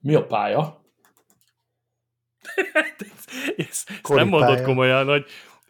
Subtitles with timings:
[0.00, 0.82] Mi a pálya?
[2.96, 5.26] ezt, ezt nem mondod komolyan, hogy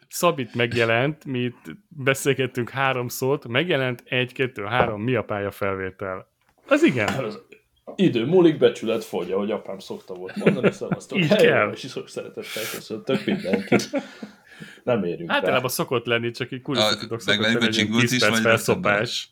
[0.08, 6.29] Szabit megjelent, mi itt beszélgettünk három szót, megjelent egy, kettő, három, mi a pálya felvétel.
[6.67, 7.25] Az igen.
[7.25, 7.43] Az
[7.96, 11.19] idő múlik, becsület fogy, ahogy apám szokta volt mondani, szavaztok.
[11.19, 11.72] Így kell.
[11.72, 13.90] És is szeretettel köszöntök mindenkit.
[14.85, 15.69] Nem érünk Általában rá.
[15.69, 19.30] szokott lenni, csak így kulisszatitok szokott lenni, egy 10 perc felszopás.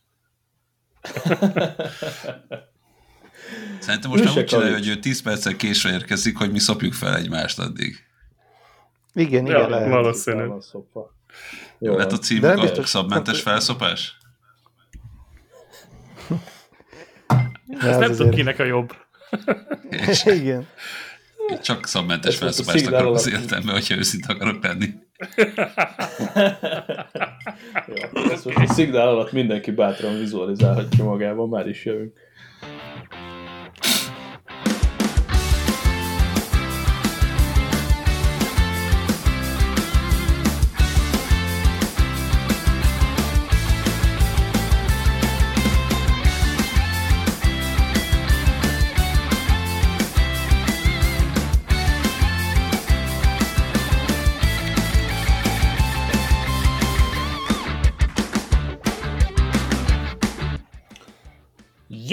[3.78, 7.16] Szerintem most nem úgy csinálja, hogy ő 10 perccel késve érkezik, hogy mi szopjuk fel
[7.16, 8.05] egymást addig.
[9.14, 9.88] Igen, igen, ja, lehet.
[9.88, 10.45] Valószínű.
[11.78, 14.19] Jó, Lett a címük a szabmentes felszopás?
[17.80, 18.95] Ezt nem tudom, kinek a jobb.
[20.24, 20.66] igen.
[21.50, 24.86] Én csak szabmentes felszopást akarok az életemben, hogyha őszinte akarok lenni.
[28.14, 32.19] Jó, ezt most a szignál alatt mindenki bátran vizualizálhatja magában, már is jövünk.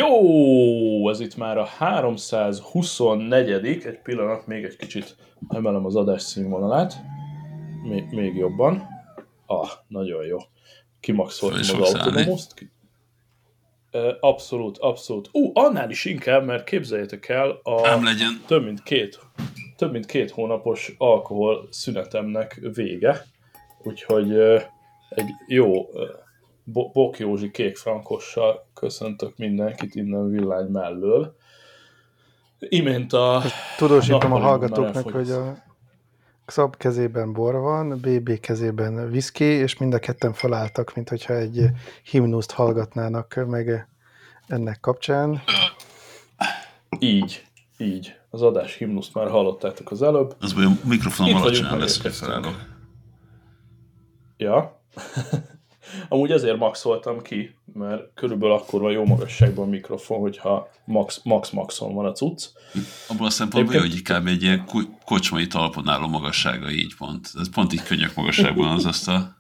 [0.08, 5.16] Jó, ez itt már a 324 egy pillanat, még egy kicsit
[5.50, 6.94] emelem az adás színvonalát,
[7.84, 8.84] még, még jobban.
[9.46, 10.38] Ah, nagyon jó.
[11.00, 12.72] Kimaxoltam az autonomost.
[14.20, 15.30] Abszolút, abszolút.
[15.32, 18.42] Ú, annál is inkább, mert képzeljétek el a Nem legyen.
[18.48, 19.20] több mint két,
[19.78, 23.26] több mint két hónapos alkohol szünetemnek vége.
[23.84, 24.32] Úgyhogy
[25.10, 25.88] egy jó
[26.64, 31.36] Bok Józsi kék frankossal köszöntök mindenkit innen villány mellől.
[32.60, 33.42] Imént a...
[33.78, 35.64] Tudósítom a hallgatóknak, hogy a
[36.46, 41.66] Xab kezében bor van, BB kezében whisky, és mind a ketten felálltak, mint hogyha egy
[42.04, 43.88] himnuszt hallgatnának meg
[44.48, 45.42] ennek kapcsán.
[47.00, 47.46] Így,
[47.78, 48.18] így.
[48.30, 50.36] Az adás himnuszt már hallottátok az előbb.
[50.40, 52.56] Az baj, a mikrofonom alacsonyan lesz, hogy felállok.
[54.38, 54.82] Ja.
[56.10, 61.50] Amúgy azért maxoltam ki, mert körülbelül akkor van jó magasságban a mikrofon, hogyha max, max
[61.50, 62.46] maxon van a cucc.
[63.08, 64.66] Abban a szempontból, hogy inkább egy ilyen
[65.06, 67.30] kocsmai talpon álló magassága így pont.
[67.40, 69.36] Ez pont így könnyek magasságban az asztal.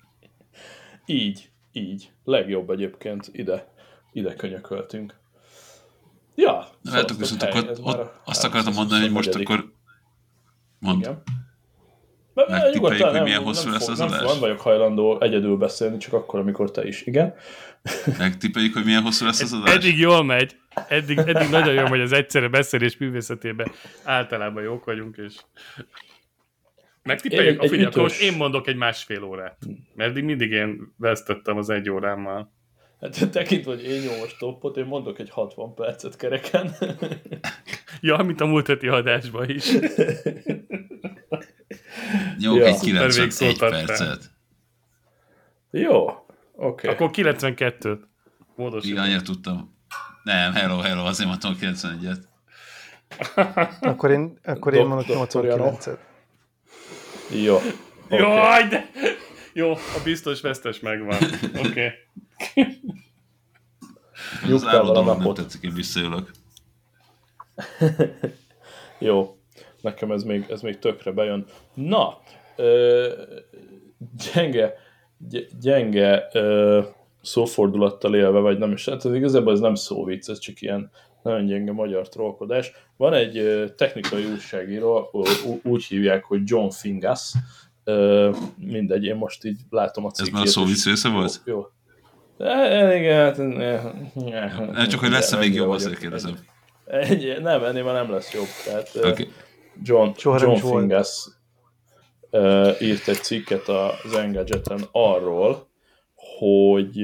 [1.05, 2.11] Így, így.
[2.23, 3.73] Legjobb egyébként ide,
[4.11, 5.21] ide könyököltünk.
[6.35, 9.73] Ja, Látok, viszont akkor ott, azt akartam mondani, hogy most akkor
[10.79, 11.01] mond.
[11.01, 11.23] Igen.
[12.33, 14.31] Megtippeljük, hogy milyen hosszú lesz az adás?
[14.31, 17.01] Nem vagyok hajlandó egyedül beszélni, csak akkor, amikor te is.
[17.01, 17.33] Igen.
[18.17, 19.75] Megtippeljük, hogy milyen hosszú lesz az adás?
[19.75, 20.55] Eddig jól megy.
[20.87, 23.71] Eddig, eddig nagyon jó hogy az egyszerre beszélés művészetében
[24.03, 25.35] általában jók vagyunk, és
[27.03, 27.63] megtippeljük?
[27.63, 29.57] Egy, figyelj, akkor most én mondok egy másfél órát.
[29.95, 32.51] Mert eddig mindig én vesztettem az egy órámmal.
[33.01, 36.75] Hát tekintve, hogy én nyomos toppot, én mondok egy 60 percet kereken.
[38.01, 39.71] ja, mint a múlt heti adásban is.
[42.37, 42.65] Jó, ja.
[42.65, 44.31] egy 91 percet.
[45.71, 46.17] Jó, oké.
[46.55, 46.93] Okay.
[46.93, 47.99] Akkor 92-t.
[48.55, 49.05] Módosítom.
[49.05, 49.75] Igen, tudtam.
[50.23, 52.17] Nem, hello, hello, azért mondtam 91-et.
[53.91, 55.97] akkor én, akkor én mondok 89-et.
[57.43, 57.55] Jó.
[58.05, 58.19] Okay.
[58.19, 58.89] Jaj, de...
[59.53, 61.17] Jó, a biztos vesztes megvan.
[61.57, 61.91] Oké.
[62.55, 62.81] Okay.
[64.51, 66.31] Az állandóan nem tetszik, én visszajövök.
[68.99, 69.42] Jó
[69.83, 71.45] nekem ez még, ez még tökre bejön.
[71.73, 72.17] Na,
[72.55, 73.07] ö,
[74.33, 74.73] gyenge,
[75.59, 76.81] gyenge ö,
[77.21, 80.91] szófordulattal élve, vagy nem is, hát ez igazából ez nem szóvic, ez csak ilyen
[81.23, 82.71] nagyon gyenge magyar trollkodás.
[82.97, 85.09] Van egy ö, technikai újságíró,
[85.63, 87.31] úgy hívják, hogy John Fingas,
[87.83, 90.33] ö, mindegy, én most így látom a cikkét.
[90.33, 91.41] Ez már a szóvic része volt?
[91.45, 91.67] Jó.
[92.37, 92.45] jó.
[92.47, 93.37] E, igen, hát...
[94.71, 96.37] Ne, csak, hogy lesz-e még jobb, azért kérdezem.
[96.85, 98.47] Egy, nem, ennél már nem lesz jobb.
[98.65, 99.27] Tehát, okay.
[99.81, 101.29] John, John Fingas
[102.79, 105.67] írt egy cikket az Engadgeten arról,
[106.37, 107.03] hogy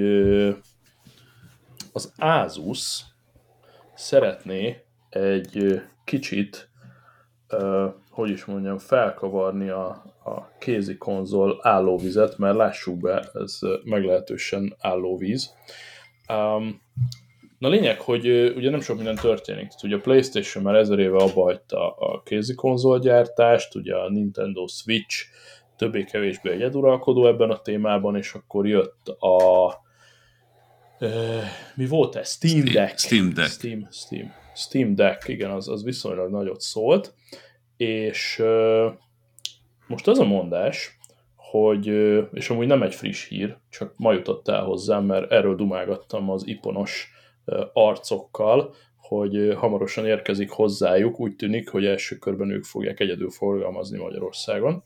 [1.93, 3.01] az Asus
[3.95, 6.69] szeretné egy kicsit,
[8.09, 9.87] hogy is mondjam, felkavarni a,
[10.23, 15.53] a kézi konzol állóvizet, mert lássuk be, ez meglehetősen állóvíz.
[16.29, 16.81] Um,
[17.59, 19.67] Na lényeg, hogy ugye nem sok minden történik.
[19.67, 24.67] Tehát, ugye a Playstation már ezer éve abba hagyta a kézi konzolgyártást, ugye a Nintendo
[24.67, 25.25] Switch
[25.75, 29.87] többé-kevésbé egyeduralkodó ebben a témában, és akkor jött a
[31.75, 32.29] mi volt ez?
[32.31, 32.97] Steam Deck.
[32.97, 33.49] Steam Deck.
[33.49, 37.13] Steam, Steam, Steam Deck, igen, az, az viszonylag nagyot szólt,
[37.77, 38.43] és
[39.87, 40.97] most az a mondás,
[41.35, 41.87] hogy,
[42.33, 46.47] és amúgy nem egy friss hír, csak ma jutott el hozzám, mert erről dumálgattam az
[46.47, 47.11] iponos
[47.73, 54.83] arcokkal, hogy hamarosan érkezik hozzájuk, úgy tűnik, hogy első körben ők fogják egyedül forgalmazni Magyarországon.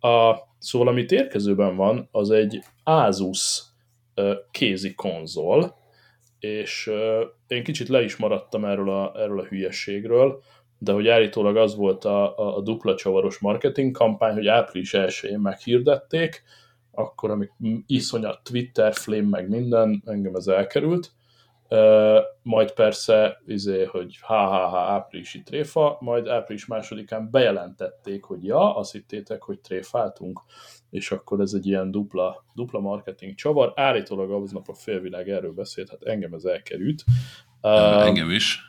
[0.00, 3.62] A, szóval amit érkezőben van, az egy Asus
[4.50, 5.76] kézi konzol,
[6.38, 6.90] és
[7.46, 10.42] én kicsit le is maradtam erről a, erről a hülyeségről,
[10.78, 15.38] de hogy állítólag az volt a, a, a dupla csavaros marketing kampány, hogy április 1-én
[15.38, 16.42] meghirdették,
[16.90, 17.52] akkor, amik
[17.86, 21.12] iszonyat Twitter, flame, meg minden, engem ez elkerült,
[22.42, 29.42] majd persze, izé, hogy ha-ha-ha, áprilisi tréfa, majd április másodikán bejelentették, hogy ja, azt hittétek,
[29.42, 30.40] hogy tréfáltunk,
[30.90, 33.72] és akkor ez egy ilyen dupla, dupla marketing csavar.
[33.74, 37.04] Állítólag aznap a félvilág erről beszélt, hát engem ez elkerült.
[37.60, 38.60] Engem is.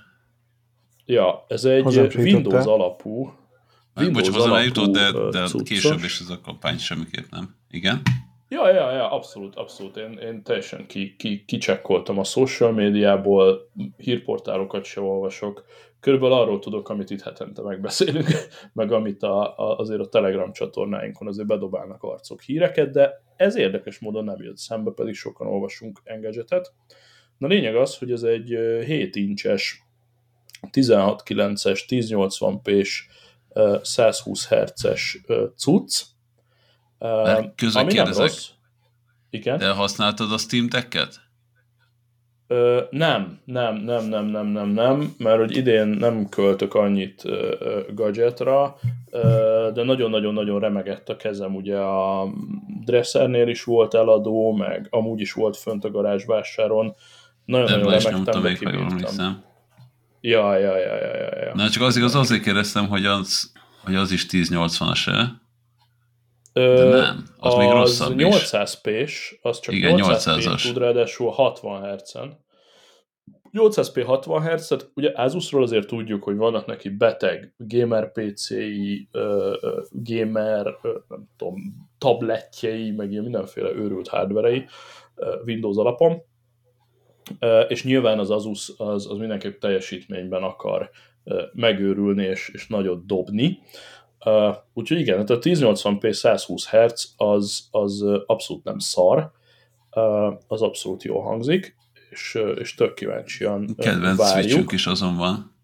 [1.05, 3.33] Ja, ez egy Windows alapú
[3.95, 7.55] Windows Bocs, hozzá jutott, de, de később is ez a kampány semmiképp nem.
[7.69, 8.01] Igen?
[8.51, 9.97] Ja, ja, ja, abszolút, abszolút.
[9.97, 15.65] Én, én teljesen ki, ki, kicsekkoltam a social médiából, hírportálokat se olvasok.
[15.99, 18.27] Körülbelül arról tudok, amit itt hetente megbeszélünk,
[18.73, 23.99] meg amit a, a, azért a Telegram csatornáinkon azért bedobálnak arcok híreket, de ez érdekes
[23.99, 26.73] módon nem jött szembe, pedig sokan olvasunk engadgetet.
[27.37, 29.83] Na lényeg az, hogy ez egy 7 incses
[30.71, 33.03] 16.9-es, 1080p-s,
[33.81, 35.21] 120 Hz-es
[35.55, 36.01] cucc.
[37.55, 38.31] Közben kérdezek,
[39.29, 39.57] Igen?
[39.57, 41.27] de használtad a Steam Deck-et?
[42.51, 47.55] Ö, nem, nem, nem, nem, nem, nem, nem, mert hogy idén nem költök annyit ö,
[47.59, 48.75] ö, gadgetra,
[49.11, 52.27] ö, de nagyon-nagyon-nagyon remegett a kezem, ugye a
[52.85, 56.95] Dressernél is volt eladó, meg amúgy is volt fönt a garázsvásáron,
[57.45, 59.43] nagyon-nagyon remegtem, de kibírtam.
[60.21, 61.51] Ja, ja, ja, ja, ja, ja.
[61.55, 63.51] Na, csak az igaz, azért kérdeztem, hogy az,
[63.83, 65.41] hogy az is 1080-as-e.
[66.53, 71.29] De nem, az, az még rosszabb 800 p-s, az csak Igen, 800 p tud ráadásul
[71.29, 72.47] 60 Hz-en.
[73.51, 79.09] 800p 60 Hz, tehát ugye Asusról azért tudjuk, hogy vannak neki beteg gamer PC-i,
[79.91, 81.55] gamer, nem tudom,
[81.97, 84.65] tabletjei, meg ilyen mindenféle őrült hardverei
[85.45, 86.21] Windows alapon,
[87.67, 90.89] és nyilván az Asus az, az mindenképp teljesítményben akar
[91.53, 93.59] megőrülni és, és nagyot dobni.
[94.73, 99.31] Úgyhogy igen, hát a 1080p 120 Hz az, az abszolút nem szar,
[100.47, 101.75] az abszolút jól hangzik,
[102.09, 104.43] és, és tök kíváncsian Kedvenc várjuk.
[104.43, 105.55] switchünk is azon van.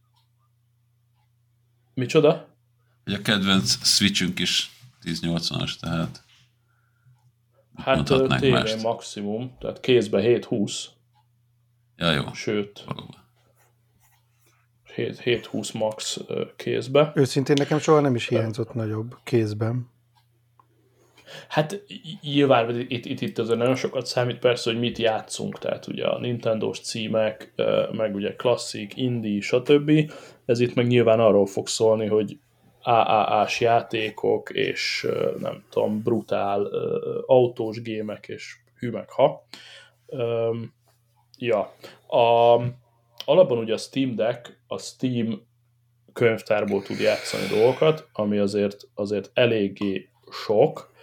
[1.93, 2.47] Micsoda?
[3.05, 4.69] a kedvenc switchünk is
[5.03, 6.23] 1080-as, tehát
[7.75, 10.89] Hát TV maximum, tehát kézbe 720,
[11.97, 12.33] Ja, jó.
[12.33, 13.24] Sőt, Valóban.
[14.95, 16.19] 7-20 max
[16.55, 17.11] kézbe.
[17.15, 19.93] Őszintén nekem soha nem is hiányzott nagyobb kézben.
[21.47, 21.83] Hát
[22.21, 26.19] nyilván itt, itt, itt azért nagyon sokat számít persze, hogy mit játszunk, tehát ugye a
[26.19, 27.53] Nintendo-s címek,
[27.91, 30.11] meg ugye klasszik, indie, stb.
[30.45, 32.37] Ez itt meg nyilván arról fog szólni, hogy
[32.81, 35.07] AAA-s játékok, és
[35.39, 36.65] nem tudom, brutál
[37.25, 39.47] autós gémek, és hű meg ha.
[41.37, 41.73] Ja.
[42.07, 42.61] A,
[43.25, 45.41] alapban ugye a Steam Deck a Steam
[46.13, 50.93] könyvtárból tud játszani dolgokat, ami azért, azért eléggé sok.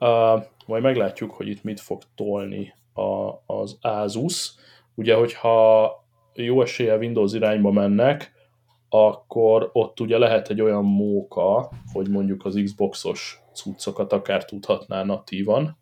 [0.00, 4.54] Uh, majd meglátjuk, hogy itt mit fog tolni a, az Asus.
[4.94, 5.92] Ugye, hogyha
[6.34, 8.32] jó eséllyel Windows irányba mennek,
[8.88, 15.78] akkor ott ugye lehet egy olyan móka, hogy mondjuk az Xboxos cuccokat akár tudhatná natívan,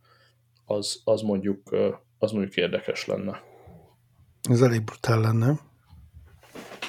[0.65, 1.77] az, az, mondjuk,
[2.19, 3.43] az mondjuk érdekes lenne.
[4.51, 5.59] Ez elég brutál lenne.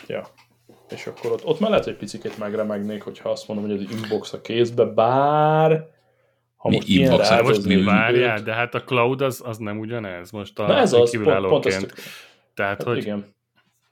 [0.07, 0.27] Ja.
[0.89, 4.41] És akkor ott, ott mellett egy picit megremegnék, hogyha azt mondom, hogy az Xbox a
[4.41, 5.95] kézbe, bár
[6.55, 9.79] ha most mi ilyen rá, most mi várjál, de hát a cloud az, az nem
[9.79, 11.93] ugyanez most a Na ez az, pont, pont ezt,
[12.53, 13.35] Tehát, hát hogy igen.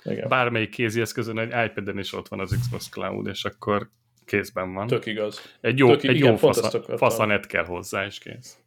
[0.03, 0.27] Igen.
[0.27, 3.89] bármelyik kézi eszközön, egy iPad-en is ott van az Xbox Cloud, és akkor
[4.25, 4.87] kézben van.
[4.87, 5.57] Tök igaz.
[5.61, 8.57] Egy jó, Tök, egy igen, jó fasza, faszanet kell hozzá, és kész.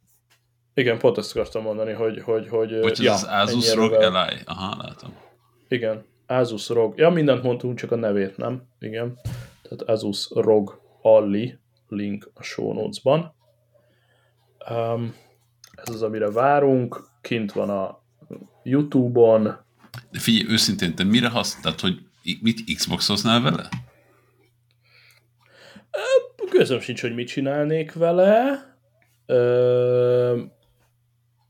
[0.73, 2.21] Igen, pont ezt akartam mondani, hogy...
[2.21, 4.37] hogy, hogy Hogy ja, az Asus ROG Li.
[4.45, 5.17] Aha, látom.
[5.67, 6.97] Igen, Asus ROG.
[6.97, 8.63] Ja, mindent mondtunk, csak a nevét nem.
[8.79, 9.19] Igen.
[9.61, 11.57] Tehát Asus ROG Alli,
[11.87, 13.33] link a show notes-ban.
[14.69, 15.15] Um,
[15.75, 17.07] ez az, amire várunk.
[17.21, 18.01] Kint van a
[18.63, 19.43] YouTube-on.
[20.11, 21.99] De figyelj, őszintén, te mire használtad, hogy
[22.41, 23.69] mit Xbox-oznál vele?
[26.49, 28.63] Közöm sincs, hogy mit csinálnék vele.
[29.25, 30.41] Ö,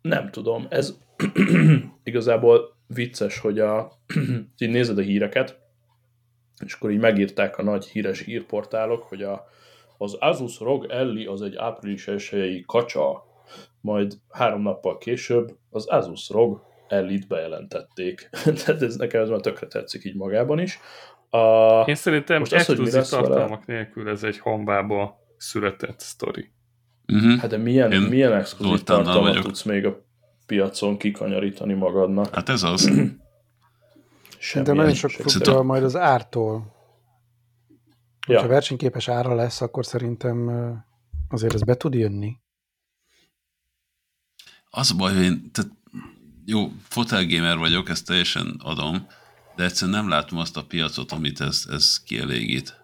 [0.01, 0.97] nem tudom, ez
[2.03, 3.91] igazából vicces, hogy a,
[4.57, 5.59] így nézed a híreket,
[6.65, 9.45] és akkor így megírták a nagy híres hírportálok, hogy a,
[9.97, 13.23] az Asus ROG Elli az egy április elsőjei kacsa,
[13.81, 18.29] majd három nappal később az Asus ROG Ellit bejelentették.
[18.65, 20.79] Tehát ez nekem ez már tökre tetszik így magában is.
[21.29, 21.39] A...
[21.85, 23.79] Én szerintem most exkluzív tartalmak vele?
[23.79, 26.51] nélkül ez egy hombába született sztori.
[27.07, 27.39] Uh-huh.
[27.39, 30.07] Hát de milyen, Én milyen exkluzív tartalmat tudsz még a
[30.49, 32.35] piacon kikanyarítani magadnak?
[32.35, 32.91] Hát ez az.
[34.53, 36.75] De nagyon sok függ majd az ártól.
[38.27, 38.41] Ja.
[38.41, 40.49] Ha versenyképes ára lesz, akkor szerintem
[41.29, 42.37] azért ez be tud jönni.
[44.69, 45.71] Az a baj, hogy én tehát
[46.45, 49.07] jó, fotelgamer vagyok, ezt teljesen adom,
[49.55, 52.77] de egyszerűen nem látom azt a piacot, amit ez, ez kielégít.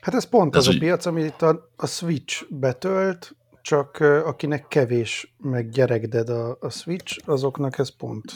[0.00, 5.34] Hát ez pont ez az a piac, amit a, a Switch betölt, csak akinek kevés,
[5.38, 8.32] meg gyerekded a, a Switch, azoknak ez pont,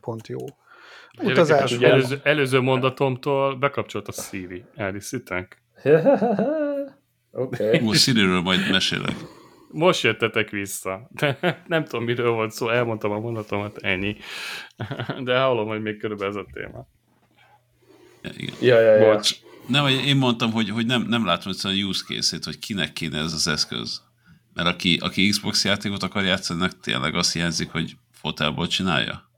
[0.00, 0.38] pont jó.
[1.22, 1.72] Utazás.
[1.72, 4.64] Ugye előző, előző mondatomtól bekapcsolt a Siri.
[4.74, 5.62] Elhiszitek?
[7.30, 7.66] Oké.
[7.66, 7.80] Okay.
[7.80, 9.14] Most Siri-ről majd mesélek.
[9.70, 11.08] Most jöttetek vissza.
[11.10, 14.16] De nem tudom, miről volt szó, elmondtam a mondatomat, ennyi.
[15.24, 16.86] De hallom, hogy még körülbelül ez a téma.
[18.22, 18.54] Ja, igen.
[18.60, 19.12] Ja, ja, ja.
[19.12, 19.36] Bocs.
[19.66, 23.18] Nem, én mondtam, hogy, hogy nem, nem látom egyszerűen a use case-ét, hogy kinek kéne
[23.18, 24.08] ez az eszköz.
[24.54, 29.30] Mert aki, aki Xbox játékot akar játszani, tényleg azt hiányzik, hogy fotelból csinálja.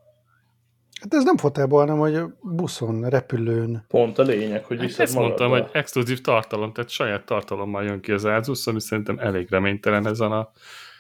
[1.00, 3.85] Hát ez nem fotelból, hanem hogy buszon, repülőn.
[3.88, 8.12] Pont a lényeg, hogy viszed Ezt mondtam, hogy exkluzív tartalom, tehát saját tartalommal jön ki
[8.12, 10.50] az Asus, ami szerintem elég reménytelen ezen a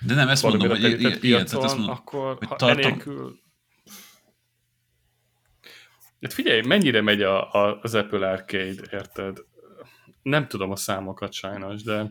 [0.06, 2.78] De nem, ezt mondom, hogy ilyen, piacon, tehát ezt mondom, akkor hogy ha tartom...
[2.78, 3.40] enélkül...
[6.20, 9.38] Hát figyelj, mennyire megy a, a, az Apple Arcade, érted?
[10.22, 12.10] Nem tudom a számokat sajnos, de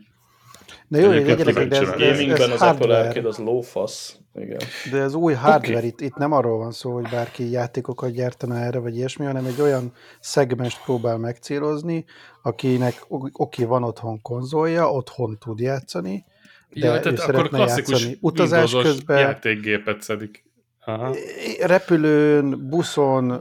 [0.88, 4.20] de jó, hogy gyerekek, de ez, ez, ez, ez az Apple Arcade az lófasz.
[4.34, 4.60] Igen.
[4.92, 5.88] De ez új hardware, okay.
[5.88, 9.62] itt, itt nem arról van szó, hogy bárki játékokat gyártana erre, vagy ilyesmi, hanem egy
[9.62, 12.06] olyan szegmest próbál megcélozni,
[12.42, 16.26] akinek oké, van otthon konzolja, otthon tud játszani,
[16.70, 19.20] de ja, ő szeretne játszani utazás közben.
[19.20, 20.50] játékgépet szedik.
[20.86, 21.16] Aha.
[21.60, 23.32] Repülőn, buszon,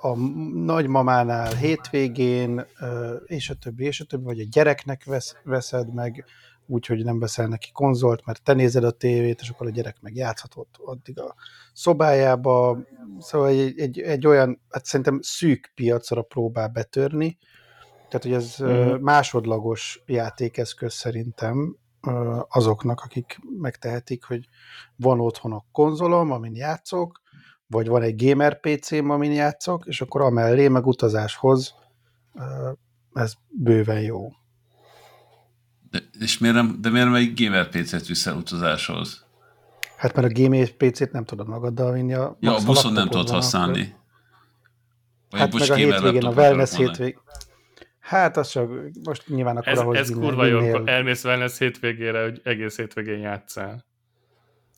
[0.00, 0.16] a
[0.64, 2.66] nagymamánál, hétvégén,
[3.24, 6.24] és a többi, és a többi, vagy a gyereknek vesz, veszed meg,
[6.66, 10.14] úgyhogy nem veszel neki konzolt, mert te nézed a tévét, és akkor a gyerek meg
[10.14, 11.34] játszhatott addig a
[11.72, 12.78] szobájába.
[13.18, 17.38] Szóval egy, egy, egy olyan, hát szerintem szűk piacra próbál betörni,
[18.08, 19.02] tehát hogy ez mm.
[19.02, 21.76] másodlagos játékeszköz szerintem
[22.48, 24.48] azoknak, akik megtehetik, hogy
[24.96, 27.20] van otthon a konzolom, amin játszok,
[27.66, 31.74] vagy van egy gamer PC-m, amin játszok, és akkor amellé meg utazáshoz
[33.12, 34.28] ez bőven jó.
[35.92, 39.24] De, és miért nem, de miért nem egy gamer PC-t viszel utazáshoz?
[39.96, 42.14] Hát mert a gamer PC-t nem tudod magaddal vinni.
[42.14, 43.94] A, ja, a buszon nem tudod használni.
[45.30, 47.18] Vagy hát meg a hétvégén, a wellness hétvég.
[48.00, 48.70] Hát az csak,
[49.04, 53.18] most nyilván akkor ez, ahhoz Ez kurva jó, akkor elmész wellness hétvégére, hogy egész hétvégén
[53.18, 53.84] játszál.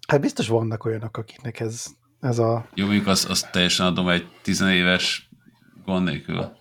[0.08, 1.86] Hát biztos vannak olyanok, akiknek ez,
[2.20, 2.68] ez a...
[2.74, 5.28] Jó, mondjuk azt, azt teljesen adom egy tizenéves
[5.84, 6.52] gond nélkül.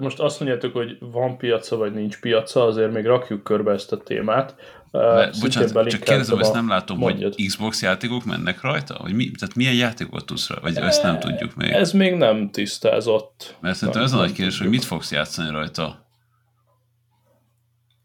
[0.00, 3.96] Most azt mondjátok, hogy van piaca, vagy nincs piaca, azért még rakjuk körbe ezt a
[3.96, 4.54] témát.
[4.90, 7.34] De, bocsánat, csak kérdezem, ezt nem látom, mondjad.
[7.34, 8.98] hogy Xbox játékok mennek rajta?
[9.02, 10.62] Vagy mi, tehát milyen játékokat tudsz rajta?
[10.62, 11.70] Vagy ezt nem tudjuk még?
[11.70, 13.56] Ez még nem tisztázott.
[13.60, 16.08] Mert szerintem ez a nagy kérdés, hogy mit fogsz játszani rajta?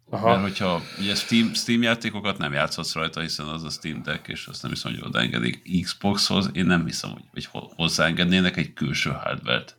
[0.10, 0.30] Aha.
[0.30, 4.48] Mert hogyha ugye Steam, Steam játékokat nem játszhatsz rajta, hiszen az a Steam Deck, és
[4.48, 9.78] azt nem hiszem, hogy odaengedik Xboxhoz, én nem hiszem, hogy, hogy hozzáengednének egy külső hardware-t.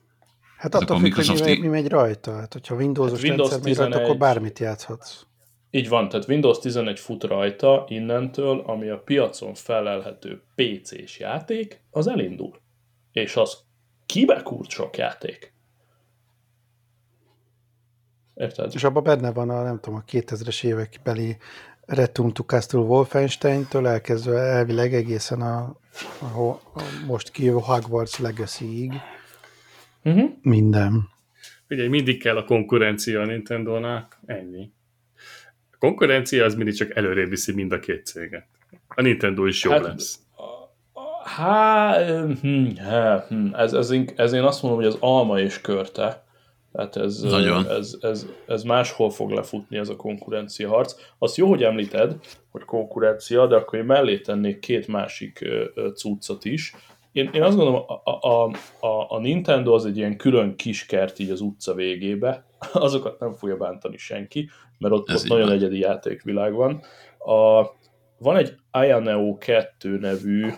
[0.72, 2.32] Hát attól függ, hogy mi, megy rajta.
[2.36, 5.22] Hát, hogyha Windows-os hát Windows rendszer 11, rajta, akkor bármit játszhatsz.
[5.70, 12.06] Így van, tehát Windows 11 fut rajta innentől, ami a piacon felelhető PC-s játék, az
[12.06, 12.60] elindul.
[13.12, 13.56] És az
[14.06, 15.54] kibekúrt sok játék.
[18.34, 18.70] Érted?
[18.74, 21.36] És abban benne van a, nem tudom, a 2000-es évek beli
[21.86, 25.76] Return to Castle Wolfenstein-től elkezdve elvileg egészen a,
[26.20, 28.92] a, a most kijövő Hogwarts Legacy-ig
[30.06, 30.30] Uh-huh.
[30.42, 31.08] Minden.
[31.68, 34.70] Ugye mindig kell a konkurencia a Nintendo-nak, ennyi.
[35.72, 38.46] A konkurencia az mindig csak előrébb viszi mind a két céget.
[38.88, 40.18] A Nintendo is jó hát, lesz.
[41.24, 42.10] Hát,
[42.40, 42.66] hm,
[43.28, 46.24] hm, ez, ez, ez én azt mondom, hogy az alma és körte.
[46.72, 47.22] Tehát ez,
[47.68, 50.94] ez, ez, ez máshol fog lefutni ez a konkurencia harc.
[51.18, 52.16] Azt jó, hogy említed,
[52.50, 55.44] hogy konkurencia, de akkor én mellé tennék két másik
[55.94, 56.74] cuccot is,
[57.16, 61.18] én, én azt gondolom, a, a, a, a Nintendo az egy ilyen külön kis kert
[61.18, 65.54] így az utca végébe, azokat nem fogja bántani senki, mert ott, ott nagyon van.
[65.54, 66.80] egyedi játékvilág van.
[67.18, 67.62] A,
[68.18, 70.48] van egy Ayaneo 2 nevű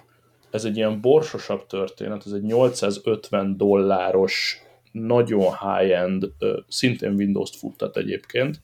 [0.50, 4.62] ez egy ilyen borsosabb történet, ez egy 850 dolláros,
[4.93, 6.33] nagyon high-end,
[6.69, 8.61] szintén Windows-t futtat egyébként,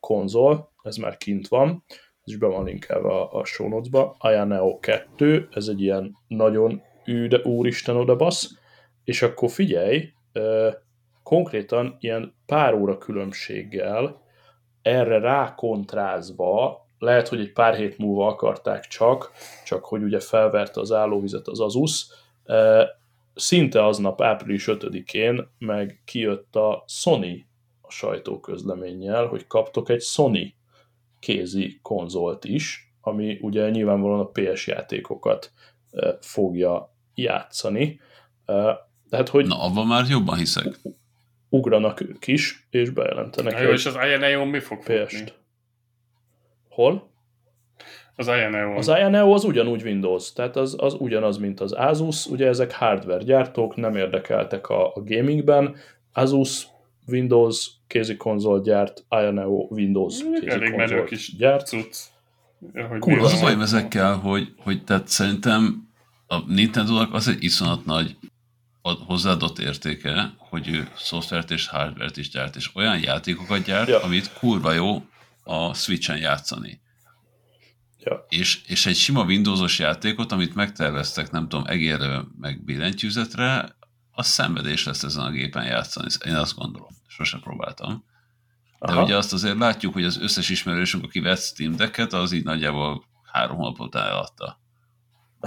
[0.00, 1.84] konzol, ez már kint van,
[2.24, 6.16] ez is be van linkelve a, a show notes-ba, Aya Neo 2, ez egy ilyen
[6.28, 8.58] nagyon ű, de úristen oda basz,
[9.04, 10.12] és akkor figyelj,
[11.22, 14.20] konkrétan ilyen pár óra különbséggel
[14.82, 19.30] erre rákontrázva, lehet, hogy egy pár hét múlva akarták csak,
[19.64, 22.06] csak hogy ugye felverte az állóvizet az Asus,
[23.34, 27.46] szinte aznap április 5-én meg kijött a Sony
[27.80, 30.54] a sajtóközleménnyel, hogy kaptok egy Sony
[31.18, 35.52] kézi konzolt is, ami ugye nyilvánvalóan a PS játékokat
[36.20, 38.00] fogja játszani.
[39.10, 40.78] Tehát, hogy Na, abban már jobban hiszek.
[41.48, 43.60] Ugranak ők is, és bejelentenek.
[43.60, 45.34] jó, és az INEO mi fog PS-t.
[46.68, 47.10] Hol?
[48.16, 48.76] Az INEO.
[48.76, 53.24] Az INEO az ugyanúgy Windows, tehát az, az ugyanaz, mint az Asus, ugye ezek hardware
[53.24, 55.76] gyártók, nem érdekeltek a, a gamingben,
[56.12, 56.66] Asus
[57.06, 61.66] Windows kézi konzol gyárt, INEO Windows kézi Elég konzol is gyárt.
[61.66, 61.96] Cucc.
[62.98, 65.91] Kurva ezekkel, hogy, hogy tehát szerintem
[66.32, 68.16] a Nintendo-nak az egy iszonyat nagy
[68.82, 74.02] hozzáadott értéke, hogy ő szoftvert és hardvert is gyárt, és olyan játékokat gyárt, ja.
[74.02, 75.04] amit kurva jó
[75.42, 76.80] a Switch-en játszani.
[77.98, 78.26] Ja.
[78.28, 83.76] És, és egy sima Windowsos játékot, amit megterveztek, nem tudom, egérre, meg billentyűzetre,
[84.12, 86.08] az szenvedés lesz ezen a gépen játszani.
[86.26, 86.90] Én azt gondolom.
[87.06, 88.04] Sose próbáltam.
[88.78, 89.02] De Aha.
[89.02, 93.04] ugye azt azért látjuk, hogy az összes ismerősünk, aki vett Steam Decket, az így nagyjából
[93.32, 94.61] három hónapot eladta.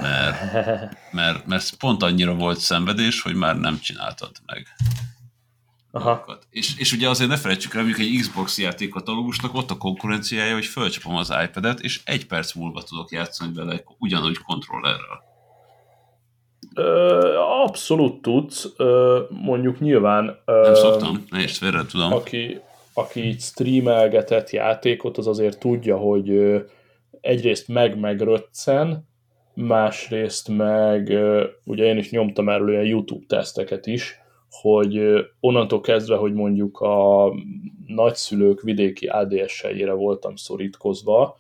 [0.01, 4.67] Mert, mert, mert pont annyira volt szenvedés, hogy már nem csináltad meg.
[5.91, 6.37] Aha.
[6.49, 10.65] És, és ugye azért ne felejtsük el, mondjuk egy Xbox játékkatalógusnak ott a konkurenciája, hogy
[10.65, 15.23] fölcsapom az iPad-et, és egy perc múlva tudok játszani vele ugyanúgy kontrollerrel.
[16.75, 20.37] Ö, abszolút tudsz, ö, mondjuk nyilván...
[20.45, 22.13] Ö, Nem szoktam, ne is félre tudom.
[22.13, 22.59] Aki,
[22.93, 26.31] aki így streamelgetett játékot, az azért tudja, hogy
[27.22, 29.07] egyrészt meg-megröccen,
[29.55, 31.13] másrészt meg,
[31.65, 35.01] ugye én is nyomtam erről ilyen YouTube teszteket is, hogy
[35.39, 37.31] onnantól kezdve, hogy mondjuk a
[37.87, 41.37] nagyszülők vidéki ADS-seire voltam szorítkozva,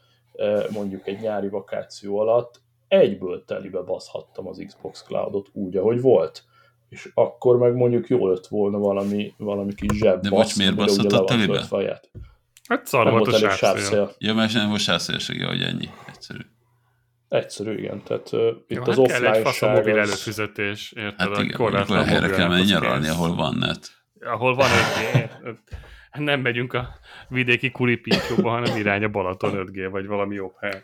[0.73, 6.43] mondjuk egy nyári vakáció alatt, egyből telibe baszhattam az Xbox Cloudot úgy, ahogy volt.
[6.89, 11.25] És akkor meg mondjuk jól lett volna valami, valami kis zseb De most miért baszhattad
[11.25, 11.61] telibe?
[11.61, 12.09] Faját.
[12.67, 14.11] Hát szar volt a sávszél.
[14.17, 15.89] Ja, mert nem most sávszélsége, hogy ennyi.
[16.07, 16.39] Egyszerű.
[17.29, 18.03] Egyszerű, igen.
[18.03, 20.07] Tehát uh, itt Jó, az hát offline kell egy mobil az...
[20.07, 21.35] előfizetés, érted?
[21.35, 23.89] Hát igen, akkor helyre kell menni nyaralni, ahol van net.
[24.19, 25.29] Ahol van 5G.
[26.19, 26.87] nem megyünk a
[27.29, 30.81] vidéki kuripítyóba, hanem irány a Balaton 5G, vagy valami jobb hely.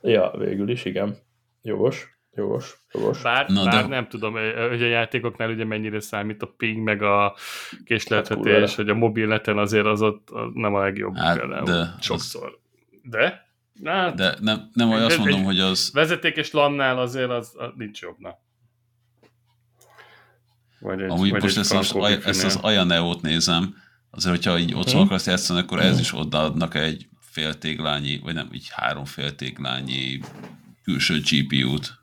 [0.00, 1.18] Ja, végül is, igen.
[1.62, 2.16] Jogos.
[2.36, 3.22] Jogos, jogos.
[3.22, 3.88] Bár, Na, bár de...
[3.88, 4.32] nem tudom,
[4.68, 7.34] hogy a játékoknál ugye mennyire számít a ping, meg a
[7.84, 11.64] késleltetés, hát, hogy a mobilneten azért az ott nem a legjobb hát, például.
[11.64, 12.46] De sokszor.
[12.46, 12.98] Az...
[13.02, 13.45] De?
[13.84, 15.90] Hát, De nem, nem egy, azt mondom, hogy az...
[15.92, 18.38] Vezetékes lannál azért az, az nincs jobbna.
[20.80, 23.76] Vagy egy, Amúgy vagy most egy ezt, az, ezt az Ajaneo-t nézem,
[24.10, 25.04] azért, hogyha így otthon hmm.
[25.04, 30.20] akarsz játszani, akkor ez is odaadnak egy féltéglányi, vagy nem, így három féltéglányi
[30.82, 31.98] külső GPU-t.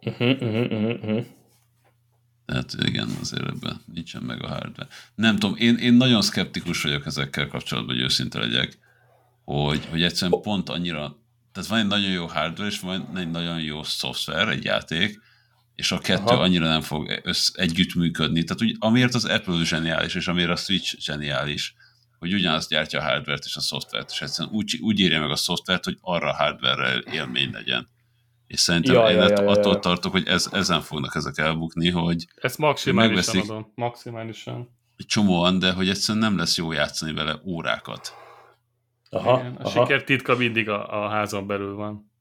[0.00, 1.26] Uh-huh, uh-huh, uh-huh.
[2.46, 4.88] Tehát igen, azért ebben nincsen meg a hardware.
[5.14, 8.78] Nem tudom, én, én nagyon szkeptikus vagyok ezekkel kapcsolatban, hogy őszinte legyek
[9.50, 11.16] hogy, hogy egyszerűen pont annyira,
[11.52, 15.20] tehát van egy nagyon jó hardware, és van egy nagyon jó szoftver, egy játék,
[15.74, 16.42] és a kettő Aha.
[16.42, 18.44] annyira nem fog össz, együtt működni.
[18.44, 21.74] Tehát úgy, amiért az Apple zseniális, és amiért a Switch zseniális,
[22.18, 25.36] hogy ugyanazt gyártja a hardware-t és a szoftvert, és egyszerűen úgy, úgy írja meg a
[25.36, 27.88] szoftvert, hogy arra a hardware élmény legyen.
[28.46, 29.78] És szerintem ja, én ja, ja, attól ja.
[29.78, 33.72] tartok, hogy ez, ezen fognak ezek elbukni, hogy Ezt maximálisan adom.
[33.74, 34.78] Maximálisan.
[35.06, 38.14] Csomóan, de hogy egyszerűen nem lesz jó játszani vele órákat.
[39.10, 39.68] Aha, Igen, a aha.
[39.68, 42.12] siker titka mindig a, a házon belül van.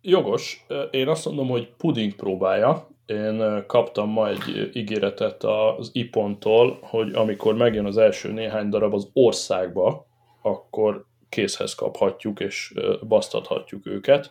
[0.00, 0.64] Jogos.
[0.90, 2.88] Én azt mondom, hogy puding próbálja.
[3.06, 9.08] Én kaptam ma egy ígéretet az iPontól, hogy amikor megjön az első néhány darab az
[9.12, 10.06] országba,
[10.42, 12.74] akkor készhez kaphatjuk, és
[13.08, 14.30] basztathatjuk őket.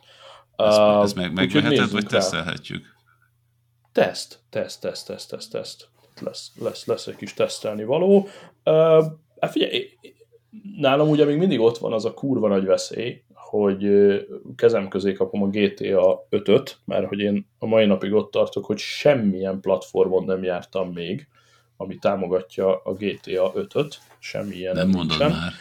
[0.56, 2.86] Ez, uh, ez meg, megveheted, vagy tesztelhetjük?
[3.92, 5.90] Teszt, teszt, teszt, teszt, teszt, teszt.
[6.22, 8.28] Lesz, lesz, lesz egy kis tesztelni való.
[8.66, 9.06] Uh,
[9.42, 9.90] figyelj,
[10.78, 13.88] nálam ugye még mindig ott van az a kurva nagy veszély, hogy
[14.56, 18.78] kezem közé kapom a GTA 5-öt, mert hogy én a mai napig ott tartok, hogy
[18.78, 21.28] semmilyen platformon nem jártam még,
[21.78, 25.32] ami támogatja a GTA 5-öt, semmilyen nem mondod nincsen.
[25.32, 25.54] már.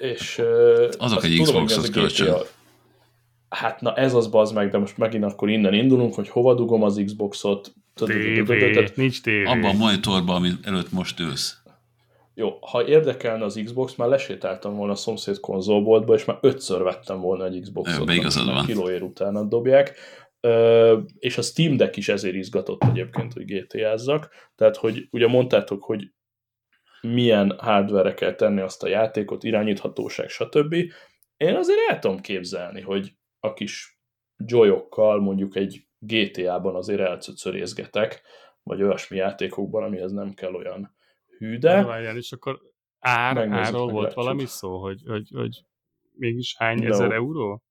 [0.00, 0.42] És
[0.98, 2.36] azok egy Xbox-hoz kölcsön.
[3.48, 6.82] hát na ez az bazd meg, de most megint akkor innen indulunk, hogy hova dugom
[6.82, 7.72] az Xboxot.
[7.94, 8.52] TV,
[8.94, 9.44] nincs tévé.
[9.44, 11.62] Abban a monitorban, ami előtt most ülsz.
[12.38, 17.20] Jó, ha érdekelne az Xbox, már lesétáltam volna a szomszéd konzolboltba, és már ötször vettem
[17.20, 18.10] volna egy Xboxot.
[18.10, 18.66] Igazad van.
[18.66, 19.96] Kilóér utána dobják.
[20.40, 24.28] Ö, és a Steam Deck is ezért izgatott egyébként, hogy GTA-zzak.
[24.54, 26.12] Tehát, hogy ugye mondtátok, hogy
[27.00, 30.74] milyen hardware kell tenni azt a játékot, irányíthatóság, stb.
[31.36, 34.00] Én azért el tudom képzelni, hogy a kis
[34.36, 38.22] joyokkal mondjuk egy GTA-ban azért elcöcörézgetek,
[38.62, 40.96] vagy olyasmi játékokban, amihez nem kell olyan
[41.38, 41.84] hű, de...
[41.84, 42.60] Várjál, és akkor
[42.98, 45.64] ár, árról volt valami szó, hogy, hogy, hogy
[46.12, 46.88] mégis hány no.
[46.88, 47.62] ezer euró?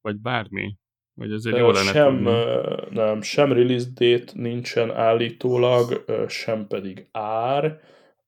[0.00, 0.76] Vagy bármi?
[1.14, 2.94] Vagy azért jó lenne sem, tudni.
[2.94, 7.80] Nem, sem release date nincsen állítólag, sem pedig ár.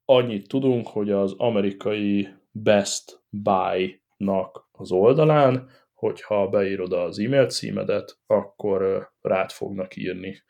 [0.04, 9.10] Annyit tudunk, hogy az amerikai Best Buy-nak az oldalán, hogyha beírod az e-mail címedet, akkor
[9.20, 10.42] rád fognak írni,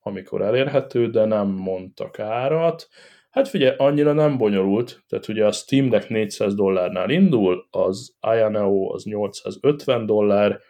[0.00, 2.88] amikor elérhető, de nem mondtak árat.
[3.36, 8.92] Hát figyelj, annyira nem bonyolult, tehát ugye a Steam Deck 400 dollárnál indul, az INO
[8.92, 10.60] az 850 dollár,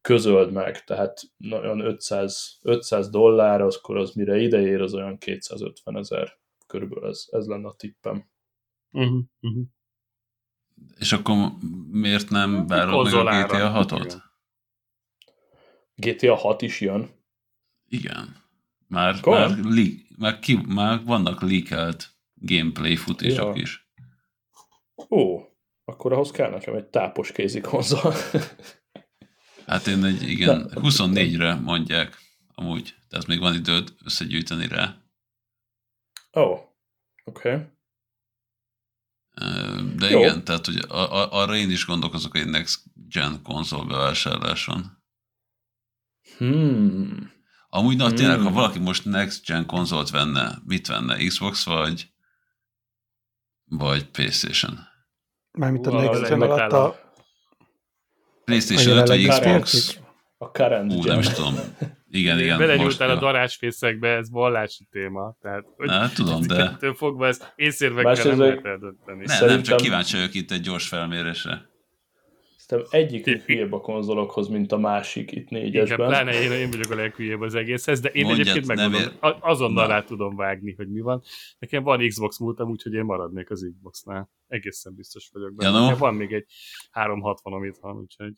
[0.00, 6.38] közöld meg, tehát olyan 500, 500 dollár, akkor az mire ideér, az olyan 250 ezer,
[6.66, 8.30] körülbelül ez, ez lenne a tippem.
[8.90, 9.64] Uh-huh, uh-huh.
[10.98, 11.36] És akkor
[11.90, 14.14] miért nem várod meg a GTA 6-ot?
[15.94, 17.10] GTA 6 is jön.
[17.88, 18.46] Igen.
[18.88, 23.62] Már, már, leak, már, ki, már vannak leakelt gameplay futások ja.
[23.62, 23.90] is.
[25.10, 25.40] Ó,
[25.84, 28.14] akkor ahhoz kell nekem egy tápos kézi konzol.
[29.66, 32.16] hát én egy, igen, 24-re mondják
[32.54, 34.96] amúgy, tehát még van időd összegyűjteni rá.
[36.36, 36.60] Ó, oh,
[37.24, 37.52] oké.
[37.52, 37.66] Okay.
[39.96, 40.18] De Jó.
[40.18, 40.84] igen, tehát hogy
[41.30, 45.02] arra én is gondolkozok egy next gen konzol bevásárláson.
[46.36, 47.37] Hmm.
[47.70, 48.44] Amúgy na, tényleg, hmm.
[48.44, 51.16] ha valaki most next gen konzolt venne, mit venne?
[51.16, 52.10] Xbox vagy
[53.64, 54.78] vagy Playstation?
[55.52, 57.06] Mármint a next gen alatt a...
[58.44, 59.98] Playstation 5 vagy Xbox?
[60.38, 61.54] A current Ú, nem is tudom.
[62.10, 62.58] Igen, igen.
[62.58, 65.36] Belenyúltál a darásfészekbe, ez vallási téma.
[65.40, 66.76] Tehát, hogy Na, tudom, de...
[66.94, 69.24] fogva ezt észérvekkel nem lehet eldönteni.
[69.26, 71.68] Ne, nem, csak kíváncsi vagyok itt egy gyors felmérésre.
[72.68, 75.98] Szerintem egyik hülyébb a konzolokhoz, mint a másik itt négyesben.
[75.98, 79.36] Igen, pláne én, én vagyok a leghülyébb az egészhez, de én Mondjad, egyébként megmondom, ér...
[79.40, 79.92] azonnal Na.
[79.92, 81.22] rá tudom vágni, hogy mi van.
[81.58, 84.30] Nekem van Xbox múltam, úgyhogy én maradnék az Xboxnál.
[84.48, 85.78] Egészen biztos vagyok benne.
[85.78, 85.96] Ja, no.
[85.96, 86.46] Van még egy
[86.90, 88.32] 360 amit van, úgyhogy...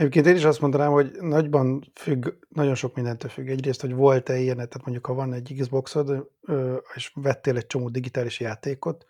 [0.00, 3.48] Egyébként én is azt mondanám, hogy nagyban függ, nagyon sok mindentől függ.
[3.48, 6.28] Egyrészt, hogy volt-e ilyen, tehát mondjuk ha van egy Xboxod,
[6.94, 9.06] és vettél egy csomó digitális játékot,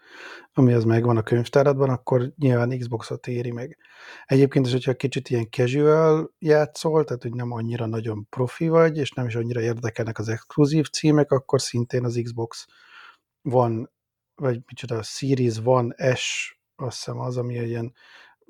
[0.53, 3.79] ami az megvan a könyvtáradban, akkor nyilván Xboxot éri meg.
[4.25, 9.11] Egyébként is, hogyha kicsit ilyen casual játszol, tehát hogy nem annyira nagyon profi vagy, és
[9.11, 12.67] nem is annyira érdekelnek az exkluzív címek, akkor szintén az Xbox
[13.43, 13.91] van,
[14.35, 17.93] vagy micsoda, a Series One S, azt hiszem az, ami ilyen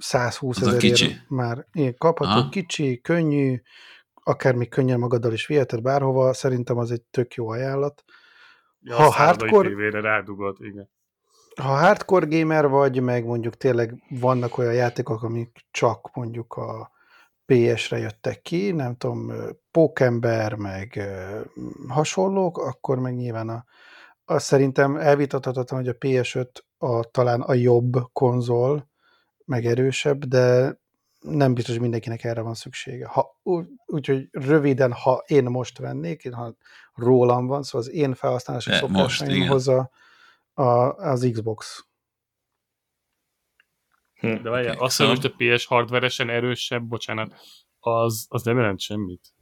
[0.00, 0.92] 120 ezer
[1.28, 2.48] már én kapható, Aha.
[2.48, 3.60] kicsi, könnyű,
[4.14, 8.04] akár még könnyen magaddal is viheted bárhova, szerintem az egy tök jó ajánlat.
[8.80, 10.00] Ja, ha hardcore...
[10.00, 10.90] rádugod, igen.
[11.60, 16.90] Ha hardcore gamer vagy, meg mondjuk tényleg vannak olyan játékok, amik csak mondjuk a
[17.46, 19.32] PS-re jöttek ki, nem tudom,
[19.70, 21.00] Pókember, meg
[21.88, 23.64] hasonlók, akkor meg nyilván a,
[24.24, 28.89] azt szerintem elvitathatatlan, hogy a PS5 a, talán a jobb konzol,
[29.50, 30.78] meg erősebb, de
[31.20, 33.06] nem biztos, hogy mindenkinek erre van szüksége.
[33.06, 33.40] Ha,
[33.86, 36.56] úgyhogy röviden, ha én most vennék, ha
[36.94, 39.90] rólam van, szóval az én felhasználási szokásaimhoz a,
[40.52, 41.86] a, az Xbox.
[44.14, 44.42] Hm.
[44.42, 45.14] De várjál, okay, azt szóval...
[45.14, 47.34] hogy a PS hardveresen erősebb, bocsánat,
[47.78, 49.34] az, az nem jelent semmit.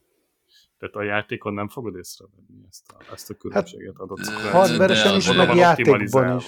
[0.78, 4.24] Tehát a játékon nem fogod észrevenni ezt a, ezt a különbséget hát, adott.
[4.26, 6.44] Hardveresen is, meg játékban is.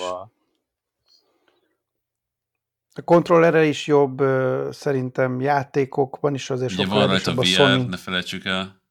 [2.94, 4.22] A kontrollerre is jobb,
[4.70, 7.88] szerintem játékokban is azért Ugye van rajta VR, Sony...
[7.88, 8.82] ne felejtsük el.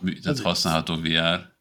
[0.00, 0.94] Tehát ez használható.
[0.94, 1.54] VR.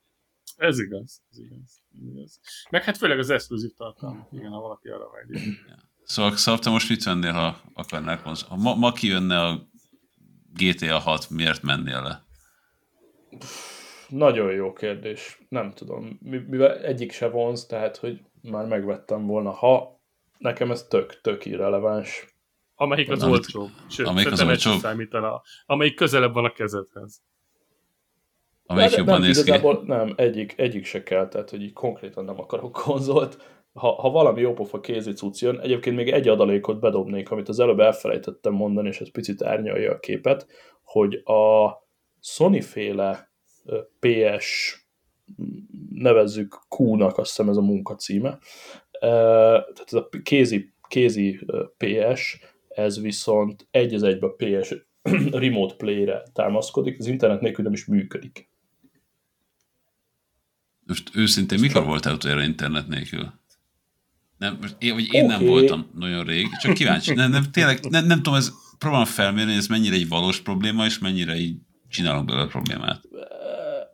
[0.55, 1.81] Ez igaz, ez igaz.
[1.93, 2.39] Ez igaz.
[2.69, 4.27] Meg hát főleg az exkluzív tartalom.
[4.31, 5.53] Igen, ha valaki arra vágyja.
[5.67, 5.75] Ja.
[6.03, 9.67] Szóval, szóval te most mit vennél, ha akarnál Ha ma, ma kijönne a
[10.53, 12.23] GTA 6, miért mennél le?
[14.09, 15.45] Nagyon jó kérdés.
[15.49, 16.17] Nem tudom.
[16.21, 19.51] Mivel egyik se vonz, tehát, hogy már megvettem volna.
[19.51, 19.94] Ha
[20.45, 22.35] nekem ez tök, tök irreleváns.
[22.75, 23.69] Amelyik az olcsó.
[23.89, 24.71] Sőt, amelyik az olcsó.
[24.71, 25.41] Számítana.
[25.65, 27.21] Amelyik közelebb van a kezedhez.
[28.65, 29.61] Amelyik de, jobban nem, néz ki.
[29.85, 33.37] Nem, egyik, egyik se kell, tehát hogy így konkrétan nem akarok konzolt.
[33.73, 37.79] ha, ha valami jópofa kézi cucc jön, egyébként még egy adalékot bedobnék, amit az előbb
[37.79, 40.47] elfelejtettem mondani, és ez picit árnyalja a képet,
[40.83, 41.73] hogy a
[42.21, 43.31] Sony-féle
[43.99, 44.79] PS
[45.89, 48.39] nevezzük Q-nak, azt hiszem ez a munka címe,
[49.73, 51.39] tehát ez a kézi, kézi
[51.77, 54.75] PS, ez viszont egy az egybe a PS
[55.41, 58.49] remote play-re támaszkodik, az internet nélkül nem is működik.
[60.87, 63.33] Most őszintén, mikor voltál utoljára internet nélkül?
[64.37, 65.37] Nem, most én, vagy én okay.
[65.37, 67.13] nem voltam nagyon rég, csak kíváncsi.
[67.13, 70.99] Nem, nem, tényleg nem, nem tudom, ez próbálom felmérni, ez mennyire egy valós probléma, és
[70.99, 71.57] mennyire így
[71.89, 73.01] csinálunk belőle problémát.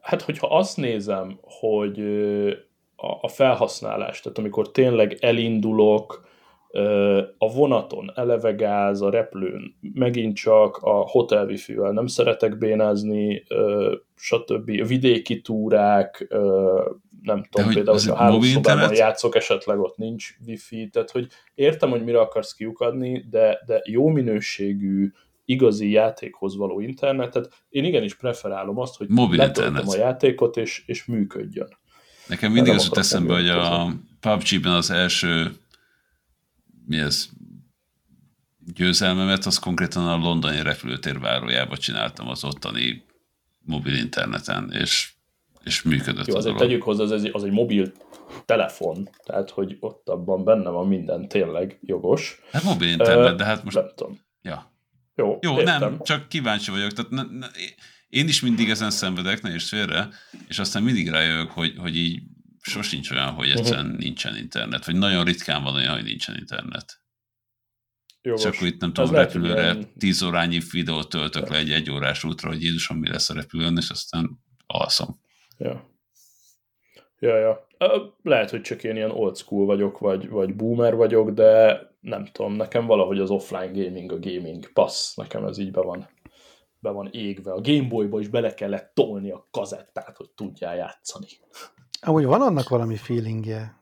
[0.02, 2.02] Hát, hogyha azt nézem, hogy
[3.22, 6.30] a felhasználás, tehát amikor tényleg elindulok,
[7.38, 13.44] a vonaton eleve gáz, a repülőn megint csak a hotel wifi nem szeretek bénázni,
[14.16, 14.70] stb.
[14.82, 16.28] A vidéki túrák,
[17.22, 21.90] nem tudom, hogy például, hogyha három szobában játszok, esetleg ott nincs wifi, tehát hogy értem,
[21.90, 25.12] hogy mire akarsz kiukadni, de, de jó minőségű,
[25.46, 31.06] igazi játékhoz való internetet, én igenis preferálom azt, hogy Mobil letöltöm a játékot, és, és
[31.06, 31.80] működjön.
[32.28, 35.56] Nekem mindig az jut eszembe, hogy a PUBG-ben az első
[36.86, 37.30] mi ez,
[38.74, 43.04] győzelmemet, az konkrétan a londoni repülőtér várójába csináltam az ottani
[43.66, 45.14] mobil interneten, és,
[45.64, 47.92] és működött Jó, azért tegyük hozzá, az egy, az egy mobil
[48.46, 52.42] telefon, tehát hogy ott abban benne van minden tényleg jogos.
[52.52, 53.76] Hát mobil internet, uh, de hát most...
[53.76, 54.20] Nem tudom.
[54.42, 54.72] Ja.
[55.16, 56.92] Jó, Jó nem, csak kíváncsi vagyok.
[56.92, 57.48] Tehát ne, ne,
[58.12, 60.10] én is mindig ezen szenvedek, ne is félre,
[60.48, 62.22] és aztán mindig rájövök, hogy, hogy így
[62.62, 64.00] sosincs olyan, hogy egyszerűen uh-huh.
[64.00, 67.00] nincsen internet, vagy nagyon ritkán van olyan, hogy nincsen internet.
[68.22, 68.42] Jogos.
[68.42, 70.16] Csak akkor itt nem tudom, repülőre ilyen...
[70.26, 73.90] órányi videót töltök le egy egy órás útra, hogy Jézusom, mi lesz a repülőn, és
[73.90, 74.30] aztán
[74.66, 75.20] alszom.
[75.58, 75.90] Ja.
[77.20, 77.68] Ja, ja.
[78.24, 82.54] Lehet, hogy csak én ilyen old school vagyok, vagy, vagy boomer vagyok, de nem tudom,
[82.54, 86.10] nekem valahogy az offline gaming, a gaming passz, nekem ez így be van,
[86.82, 87.52] be van égve.
[87.52, 91.28] A Gameboyba is bele kellett tolni a kazettát, hogy tudjál játszani.
[92.02, 93.82] Amúgy van annak valami feelingje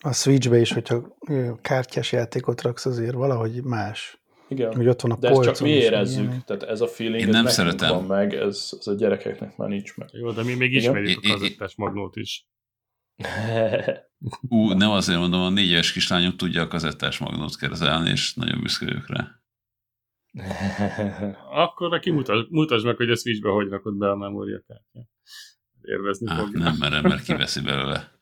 [0.00, 1.16] a Switchbe is, hogyha
[1.60, 4.18] kártyás játékot raksz, azért valahogy más.
[4.48, 7.28] Igen, hogy ott van a de ezt csak mi érezzük, tehát ez a feeling Én
[7.28, 7.88] nem szeretem.
[7.88, 10.08] van meg, ez, ez a gyerekeknek már nincs meg.
[10.12, 10.82] Jó, de mi még Igen?
[10.82, 12.46] ismerjük a kazettás magnót is.
[14.48, 18.60] Ú, nem azért mondom, a négy éves kislányom tudja a kazettás magnót kezelni, és nagyon
[18.60, 19.37] büszke rá.
[21.64, 25.08] Akkor neki mutasd, mutasd meg, hogy a Switchbe hogy rakod be a memóriakártyát
[25.88, 26.58] élvezni Á, fogja.
[26.58, 28.16] Nem merem, mert kiveszi belőle.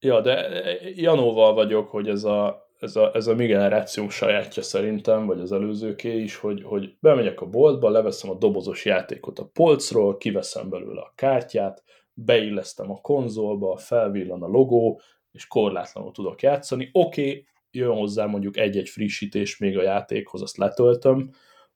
[0.00, 0.48] Ja, de
[0.94, 5.52] Janóval vagyok, hogy ez a, ez a, ez a mi generációnk sajátja szerintem, vagy az
[5.52, 11.00] előzőké is, hogy, hogy bemegyek a boltba, leveszem a dobozos játékot a polcról, kiveszem belőle
[11.00, 15.00] a kártyát, beillesztem a konzolba, felvillan a logó,
[15.32, 16.90] és korlátlanul tudok játszani.
[16.92, 21.30] Oké, okay, jön hozzá mondjuk egy-egy frissítés még a játékhoz, azt letöltöm,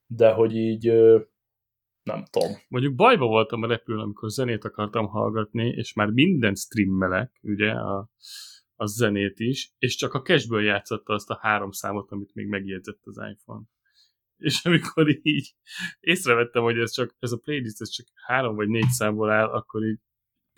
[0.07, 0.91] de hogy így
[2.03, 2.51] nem tudom.
[2.67, 8.09] Mondjuk bajba voltam a repülőn, amikor zenét akartam hallgatni, és már minden streamelek, ugye, a,
[8.75, 13.01] a zenét is, és csak a cashből játszotta azt a három számot, amit még megjegyzett
[13.03, 13.63] az iPhone.
[14.37, 15.53] És amikor így
[15.99, 19.83] észrevettem, hogy ez csak, ez a playlist ez csak három vagy négy számból áll, akkor
[19.83, 19.99] így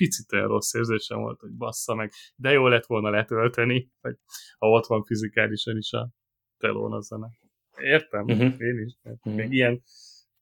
[0.02, 4.16] picit olyan rossz érzésem volt, hogy bassza meg, de jó lett volna letölteni, vagy
[4.58, 6.10] ha ott van fizikálisan is a
[6.58, 7.30] telón a zene.
[7.78, 8.62] Értem, uh-huh.
[8.62, 8.98] én is.
[9.04, 9.36] Uh-huh.
[9.36, 9.82] Még ilyen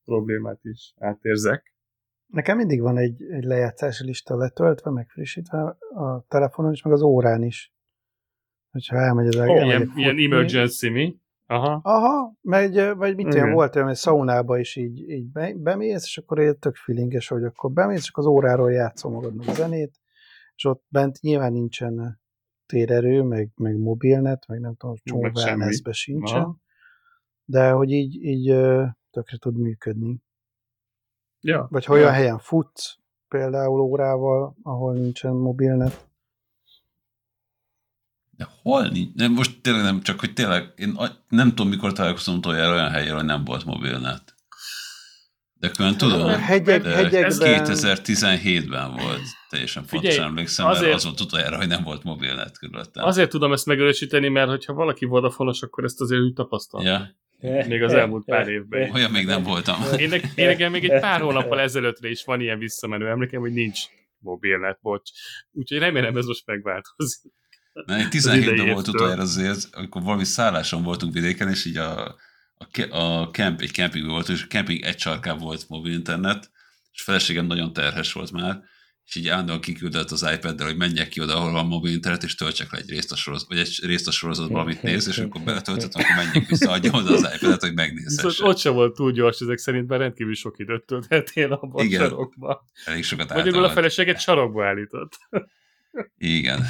[0.03, 1.73] problémát is átérzek.
[2.25, 7.01] Nekem mindig van egy, egy lejátszási lista letöltve, meg frissítve a telefonon is, meg az
[7.01, 7.73] órán is.
[8.71, 11.19] Hogyha elmegy az oh, ilyen, ilyen emergency mi?
[11.51, 11.79] Aha.
[11.83, 16.39] Aha, megy, vagy mit olyan volt olyan, hogy szaunába is így, így bemész, és akkor
[16.39, 19.99] egy tök feelinges, hogy akkor bemész, és az óráról játszol magadnak a zenét,
[20.55, 22.21] és ott bent nyilván nincsen
[22.65, 26.57] térerő, meg, meg mobilnet, meg nem tudom, csomó wellnessbe sincsen, Aha.
[27.45, 28.45] de hogy így, így
[29.11, 30.21] tökre tud működni.
[31.41, 31.67] Ja.
[31.69, 32.13] Vagy ha olyan ja.
[32.13, 36.08] helyen futsz, például órával, ahol nincsen mobilnet.
[38.39, 39.13] De hol nincs?
[39.13, 40.97] Nem, most tényleg nem, csak hogy tényleg, én
[41.29, 44.35] nem tudom, mikor találkoztam utoljára olyan helyen, hogy nem volt mobilnet.
[45.53, 47.23] De külön tudom, hegyek, de hegyekben...
[47.23, 52.03] ez 2017-ben volt, teljesen Figyelj, pontosan emlékszem, azért, mert az volt utoljára, hogy nem volt
[52.03, 53.05] mobilnet körülöttem.
[53.05, 56.87] Azért tudom ezt megerősíteni, mert hogyha valaki vodafonos, akkor ezt azért úgy tapasztalta.
[57.41, 57.65] Ja.
[57.67, 58.91] Még az elmúlt pár évben.
[58.91, 59.75] Olyan még nem voltam.
[59.97, 63.79] Én, én nekem még egy pár hónappal ezelőttre is van ilyen visszamenő emlékem, hogy nincs
[64.19, 65.09] mobilnet, bocs.
[65.51, 67.31] Úgyhogy remélem ez most megváltozik.
[67.85, 72.15] Mert 17-ben volt utoljára azért, amikor valami szálláson voltunk vidéken, és így a,
[72.57, 76.51] a, a camp, egy camping volt, és a camping egy sarkában volt mobil internet,
[76.91, 78.63] és feleségem nagyon terhes volt már,
[79.09, 82.35] és így állandóan kiküldött az iPad-del, hogy menjek ki oda, ahol van mobil internet, és
[82.35, 85.41] töltsek le egy részt a sorozat, vagy egy részt a sorozatban, amit néz, és akkor
[85.41, 88.29] beletöltöttem, akkor menjek vissza, adjam oda az iPad-et, hogy megnézhesse.
[88.29, 92.01] Szóval ott sem volt túl gyors, ezek szerint, mert rendkívül sok időt tölthetél abban Igen.
[92.01, 92.65] a sarokba.
[92.85, 95.17] Elég sokat Magyarul a feleséget sarokba állított.
[96.17, 96.65] Igen.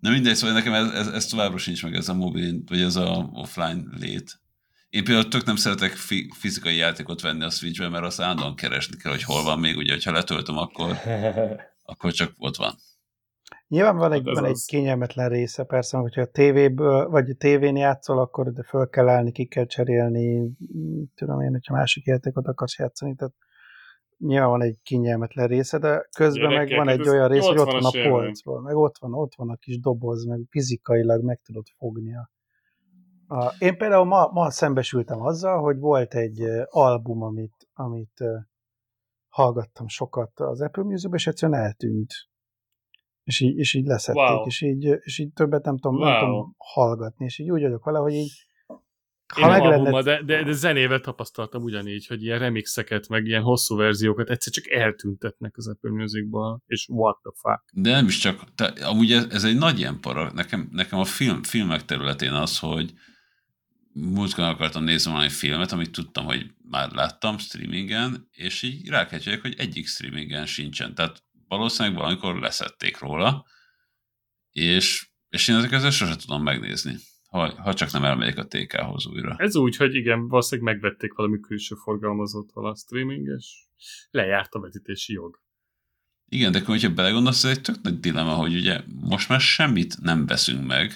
[0.00, 2.96] Na mindegy, szóval nekem ez, ez, ez továbbra sincs meg, ez a mobil, vagy ez
[2.96, 4.40] a offline lét.
[4.88, 8.96] Én például tök nem szeretek fi- fizikai játékot venni a Switchbe, mert azt állandóan keresni
[8.96, 10.96] kell, hogy hol van még, ugye, ha letöltöm, akkor,
[11.92, 12.74] akkor csak ott van.
[13.68, 18.18] Nyilván van egy, van egy kényelmetlen része, persze, hogyha a tévéből, vagy a tévén játszol,
[18.18, 20.50] akkor de föl kell állni, ki kell cserélni,
[21.14, 23.34] tudom én, hogyha másik játékot akarsz játszani, tehát
[24.18, 27.72] nyilván van egy kényelmetlen része, de közben Gyerekek, meg van egy olyan rész, hogy ott
[27.72, 31.66] van a polcból, meg ott van, ott van a kis doboz, meg fizikailag meg tudod
[31.78, 32.30] fogni a
[33.28, 38.24] a, én például ma, ma szembesültem azzal, hogy volt egy album, amit, amit
[39.28, 42.12] hallgattam sokat az Apple music és egyszerűen eltűnt.
[43.22, 44.46] És így, és így leszették, wow.
[44.46, 46.08] és, így, és így többet nem tudom, wow.
[46.08, 48.46] nem tudom hallgatni, és így úgy vagyok vele, hogy így
[49.34, 50.02] ha meg lenne...
[50.02, 54.70] de, de, de zenével tapasztaltam ugyanígy, hogy ilyen remixeket, meg ilyen hosszú verziókat egyszer csak
[54.70, 57.62] eltűntetnek az Apple Musicból, és what the fuck.
[57.72, 60.32] De nem is csak, te, amúgy ez, ez egy nagy ilyen para.
[60.32, 62.92] Nekem, nekem a film, filmek területén az, hogy,
[63.92, 69.54] múltkor akartam nézni valami filmet, amit tudtam, hogy már láttam streamingen, és így rákecsegyek, hogy
[69.58, 70.94] egyik streamingen sincsen.
[70.94, 73.44] Tehát valószínűleg valamikor leszették róla,
[74.50, 76.96] és, és én ezeket sosem tudom megnézni,
[77.36, 79.34] ha, ha csak nem elmegyek a TK-hoz újra.
[79.38, 83.46] Ez úgy, hogy igen, valószínűleg megvették valami külső forgalmazótól a streaming, és
[84.10, 85.40] lejárt a vetítési jog.
[86.28, 90.26] Igen, de hogyha belegondolsz, ez egy tök nagy dilemma, hogy ugye most már semmit nem
[90.26, 90.92] veszünk meg,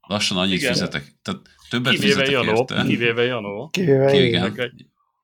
[0.00, 0.72] lassan annyit Igen.
[0.72, 1.04] fizetek.
[1.22, 2.84] Tehát többet kivéve fizetek Janó, érte.
[2.86, 3.68] Kivéve Janó.
[3.68, 4.72] Kivéve Igen.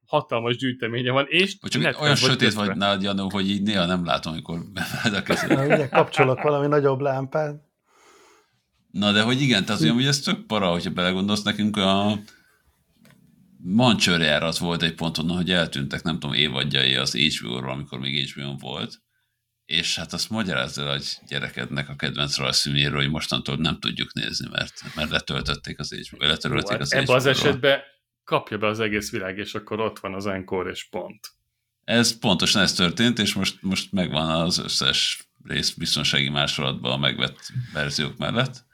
[0.06, 4.04] Hatalmas gyűjteménye van, és csak olyan vagy sötét vagy nálad, Janó, hogy így néha nem
[4.04, 5.50] látom, amikor beveled a kezed.
[5.50, 7.67] Na, ugye kapcsolok valami nagyobb lámpát.
[8.90, 12.18] Na, de hogy igen, tehát hogy ez tök para, hogyha belegondolsz, nekünk a
[13.60, 18.56] Mancsőrjára az volt egy ponton, hogy eltűntek, nem tudom, évadjai az HBO-ról, amikor még HBO-n
[18.56, 19.00] volt,
[19.64, 24.48] és hát azt magyarázz el egy gyerekednek a kedvenc rajzfilméről, hogy mostantól nem tudjuk nézni,
[24.50, 27.80] mert, mert letöltötték az HBO, letörölték hát az Ebben az esetben
[28.24, 31.28] kapja be az egész világ, és akkor ott van az Encore, és pont.
[31.84, 37.52] Ez pontosan ez történt, és most, most megvan az összes rész biztonsági másolatban a megvett
[37.72, 38.66] verziók mellett.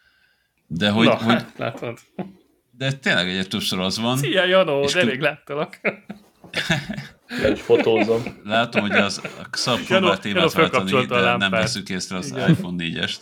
[0.67, 1.07] De hogy...
[1.07, 1.99] Na, hogy hát, látod.
[2.71, 4.17] De tényleg egyre többször az van.
[4.17, 5.81] Szia, Janó, de rég láttalak.
[7.43, 8.23] Le is fotózom.
[8.45, 12.51] Látom, hogy az a Xab próbált témát váltani, de nem veszük észre az Igen.
[12.51, 13.19] iPhone 4-est.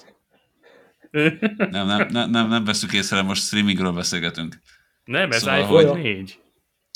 [1.70, 4.59] Nem, nem, nem, nem, nem veszük észre, most streamingről beszélgetünk.
[5.05, 6.02] Nem, ez szóval, iPhone hogy...
[6.02, 6.40] 4.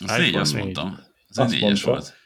[0.05, 0.63] Az iPhone 4, azt 4.
[0.63, 0.99] mondtam.
[1.29, 2.17] Ez egy 4-es volt.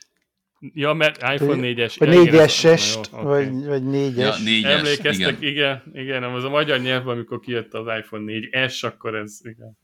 [0.61, 1.95] Ja, mert iPhone 4-es.
[1.99, 4.17] Vagy 4-es, vagy, vagy 4-es.
[4.17, 4.65] Ja, 4-es.
[4.65, 5.43] Emlékeztek, igen.
[5.43, 9.79] igen, igen, az a magyar nyelvben, amikor kijött az iPhone 4S, akkor ez, igen.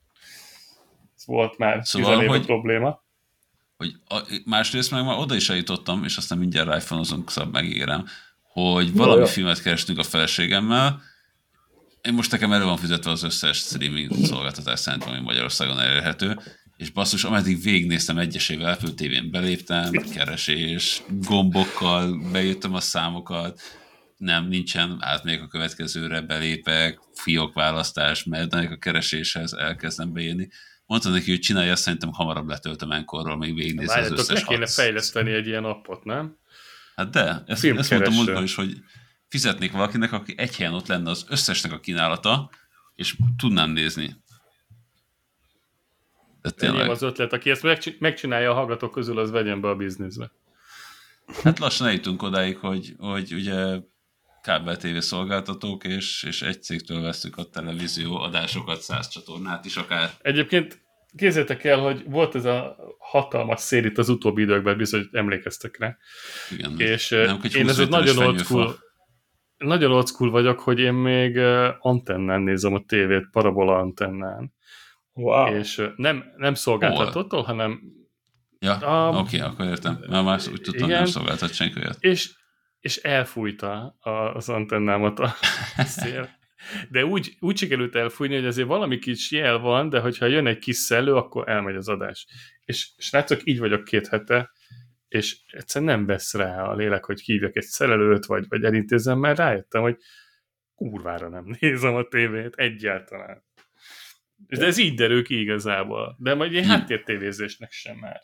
[1.17, 3.05] Ez volt már szóval, hogy, probléma
[3.77, 8.05] hogy a, másrészt meg már oda is eljutottam, és aztán mindjárt iPhone-ozunk, szóval megígérem,
[8.43, 9.31] hogy valami Jaj.
[9.31, 11.03] filmet kerestünk a feleségemmel,
[12.03, 16.39] én most nekem elő van fizetve az összes streaming szolgáltatás szerintem, ami Magyarországon elérhető,
[16.77, 23.61] és basszus, ameddig végignéztem egyesével Apple TV-n beléptem, keresés, gombokkal bejöttem a számokat,
[24.17, 30.49] nem, nincsen, átmegyek a következőre, belépek, fiók választás, mert a kereséshez elkezdem beírni
[30.87, 34.67] mondta neki, hogy csinálja, azt szerintem hamarabb letöltöm enkorról, még végignézni az összes le kéne
[34.67, 36.37] fejleszteni egy ilyen appot, nem?
[36.97, 38.77] Hát de, ezt, ezt mondtam múltkor is, hogy
[39.29, 42.51] fizetnék valakinek, aki egy helyen ott lenne az összesnek a kínálata,
[42.95, 44.17] és tudnám nézni.
[46.55, 46.91] Tényleg.
[46.91, 47.67] az ötlet, aki ezt
[47.99, 50.31] megcsinálja a hallgatók közül, az vegyen be a bizniszbe.
[51.43, 53.79] Hát lassan eljutunk odáig, hogy, hogy ugye
[54.43, 60.11] kábel TV szolgáltatók, és, és egy cégtől veszük a televízió adásokat, száz csatornát is akár.
[60.23, 60.85] Egyébként
[61.17, 65.97] képzeljétek el, hogy volt ez a hatalmas szél itt az utóbbi időkben, bizony emlékeztek rá.
[66.51, 68.77] Igen, és nem, én ez nagyon old school,
[69.57, 71.39] nagyon old school vagyok, hogy én még
[71.79, 74.55] antennán nézem a tévét, parabola antennán.
[75.17, 75.55] Wow.
[75.55, 77.81] És nem, nem szolgáltatótól, hanem
[78.59, 80.05] Ja, oké, okay, akkor értem.
[80.09, 81.97] Már úgy tudtam, igen, nem szolgáltat senki olyat.
[82.01, 82.35] És
[82.87, 83.97] és elfújta
[84.35, 85.35] az antennámat a
[85.99, 86.29] szél.
[86.91, 90.59] De úgy, úgy sikerült elfújni, hogy azért valami kis jel van, de hogyha jön egy
[90.59, 92.27] kis szellő, akkor elmegy az adás.
[92.65, 94.51] És srácok, így vagyok két hete,
[95.09, 99.39] és egyszerűen nem vesz rá a lélek, hogy hívjak egy szerelőt, vagy, vagy elintézem, mert
[99.39, 99.97] rájöttem, hogy
[100.75, 103.45] kurvára nem nézem a tévét egyáltalán.
[104.37, 106.17] De ez így derül ki igazából.
[106.19, 108.21] De majd egy háttértévézésnek sem már.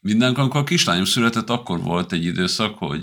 [0.00, 3.02] Mindenkor, amikor a kislányom született, akkor volt egy időszak, hogy,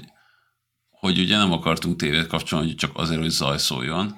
[0.90, 4.14] hogy ugye nem akartunk tévét kapcsolni, csak azért, hogy zaj szóljon.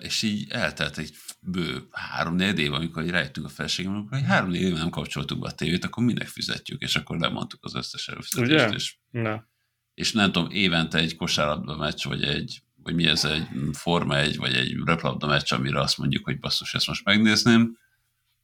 [0.00, 4.52] És így eltelt egy bő három négy év, amikor rájöttünk a felségem, amikor egy három
[4.52, 8.66] év nem kapcsoltuk be a tévét, akkor minek fizetjük, és akkor lemondtuk az összes előfizetést.
[8.66, 8.74] Ugye?
[8.74, 9.48] És, Na.
[9.94, 14.36] és nem tudom, évente egy kosárlabda meccs, vagy egy, vagy mi ez egy Forma egy,
[14.36, 17.78] vagy egy röplabda meccs, amire azt mondjuk, hogy basszus, ezt most megnézném,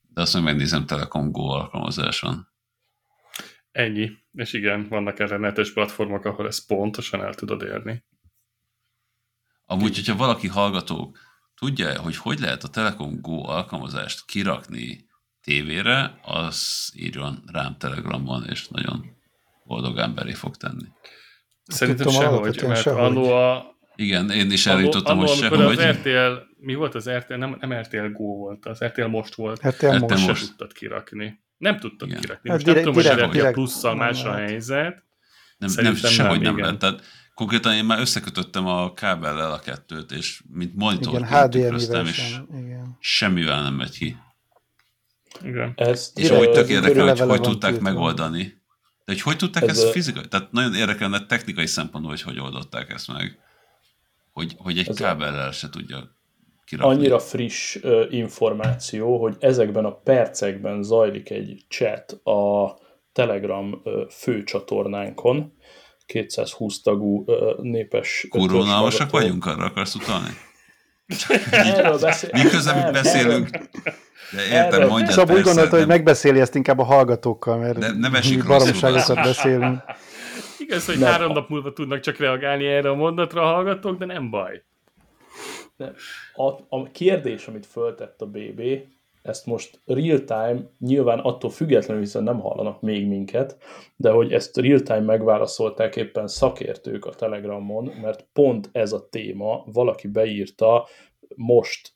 [0.01, 2.49] de azt meg megnézem Telekom Go alkalmazáson.
[3.73, 4.11] Ennyi.
[4.33, 8.05] És igen, vannak erre netes platformok, ahol ezt pontosan el tudod érni.
[9.67, 11.17] Amúgy, hogyha valaki hallgató
[11.55, 15.09] tudja, hogy hogy lehet a Telekom Go alkalmazást kirakni
[15.41, 19.17] tévére, az írjon rám Telegramon, és nagyon
[19.65, 20.87] boldog emberé fog tenni.
[21.63, 23.79] Szerintem sehogy, mert annó a...
[23.97, 25.61] Igen, én is eljutottam, hogy sehogy.
[25.61, 27.35] az RTL, mi volt az RTL?
[27.35, 29.67] Nem, nem RTL Go volt, az RTL most volt.
[29.67, 30.27] RTL most.
[30.27, 30.41] most.
[30.41, 31.41] Se tudtad kirakni.
[31.57, 32.21] Nem tudtad igen.
[32.21, 32.51] kirakni.
[32.51, 35.05] Most hát direkt, nem tudom, direkt, hogy RTL plusszal más a helyzet.
[35.59, 36.79] Nem, nem, sehogy nem, nem lehet.
[36.79, 37.03] Tehát
[37.41, 42.97] Konkrétan én már összekötöttem a kábellel a kettőt, és mint monitor tükröztem, és igen.
[43.01, 44.17] semmivel nem megy ki.
[45.45, 45.73] Igen.
[45.77, 48.43] Ezt és úgy tök érdekel, hogy hogy tudták megoldani.
[49.05, 49.91] De hogy hogy tudták ez ezt a...
[49.91, 50.29] fizikai?
[50.29, 53.39] Tehát nagyon érdekelne technikai szempontból, hogy hogy oldották ezt meg.
[54.41, 56.17] Hogy, hogy egy kábellel se tudja
[56.65, 56.95] kirakni.
[56.95, 57.79] Annyira friss
[58.11, 62.79] információ, hogy ezekben a percekben zajlik egy chat a
[63.13, 65.53] Telegram főcsatornánkon,
[66.07, 67.25] 220 tagú
[67.63, 68.27] népes...
[68.29, 70.37] Kurvónalmasak vagyunk, arra akarsz utalni?
[72.33, 73.51] Miközben mi beszélünk,
[74.33, 78.15] de értem, mondja Szabó úgy gondolta, hogy megbeszéli ezt inkább a hallgatókkal, mert de nem
[78.15, 79.83] esik baromságokat beszélünk.
[80.59, 81.11] Igaz, hogy nem.
[81.11, 84.63] három nap múlva tudnak csak reagálni erre a mondatra a hallgatók, de nem baj.
[86.35, 88.63] A, a kérdés, amit föltett a BB,
[89.23, 93.57] ezt most real-time, nyilván attól függetlenül, hiszen nem hallanak még minket,
[93.97, 100.09] de hogy ezt real-time megválaszolták éppen szakértők a Telegramon, mert pont ez a téma, valaki
[100.09, 100.89] beírta
[101.35, 101.95] most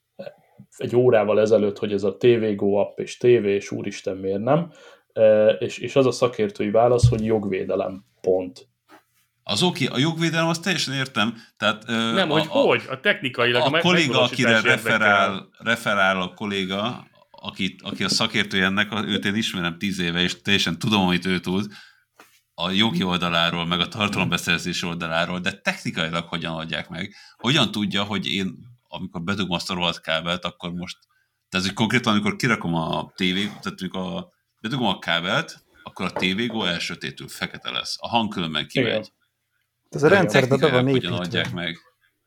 [0.77, 4.73] egy órával ezelőtt, hogy ez a TV Go app és TV, és úristen miért nem,
[5.13, 8.69] e, és, és az a szakértői válasz, hogy jogvédelem, pont.
[9.43, 11.35] Az oké, a jogvédelem azt teljesen értem.
[11.57, 16.35] Tehát, nem, a, hogy a, hogy, a technikailag a, a kolléga, akire referál, referál a
[16.35, 21.27] kolléga, akit, aki a szakértője ennek, őt én ismerem tíz éve, és teljesen tudom, amit
[21.27, 21.67] ő tud,
[22.55, 27.15] a jogi oldaláról, meg a tartalombeszerzés oldaláról, de technikailag hogyan adják meg?
[27.37, 28.57] Hogyan tudja, hogy én,
[28.89, 30.99] amikor bedugom azt a rohadt kábelt, akkor most,
[31.49, 34.29] tehát hogy konkrétan, amikor kirakom a tévé, tehát amikor a,
[34.61, 37.97] bedugom a kábelt, akkor a tévégó elsötétül, fekete lesz.
[38.01, 39.13] A hang különben kimegy.
[39.91, 41.15] Ez a rendszerben be van építve.
[41.15, 41.77] Adják meg?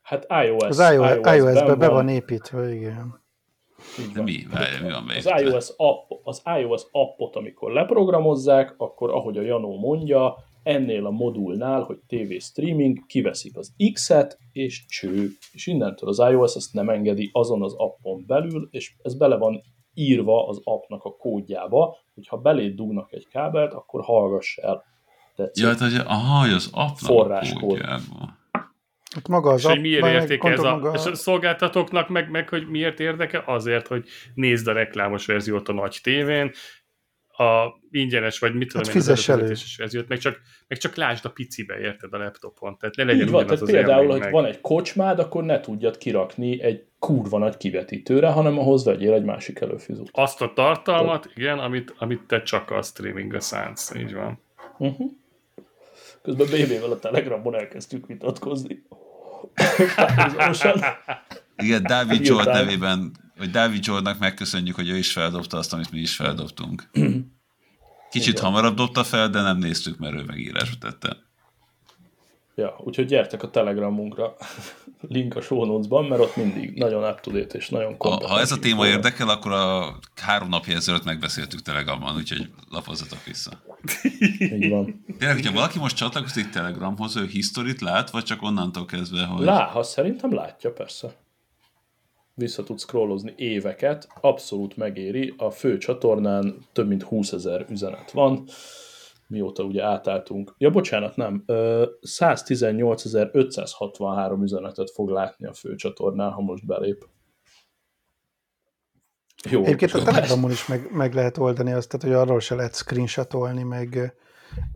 [0.02, 0.78] Hát iOS.
[0.78, 3.26] Az iOS, iOS-be be van építve, igen.
[4.14, 4.46] De mi?
[4.50, 9.78] Várj, mi van az iOS, app, az iOS appot, amikor leprogramozzák, akkor ahogy a Janó
[9.78, 16.18] mondja, ennél a modulnál, hogy TV streaming, kiveszik az X-et, és cső, és innentől az
[16.18, 19.62] iOS ezt nem engedi azon az appon belül, és ez bele van
[19.94, 24.84] írva az appnak a kódjába, hogyha beléd dugnak egy kábelt, akkor hallgass el.
[25.36, 25.64] Tetszik?
[25.64, 27.80] Ja, tehát aha, az appnak forráskód.
[29.14, 30.92] Hát maga az és hogy miért értéke ez a, maga...
[30.94, 33.42] és a szolgáltatóknak meg, meg, hogy miért érdeke?
[33.46, 36.52] Azért, hogy nézd a reklámos verziót a nagy tévén,
[37.38, 39.54] a ingyenes, vagy mit tudom hát én, az elő.
[39.76, 42.76] verziót, meg csak, meg csak lásd a picibe, érted, a laptopon.
[42.78, 44.32] Tehát ne legyen Így van, tehát az például, hogy meg.
[44.32, 49.24] van egy kocsmád, akkor ne tudjad kirakni egy kurva nagy kivetítőre, hanem ahhoz vegyél egy
[49.24, 50.10] másik előfizetőt.
[50.12, 51.32] Azt a tartalmat, Ott.
[51.36, 54.40] igen, amit, amit te csak a streamingre szánsz, így van.
[54.78, 55.10] Uh-huh.
[56.22, 58.82] Közben BB-vel a Telegramon elkezdtük vitatkozni.
[61.56, 65.98] Igen, Dávid Zsolt nevében, vagy Dávid Zsoltnak megköszönjük, hogy ő is feldobta azt, amit mi
[65.98, 66.90] is feldobtunk.
[68.10, 68.44] Kicsit Igen.
[68.44, 71.16] hamarabb dobta fel, de nem néztük, mert ő megírásba tette.
[72.54, 74.36] Ja, úgyhogy gyertek a Telegramunkra,
[75.08, 78.40] link a show notes-ban, mert ott mindig nagyon up to date és nagyon ha, ha
[78.40, 78.86] ez a téma van.
[78.86, 83.50] érdekel, akkor a három napja ezelőtt megbeszéltük Telegramon, úgyhogy lapozzatok vissza.
[84.38, 85.04] Így van.
[85.18, 89.44] Tényleg, hogyha valaki most csatlakozik Telegramhoz, ő historit lát, vagy csak onnantól kezdve, hogy...
[89.44, 91.16] Lá, szerintem látja, persze.
[92.38, 95.34] Vissza tud scrollozni éveket, abszolút megéri.
[95.36, 98.44] A fő csatornán több mint 20 ezer üzenet van
[99.26, 100.54] mióta ugye átálltunk.
[100.58, 101.44] Ja, bocsánat, nem.
[101.46, 107.08] 118.563 üzenetet fog látni a főcsatornán, ha most belép.
[109.50, 109.64] Jó.
[109.64, 113.62] Egyébként a Telegramon is meg, meg lehet oldani azt, tehát, hogy arról se lehet screenshotolni,
[113.62, 114.14] meg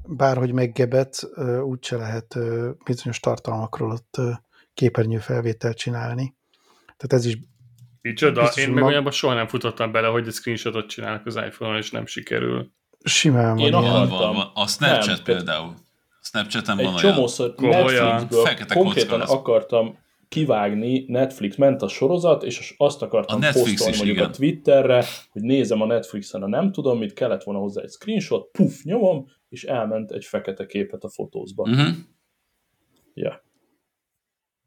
[0.07, 1.29] bárhogy meggebet,
[1.65, 2.39] úgy se lehet
[2.85, 4.21] bizonyos tartalmakról ott
[4.75, 6.37] képernyőfelvételt csinálni.
[6.97, 7.39] Tehát ez is
[8.03, 8.53] Micsoda?
[8.55, 12.07] Én meg olyanban soha nem futottam bele, hogy a screenshotot csinálnak az iPhone-on, és nem
[12.07, 12.73] sikerül.
[13.05, 13.65] Simán van.
[13.65, 14.35] Én akartam.
[14.35, 14.51] Van.
[14.55, 15.75] A Snapchat nem, például.
[16.23, 19.99] Snapchaten van egy csomószor Netflixből konkrétan akartam
[20.29, 24.29] kivágni, Netflix ment a sorozat, és azt akartam posztolni mondjuk igen.
[24.29, 28.51] a Twitterre, hogy nézem a Netflixen, a nem tudom mit, kellett volna hozzá egy screenshot,
[28.51, 31.63] puff, nyomom, és elment egy fekete képet a fotózba.
[31.63, 31.89] Uh-huh.
[33.15, 33.43] Ja.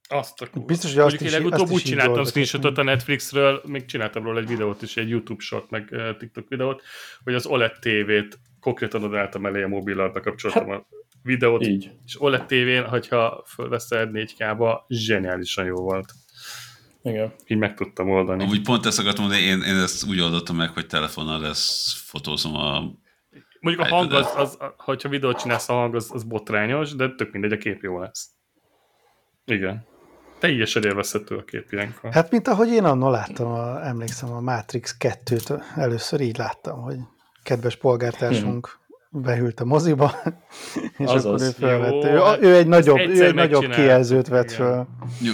[0.07, 0.65] Azt a kurva.
[0.65, 4.39] Biztos, hogy azt Mondjuk is, én legutóbb úgy csináltam screenshotot a Netflixről, még csináltam róla
[4.39, 6.81] egy videót is, egy YouTube short, meg uh, TikTok videót,
[7.23, 10.87] hogy az OLED TV-t konkrétan odaálltam elé a mobillal, bekapcsoltam hát, a
[11.23, 11.91] videót, így.
[12.05, 16.13] és OLED TV-n, hogyha fölveszed 4K-ba, zseniálisan jó volt.
[17.03, 17.33] Igen.
[17.47, 18.43] Így meg tudtam oldani.
[18.43, 22.55] Amúgy pont ezt akartam mondani, én, én ezt úgy oldottam meg, hogy telefonnal ezt fotózom
[22.55, 22.93] a
[23.59, 27.31] Mondjuk a hang, az, az, hogyha videót csinálsz, a hang az, az botrányos, de tök
[27.31, 28.29] mindegy, a kép jó lesz.
[29.45, 29.85] Igen.
[30.39, 32.11] Teljesen élvezhető a kép ilyenkor.
[32.11, 36.97] Hát, mint ahogy én annól láttam, a, emlékszem, a Matrix 2-t először így láttam, hogy
[37.43, 38.79] kedves polgártársunk
[39.11, 39.21] hmm.
[39.21, 40.15] behült a moziba,
[40.97, 41.25] és Azaz.
[41.25, 42.03] akkor ő felvett.
[42.03, 44.87] Jó, ő, hát ő egy nagyobb, ő egy nagyobb kijelzőt vett fel.
[45.21, 45.33] Jó,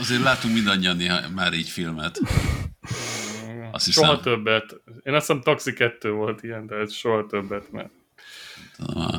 [0.00, 2.20] azért látunk mindannyian néha már így filmet.
[3.72, 4.04] Azt hiszem.
[4.04, 4.80] Soha többet.
[5.02, 7.90] Én azt hiszem Taxi 2 volt ilyen, de ez soha többet, mert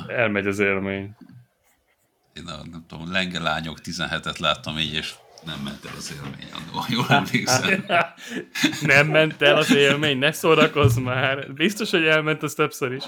[0.07, 1.15] elmegy az élmény.
[2.41, 5.13] Én a, nem tudom, lengelányok 17-et láttam így, és
[5.45, 7.85] nem ment el az élmény, annól, jól emlékszem.
[8.81, 11.53] nem ment el az élmény, ne szórakozz már.
[11.53, 13.03] Biztos, hogy elment a többször is.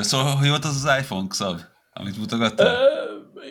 [0.00, 1.60] szóval, hogy volt az az iPhone, Xav,
[1.92, 2.88] amit mutogattál?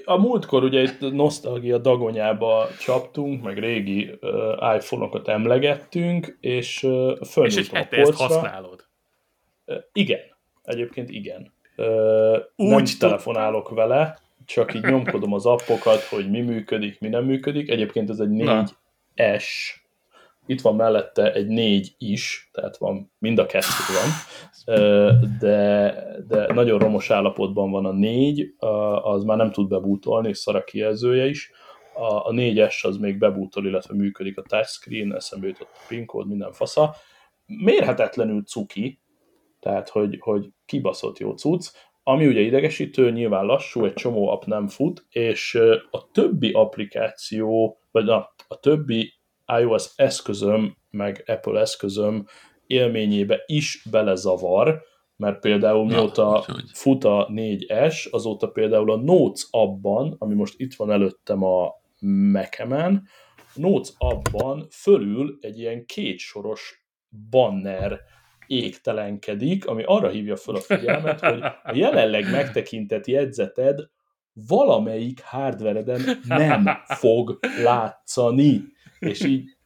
[0.05, 7.55] A múltkor ugye egy nosztalgia dagonyába csaptunk, meg régi uh, iPhone-okat emlegettünk, és uh, És
[7.55, 8.87] egy hete ezt használod?
[9.65, 10.19] Uh, igen,
[10.69, 11.53] egyébként igen.
[11.77, 17.25] Uh, Úgy nem telefonálok vele, csak így nyomkodom az appokat, hogy mi működik, mi nem
[17.25, 17.69] működik.
[17.69, 19.45] Egyébként ez egy 4S,
[20.45, 24.09] itt van mellette egy 4 is, tehát van, mind a kettő van,
[25.39, 25.93] de,
[26.27, 28.55] de nagyon romos állapotban van a 4,
[29.03, 31.51] az már nem tud bebútolni, szar a kijelzője is.
[31.93, 36.27] A, a 4S az még bebútol, illetve működik a touchscreen, eszembe jutott a PIN kód,
[36.27, 36.95] minden fasza.
[37.45, 38.98] Mérhetetlenül cuki,
[39.59, 41.71] tehát hogy, hogy kibaszott jó cucc,
[42.03, 45.59] ami ugye idegesítő, nyilván lassú, egy csomó app nem fut, és
[45.91, 49.13] a többi applikáció, vagy na, a többi
[49.59, 52.25] iOS eszközöm, meg Apple eszközöm
[52.67, 54.81] élményébe is belezavar,
[55.15, 60.73] mert például mióta Na, fut a 4S, azóta például a Notes abban, ami most itt
[60.73, 61.71] van előttem a
[62.31, 63.07] Mac-emen,
[63.55, 66.85] Notes abban fölül egy ilyen kétsoros
[67.29, 67.99] banner
[68.49, 73.89] égtelenkedik, ami arra hívja fel a figyelmet, hogy a jelenleg megtekintett jegyzeted
[74.47, 78.63] valamelyik hardvereden nem fog látszani.
[78.99, 79.57] És így,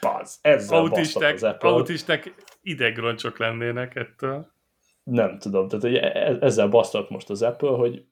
[0.00, 1.68] baz, ezzel autisták, az Apple.
[1.68, 4.52] Autisták idegroncsok lennének ettől.
[5.02, 8.04] Nem tudom, tehát e- ezzel basztat most az Apple, hogy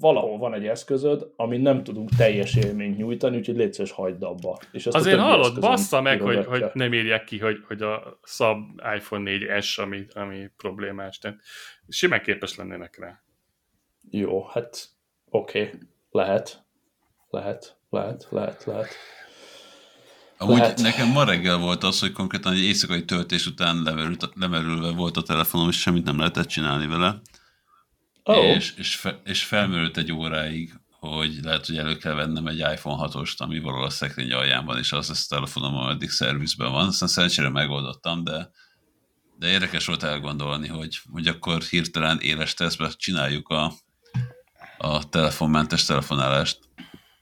[0.00, 4.58] valahol van egy eszközöd, ami nem tudunk teljes élményt nyújtani, úgyhogy légy szíves, hagyd abba.
[4.72, 8.58] És azt Azért hallod, bassza meg, hogy, hogy nem írják ki, hogy, hogy a szab
[8.96, 11.18] iPhone 4S, ami, ami problémás.
[11.18, 11.38] Tehát
[11.88, 13.22] simán képes lennének rá.
[14.10, 14.88] Jó, hát
[15.30, 15.78] oké, okay.
[16.10, 16.64] lehet,
[17.30, 18.88] lehet, lehet, lehet, lehet.
[20.38, 20.80] Amúgy lehet.
[20.80, 25.22] nekem ma reggel volt az, hogy konkrétan egy éjszakai töltés után lemerült, lemerülve volt a
[25.22, 27.20] telefonom, és semmit nem lehetett csinálni vele.
[28.24, 28.44] Oh.
[28.44, 33.08] És, és, fe, és felmerült egy óráig, hogy lehet, hogy elő kell vennem egy iPhone
[33.08, 36.86] 6-ost, ami valahol a szekrény alján van, és az lesz a telefonom, ameddig szervizben van.
[36.86, 38.50] Aztán szerencsére megoldottam, de,
[39.38, 43.72] de érdekes volt elgondolni, hogy, hogy akkor hirtelen éles tesztbe csináljuk a,
[44.78, 46.58] a telefonmentes telefonálást.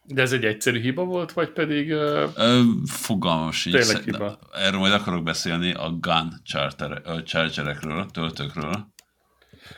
[0.04, 1.90] De ez egy egyszerű hiba volt, vagy pedig...
[1.90, 3.76] Uh, Fogalmam sincs.
[3.76, 4.38] Tényleg hiba.
[4.52, 8.92] Erről majd akarok beszélni a gun charter, chargerekről, töltőkről.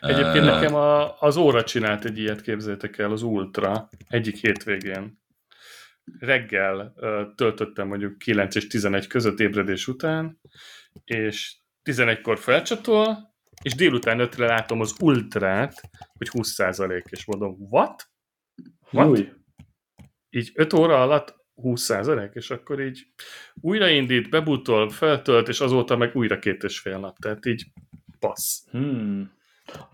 [0.01, 5.22] Egyébként nekem a, az óra csinált egy ilyet, képzeljétek el, az Ultra, egyik hétvégén.
[6.18, 10.40] Reggel uh, töltöttem mondjuk 9 és 11 között ébredés után,
[11.05, 11.57] és
[11.90, 15.80] 11-kor felcsatol, és délután 5-re látom az Ultrát,
[16.12, 18.09] hogy 20% és mondom, what?
[18.90, 19.09] What?
[19.09, 19.28] Új
[20.34, 23.07] így 5 óra alatt 20% és akkor így
[23.55, 27.18] újraindít, bebutol, feltölt, és azóta meg újra két és fél nap.
[27.18, 27.64] Tehát így
[28.18, 28.64] passz.
[28.70, 29.32] Hmm.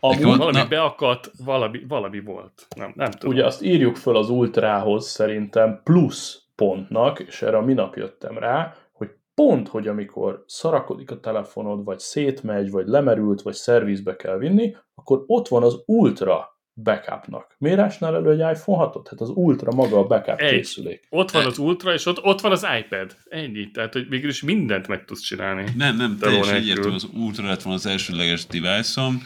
[0.00, 0.66] Amúgy valami na...
[0.66, 2.66] beakadt, valami, valami volt.
[2.76, 3.34] Nem, nem tudom.
[3.34, 8.74] Ugye azt írjuk föl az ultrához szerintem plusz pontnak, és erre a minap jöttem rá,
[8.92, 14.76] hogy pont, hogy amikor szarakodik a telefonod, vagy szétmegy, vagy lemerült, vagy szervizbe kell vinni,
[14.94, 17.54] akkor ott van az ultra backupnak.
[17.58, 19.06] Miért ásnál elő egy iPhone 6-ot?
[19.10, 21.06] Hát az Ultra maga a backup egy, készülék.
[21.10, 23.16] Ott van az Ultra, és ott, ott van az iPad.
[23.28, 23.70] Ennyi.
[23.70, 25.64] Tehát, hogy mégis mindent meg tudsz csinálni.
[25.76, 26.94] Nem, nem, teljesen egyértelmű.
[26.94, 29.22] Az Ultra lett van az elsőleges device-om.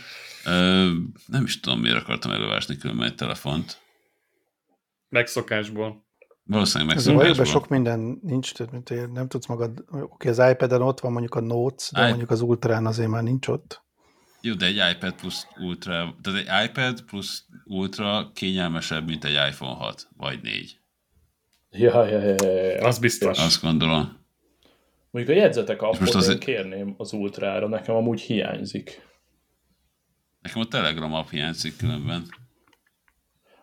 [1.26, 3.82] Nem is tudom, miért akartam elővásni különben egy telefont.
[5.08, 6.04] Megszokásból.
[6.44, 7.44] Valószínűleg megszokásból.
[7.44, 11.40] sok minden nincs, tehát mint nem tudsz magad, oké, az iPad-en ott van mondjuk a
[11.40, 12.08] Notes, de I...
[12.08, 13.82] mondjuk az Ultrán azért már nincs ott.
[14.40, 19.74] Jó, de egy iPad plusz Ultra, tehát egy iPad plusz Ultra kényelmesebb, mint egy iPhone
[19.74, 20.78] 6, vagy 4.
[21.70, 22.86] Ja, ja, ja, ja.
[22.86, 23.38] Az biztos.
[23.38, 24.22] Azt gondolom.
[25.10, 26.28] Mondjuk a jegyzetek appot az...
[26.28, 29.02] én kérném az Ultrára, nekem amúgy hiányzik.
[30.44, 32.26] Nekem a Telegram app hiányzik különben.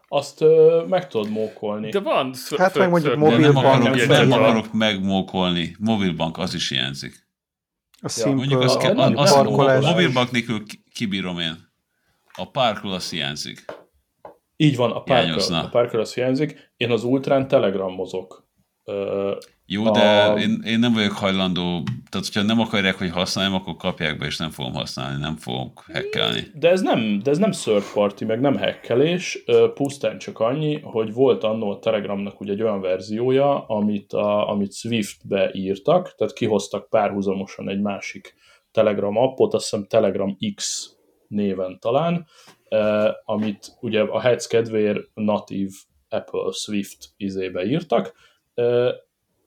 [0.07, 1.89] Azt ö, meg tudod mókolni.
[1.89, 2.33] De van.
[2.57, 3.53] Hát meg mondjuk mobilbank.
[3.53, 5.75] Nem akarok, nem akarok megmókolni.
[5.79, 7.27] Mobilbank az is hiányzik.
[8.01, 10.63] A simple, Mondjuk az, a, a, az, a mobilbank nélkül
[10.93, 11.71] kibírom én.
[12.33, 13.65] A parkol az hiányzik.
[14.55, 16.73] Így van, a parkol, a parkol az hiányzik.
[16.77, 18.47] Én az Ultrán Telegram mozog.
[19.73, 19.91] Jó, a...
[19.91, 24.25] de én, én nem vagyok hajlandó, tehát hogyha nem akarják, hogy használjam, akkor kapják be,
[24.25, 26.47] és nem fogom használni, nem fogok hackelni.
[26.53, 29.43] De ez nem, de ez nem third party, meg nem hackelés,
[29.73, 34.73] pusztán csak annyi, hogy volt annó a Telegramnak ugye egy olyan verziója, amit, a, amit
[34.73, 38.35] Swift-be írtak, tehát kihoztak párhuzamosan egy másik
[38.71, 40.89] Telegram appot, azt hiszem Telegram X
[41.27, 42.25] néven talán,
[43.25, 45.69] amit ugye a Heads kedvéért natív
[46.09, 48.13] Apple Swift izébe írtak,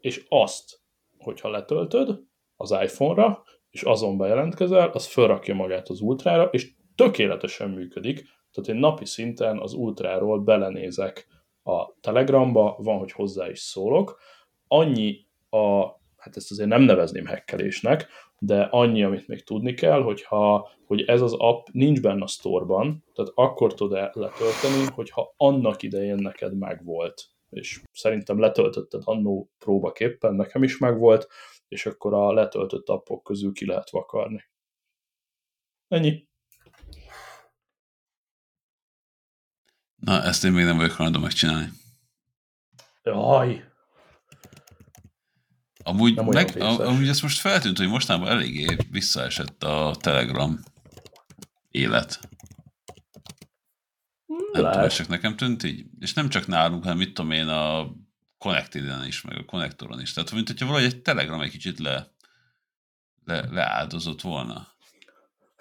[0.05, 0.81] és azt,
[1.19, 2.21] hogyha letöltöd
[2.57, 8.25] az iPhone-ra, és azon bejelentkezel, az felrakja magát az Ultrára, és tökéletesen működik.
[8.53, 11.27] Tehát én napi szinten az Ultráról belenézek
[11.63, 14.21] a Telegramba, van, hogy hozzá is szólok.
[14.69, 15.85] Annyi a,
[16.17, 21.21] hát ezt azért nem nevezném hekkelésnek, de annyi, amit még tudni kell, hogyha, hogy ez
[21.21, 26.59] az app nincs benne a sztorban, tehát akkor tud -e letölteni, hogyha annak idején neked
[26.59, 31.27] megvolt és szerintem letöltötted annó próbaképpen, nekem is megvolt,
[31.69, 34.45] és akkor a letöltött appok közül ki lehet vakarni.
[35.89, 36.29] Ennyi.
[39.97, 41.69] Na, ezt én még nem vagyok hajlandó megcsinálni.
[43.03, 43.65] Jaj!
[45.83, 50.59] Amúgy, meg, amúgy ezt most feltűnt, hogy mostanában eléggé visszaesett a Telegram
[51.71, 52.21] élet.
[54.63, 55.87] Nem tudom, csak nekem tűnt így.
[56.01, 57.93] És nem csak nálunk, hanem mit tudom én a
[58.39, 60.13] connected is, meg a konnektoron is.
[60.13, 62.11] Tehát, mint hogyha valahogy egy Telegram egy kicsit le,
[63.25, 64.69] le, leáldozott volna.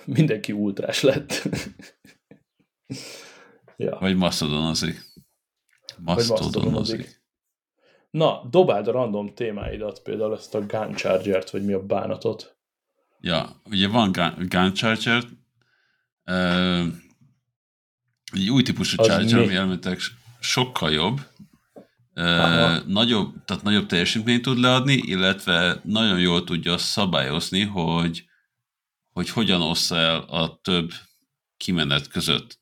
[0.06, 1.32] Mindenki ultrás lett.
[3.78, 3.98] ja.
[4.00, 5.02] Vagy mastodonozik.
[5.98, 7.22] Mastodonozik.
[8.10, 12.58] Na, dobáld a random témáidat, például ezt a Gun Charger-t, vagy mi a bánatot.
[13.20, 15.24] Ja, ugye van Gun, Gun Charger,
[18.34, 20.00] egy új típusú Charger, ami elméletileg
[20.40, 21.22] sokkal jobb,
[22.14, 22.82] Aha.
[22.88, 28.26] nagyobb, tehát nagyobb teljesítményt tud leadni, illetve nagyon jól tudja szabályozni, hogy,
[29.10, 30.92] hogy hogyan ossza el a több
[31.58, 32.60] kimenet között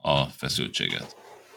[0.00, 1.16] a feszültséget.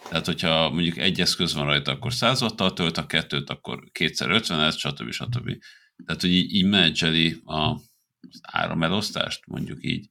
[0.09, 4.29] Tehát, hogyha mondjuk egy eszköz van rajta, akkor 100 wattal tölt, a kettőt, akkor kétszer
[4.29, 5.11] 50 stb.
[5.11, 5.51] stb.
[6.05, 7.75] Tehát, hogy így, így menedzseli a
[8.41, 10.09] áramelosztást, mondjuk így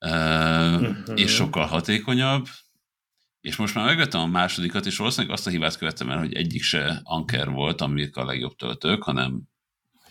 [0.00, 0.96] uh-huh.
[1.14, 2.46] és sokkal hatékonyabb,
[3.40, 6.62] és most már megvettem a másodikat, és valószínűleg azt a hibát követtem el, hogy egyik
[6.62, 9.42] se Anker volt, amik a legjobb töltők, hanem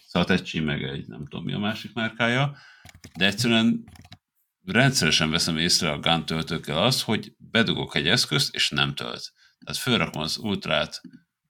[0.08, 2.58] Satechi, meg egy nem tudom mi a másik márkája,
[3.18, 3.84] de egyszerűen
[4.66, 9.34] rendszeresen veszem észre a GAN töltőkkel az, hogy bedugok egy eszközt, és nem tölt.
[9.60, 11.02] Tehát felrakom az ultrát,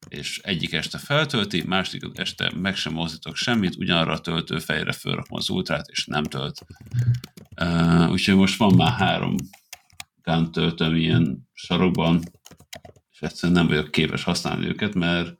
[0.10, 5.49] és egyik este feltölti, másik este meg sem mozdítok semmit, ugyanarra a töltőfejre felrakom az
[5.49, 6.66] ultrát, és nem tölt.
[7.62, 9.36] Uh, úgyhogy most van már három
[10.22, 12.24] GAN töltöm ilyen sarokban,
[13.12, 15.38] és egyszerűen nem vagyok képes használni őket, mert,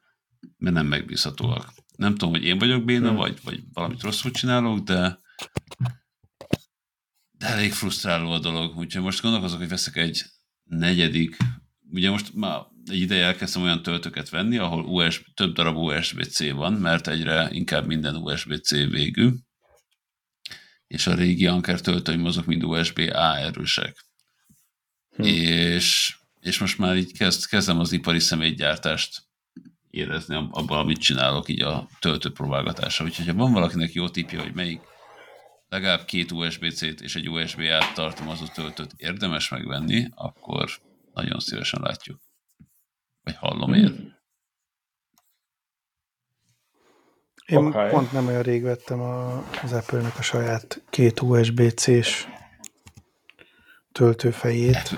[0.58, 1.74] mert nem megbízhatóak.
[1.96, 3.18] Nem tudom, hogy én vagyok béna, hmm.
[3.18, 5.24] vagy, vagy valamit rosszul csinálok, de
[7.38, 8.78] de elég frusztráló a dolog.
[8.78, 10.26] Úgyhogy most gondolkozok, hogy veszek egy
[10.64, 11.38] negyedik,
[11.92, 12.60] ugye most már
[12.90, 17.86] egy ideje elkezdtem olyan töltőket venni, ahol USB, több darab USB-C van, mert egyre inkább
[17.86, 19.30] minden USB-C végű,
[20.88, 24.06] és a régi Anker töltőim azok mind USB-A erősek.
[25.16, 25.24] Hm.
[25.24, 29.24] És, és most már így kezd, kezdem az ipari személygyártást
[29.90, 33.06] érezni abban, amit csinálok így a töltő próbálgatásra.
[33.06, 34.82] Úgyhogy ha van valakinek jó tipja, hogy melyik
[35.68, 40.70] legalább két USB-C-t és egy USB-át tartalmazó töltőt érdemes megvenni, akkor
[41.14, 42.25] nagyon szívesen látjuk.
[43.26, 43.86] Vagy hallom én.
[43.86, 44.14] Hmm.
[47.46, 47.90] Én okay.
[47.90, 52.28] pont nem olyan rég vettem a, az Apple-nek a saját két USB-C-s
[53.92, 54.98] töltőfejét.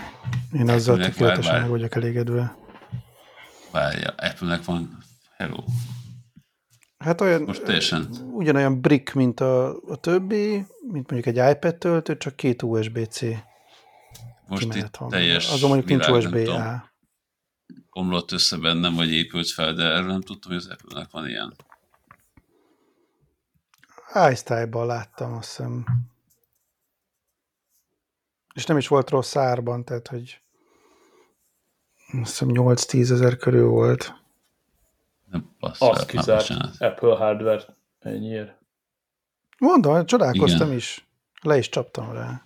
[0.51, 2.55] Én azzal tökéletesen meg vagyok elégedve.
[3.71, 4.97] Várja, Apple-nek van
[5.37, 5.63] Hello.
[6.97, 8.07] Hát olyan, Most teljesen...
[8.31, 13.21] ugyanolyan brick, mint a, a többi, mint mondjuk egy iPad töltő, csak két USB-C.
[14.47, 15.09] Most itt van.
[15.09, 16.95] teljes Azon mondjuk nincs USB-A.
[17.97, 21.53] Omlott össze bennem, vagy épült fel, de erről nem tudtam, hogy az Apple-nek van ilyen.
[24.31, 25.85] iStyle-ban láttam, azt hiszem.
[28.53, 30.41] És nem is volt rossz árban, tehát, hogy
[32.21, 34.13] azt hiszem 8-10 ezer körül volt.
[35.29, 38.55] Nem Azt kizárt Apple hardware ennyiért.
[39.57, 40.77] Mondom, csodálkoztam Igen.
[40.77, 41.07] is.
[41.41, 42.45] Le is csaptam rá.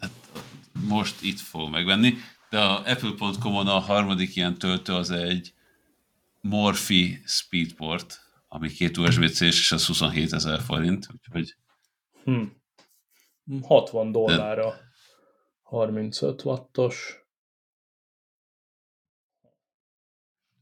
[0.00, 0.10] Hát
[0.88, 2.14] most itt fog megvenni,
[2.54, 5.54] de a Apple.com-on a harmadik ilyen töltő az egy
[6.40, 11.56] Morphy Speedport, ami két USB-C és az 27 ezer forint, úgyhogy...
[12.24, 12.42] Hm.
[13.62, 14.70] 60 dollárra.
[14.70, 14.80] De...
[15.62, 17.24] 35 wattos.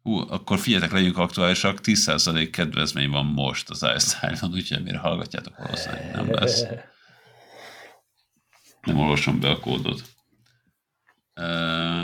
[0.03, 6.15] Hú, akkor figyeljetek, legyünk aktuálisak, 10% kedvezmény van most az iStyle-on, úgyhogy mire hallgatjátok, valószínűleg
[6.15, 6.65] nem lesz.
[8.83, 10.13] Nem olvasom be a kódot.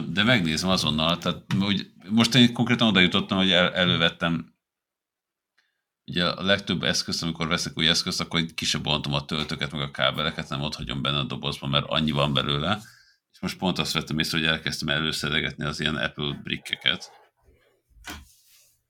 [0.09, 4.55] De megnézem azonnal, tehát hogy most én konkrétan oda jutottam, hogy el, elővettem
[6.07, 9.91] ugye a legtöbb eszközt, amikor veszek új eszközt, akkor kisebb bontom a töltőket, meg a
[9.91, 12.81] kábeleket, nem ott hagyom benne a dobozban, mert annyi van belőle.
[13.33, 17.11] És most pont azt vettem észre, hogy elkezdtem előszedegetni az ilyen Apple brickeket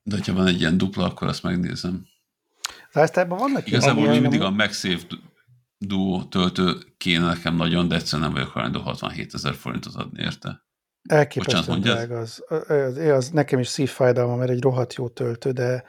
[0.09, 2.07] de ha van egy ilyen dupla, akkor azt megnézem.
[2.91, 5.05] Lifestyle-ban vannak Igazából még mindig a MagSafe
[5.85, 10.67] Duo töltő kéne nekem nagyon, de egyszerűen nem vagyok hajlandó 67 ezer forintot adni érte.
[11.09, 13.29] Elképesztően drága az, az, az.
[13.29, 15.83] Nekem is szívfájdalma, mert egy rohadt jó töltő, de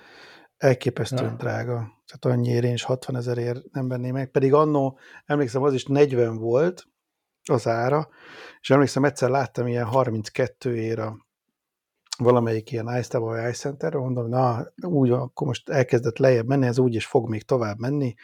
[0.56, 1.36] elképesztően ja.
[1.36, 1.74] drága.
[2.06, 4.30] Tehát annyiért én is 60 ezerért nem venném meg.
[4.30, 6.86] Pedig annó, emlékszem, az is 40 volt
[7.48, 8.08] az ára,
[8.60, 11.26] és emlékszem, egyszer láttam ilyen 32 ér a
[12.18, 16.94] valamelyik ilyen iStable vagy iCenter, mondom, na, úgy, akkor most elkezdett lejjebb menni, ez úgy
[16.94, 18.14] is fog még tovább menni,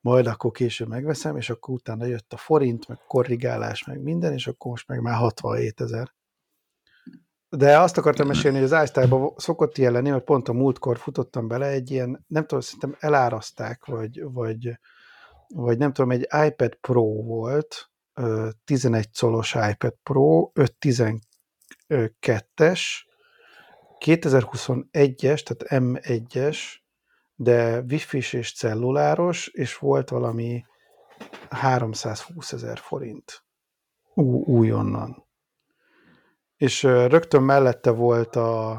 [0.00, 4.46] majd akkor később megveszem, és akkor utána jött a forint, meg korrigálás, meg minden, és
[4.46, 6.16] akkor most meg már 67 ezer.
[7.50, 11.48] De azt akartam mesélni, hogy az iStyle-ban szokott ilyen lenni, mert pont a múltkor futottam
[11.48, 14.78] bele egy ilyen, nem tudom, szerintem eláraszták, vagy, vagy,
[15.48, 17.90] vagy nem tudom, egy iPad Pro volt,
[18.64, 22.80] 11 colos iPad Pro, 512-es,
[24.04, 26.58] 2021-es, tehát M1-es,
[27.40, 30.64] de wifi és celluláros, és volt valami
[31.50, 33.44] 320 ezer forint
[34.14, 35.26] Ú, újonnan.
[36.56, 38.70] És rögtön mellette volt a,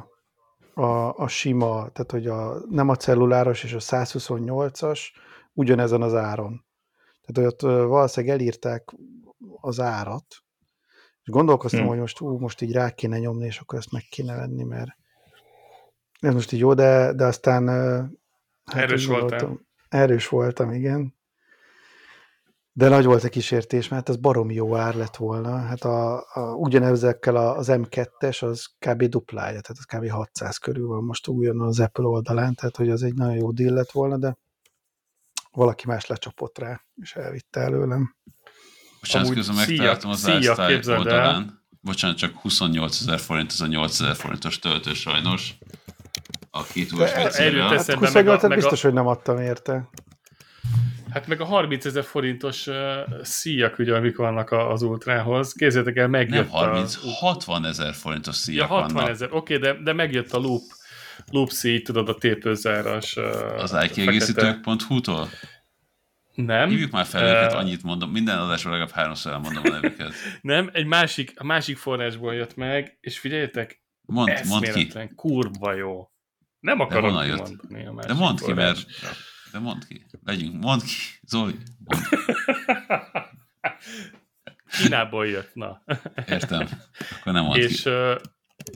[0.73, 4.99] a, a sima, tehát hogy a, nem a celluláros és a 128-as
[5.53, 6.65] ugyanezen az áron.
[7.25, 8.95] Tehát ott valószínűleg elírták
[9.61, 10.25] az árat,
[11.23, 11.89] és gondolkoztam, hmm.
[11.89, 14.89] hogy most, ú, most így rá kéne nyomni, és akkor ezt meg kéne venni, mert
[16.19, 18.17] ez most így jó, de, de aztán...
[18.73, 19.67] Hát erős voltam.
[19.89, 21.17] Erős voltam, igen.
[22.71, 25.57] De nagy volt a kísértés, mert ez baromi jó ár lett volna.
[25.57, 29.03] Hát a, a, ugyanezekkel az M2-es, az kb.
[29.03, 30.09] duplája, tehát az kb.
[30.09, 33.73] 600 körül van most újon az Apple oldalán, tehát hogy az egy nagyon jó deal
[33.73, 34.37] lett volna, de
[35.51, 38.15] valaki más lecsapott rá, és elvitte előlem.
[38.99, 41.35] Bocsánat, közben megtaláltam az iStyle oldalán.
[41.35, 41.63] El.
[41.81, 45.57] Bocsánat, csak 28 ezer forint, az a 8 ezer forintos töltő sajnos
[46.51, 47.67] a két USB célra.
[47.67, 48.85] Hát, meg a, biztos, a...
[48.85, 49.89] hogy nem adtam érte.
[51.09, 52.75] Hát meg a 30 ezer forintos uh,
[53.21, 55.53] szíjak, ugye, amik vannak az ultrához.
[55.53, 57.25] Képzeljétek el, megjött Nem 30, a...
[57.25, 60.61] 60 ezer forintos szíjak ja, 60 ezer, oké, okay, de, de megjött a loop,
[61.31, 63.15] loop szíj, tudod, a tépőzáras.
[63.15, 65.29] Uh, az ikiegészítők.hu-tól?
[66.33, 66.69] Nem.
[66.69, 68.11] Hívjuk már fel őket, uh, annyit mondom.
[68.11, 70.13] Minden adásban legalább háromszor elmondom a nevüket.
[70.41, 74.91] Nem, egy másik, a másik forrásból jött meg, és figyeljetek, mond, mond ki.
[75.15, 76.09] kurva jó.
[76.59, 78.85] Nem akarom de kimondani a De mondd ki, mert...
[79.51, 80.05] De mondd ki.
[80.25, 80.63] Legyünk.
[80.63, 80.93] Mondd ki.
[81.27, 81.55] Zoli.
[81.85, 82.03] Mondd.
[84.81, 85.83] Kínából jött, na.
[86.27, 86.67] Értem.
[87.19, 87.89] Akkor nem mondd És ki.
[87.89, 88.15] Uh,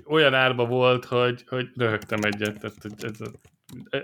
[0.06, 2.60] olyan árba volt, hogy, hogy röhögtem egyet.
[2.60, 3.20] Tehát ez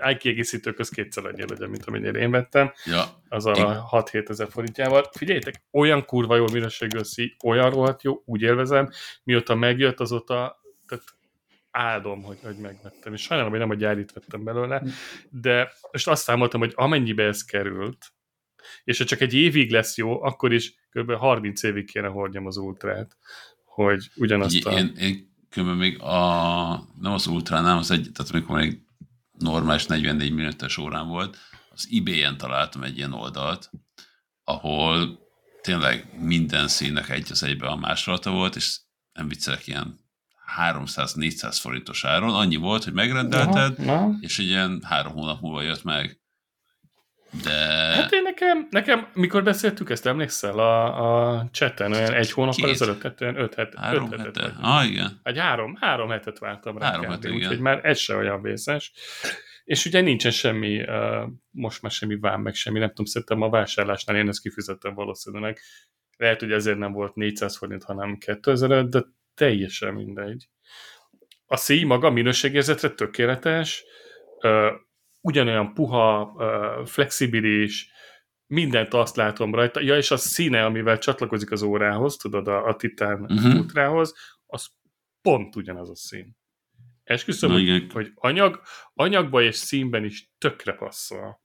[0.00, 2.72] a kiegészítők az kétszer annyi legyen, mint amennyire én vettem.
[2.84, 3.04] Ja.
[3.28, 5.10] Az a 6-7 ezer forintjával.
[5.12, 8.90] Figyeljétek, olyan kurva jó minőségű szí, olyan rohadt jó, úgy élvezem,
[9.24, 11.04] mióta megjött, azóta tehát
[11.70, 13.12] áldom, hogy, hogy megvettem.
[13.12, 14.88] És sajnálom, hogy nem a gyárit vettem belőle, hm.
[15.30, 18.12] de most azt számoltam, hogy amennyibe ez került,
[18.84, 21.12] és ha csak egy évig lesz jó, akkor is kb.
[21.12, 23.16] 30 évig kéne hordjam az ultrát,
[23.64, 24.70] hogy ugyanazt a...
[24.70, 25.66] Én, én kb.
[25.66, 28.80] még a, nem az ultra, nem az egy, tehát amikor még
[29.38, 31.36] normális 44 minutos órán volt,
[31.70, 33.70] az eBay-en találtam egy ilyen oldalt,
[34.44, 35.18] ahol
[35.60, 38.80] tényleg minden színnek egy az egybe a másolata volt, és
[39.12, 39.98] nem viccelek, ilyen
[40.58, 44.16] 300-400 forintos áron, annyi volt, hogy megrendelted, Aha, na.
[44.20, 46.20] és egy ilyen három hónap múlva jött meg.
[47.42, 47.50] De...
[47.94, 53.00] Hát én nekem, nekem, mikor beszéltük ezt, emlékszel a, a chatten, olyan egy hónappal ezelőtt,
[53.00, 54.36] tehát olyan öt, het, három öt hetet.
[54.36, 54.56] Hete.
[54.60, 55.20] Ah, igen.
[55.22, 56.90] Egy három, három hetet vártam rá.
[56.90, 58.92] Három hetet, úgyhogy már ez se olyan vészes.
[59.64, 63.48] És ugye nincsen semmi, uh, most már semmi vám, meg semmi, nem tudom, szerintem a
[63.48, 65.58] vásárlásnál én ezt kifizettem valószínűleg.
[66.16, 69.04] Lehet, hogy ezért nem volt 400 forint, hanem 2000, de
[69.40, 70.48] teljesen mindegy.
[71.46, 73.84] A szíj maga minőségérzetre tökéletes,
[75.20, 77.90] ugyanolyan puha, uh, flexibilis,
[78.46, 79.80] mindent azt látom rajta.
[79.80, 83.54] Ja, és a színe, amivel csatlakozik az órához, tudod, a, a Titán uh-huh.
[83.54, 84.14] ultrához,
[84.46, 84.66] az
[85.22, 86.36] pont ugyanaz a szín.
[87.02, 88.60] Esküszöm, hogy, hogy anyag,
[88.94, 91.40] anyagba és színben is tökre passzol.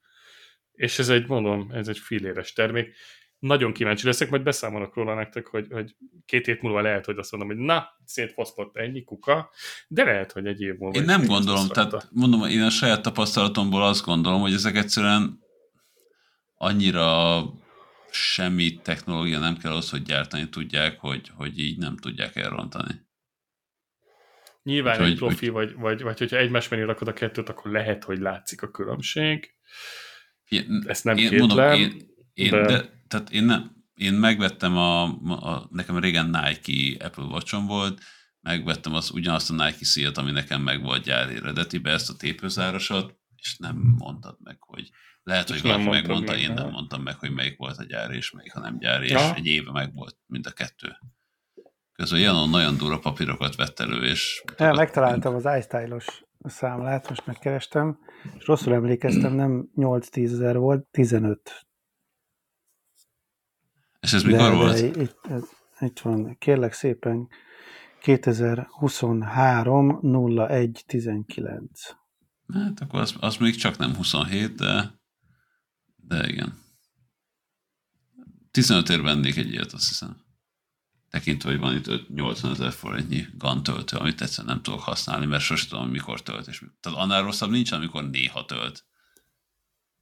[0.72, 2.96] És ez egy, mondom, ez egy filéres termék.
[3.40, 7.32] Nagyon kíváncsi leszek, majd beszámolok róla nektek, hogy, hogy két hét múlva lehet, hogy azt
[7.32, 9.50] mondom, hogy na, szétfosztott ennyi kuka,
[9.88, 11.00] de lehet, hogy egy év múlva.
[11.00, 15.40] Én nem gondolom, tehát mondom, én a saját tapasztalatomból azt gondolom, hogy ezek egyszerűen
[16.56, 17.44] annyira
[18.12, 23.04] semmi technológia nem kell ahhoz, hogy gyártani tudják, hogy, hogy így nem tudják elrontani.
[24.64, 27.72] Nyilván hogy, egy profi, hogy, vagy, vagy, vagy hogyha egymás mellé rakod a kettőt, akkor
[27.72, 29.54] lehet, hogy látszik a különbség.
[30.48, 31.48] Én, Ezt nem én, kétlem.
[31.48, 32.02] Mondom, én,
[32.34, 32.66] én, de...
[32.66, 32.95] de...
[33.08, 38.02] tehát én, nem, én megvettem a, a, nekem régen Nike Apple watch volt,
[38.42, 43.16] megvettem az, ugyanazt a Nike szíjat, ami nekem meg volt gyári eredetibe, ezt a tépőzárasat,
[43.36, 44.90] és nem mondtad meg, hogy
[45.24, 48.32] lehet, hogy valaki megmondta, meg, én nem mondtam meg, hogy melyik volt a gyári, és
[48.32, 49.20] melyik a nem gyári, ja.
[49.20, 50.98] és egy éve meg volt mind a kettő.
[51.94, 54.44] Közben Janon nagyon durva papírokat vett elő, és...
[54.58, 58.00] Ja, megtaláltam az iStyle-os számlát, most megkerestem,
[58.38, 61.65] és rosszul emlékeztem, nem 8-10 ezer volt, 15.
[64.06, 64.92] És ez mikor de, volt?
[64.92, 65.44] De itt, ez,
[65.80, 67.28] itt van, kérlek szépen,
[68.02, 70.00] 2023
[70.38, 71.82] 01 19.
[72.54, 75.00] Hát akkor az, az még csak nem 27, de,
[75.96, 76.64] de igen.
[78.52, 80.24] 15 ér vennék egy ilyet, azt hiszem
[81.16, 85.44] tekintve, hogy van itt 80 ezer forintnyi GAN töltő, amit egyszerűen nem tudok használni, mert
[85.44, 86.48] sosem tudom, mikor tölt.
[86.48, 88.86] És, tehát annál rosszabb nincs, amikor néha tölt.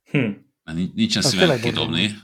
[0.03, 0.31] Hm.
[0.63, 2.15] Mert nincsen szívem kidobni,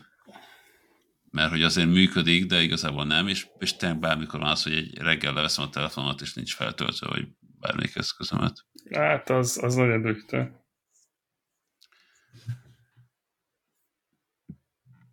[1.32, 4.98] mert hogy azért működik, de igazából nem, és, és tényleg bármikor van az, hogy egy
[4.98, 8.66] reggel leveszem a telefonot, és nincs feltöltve, vagy bármelyik eszközömet.
[8.92, 10.54] Hát az, az nagyon dühtő.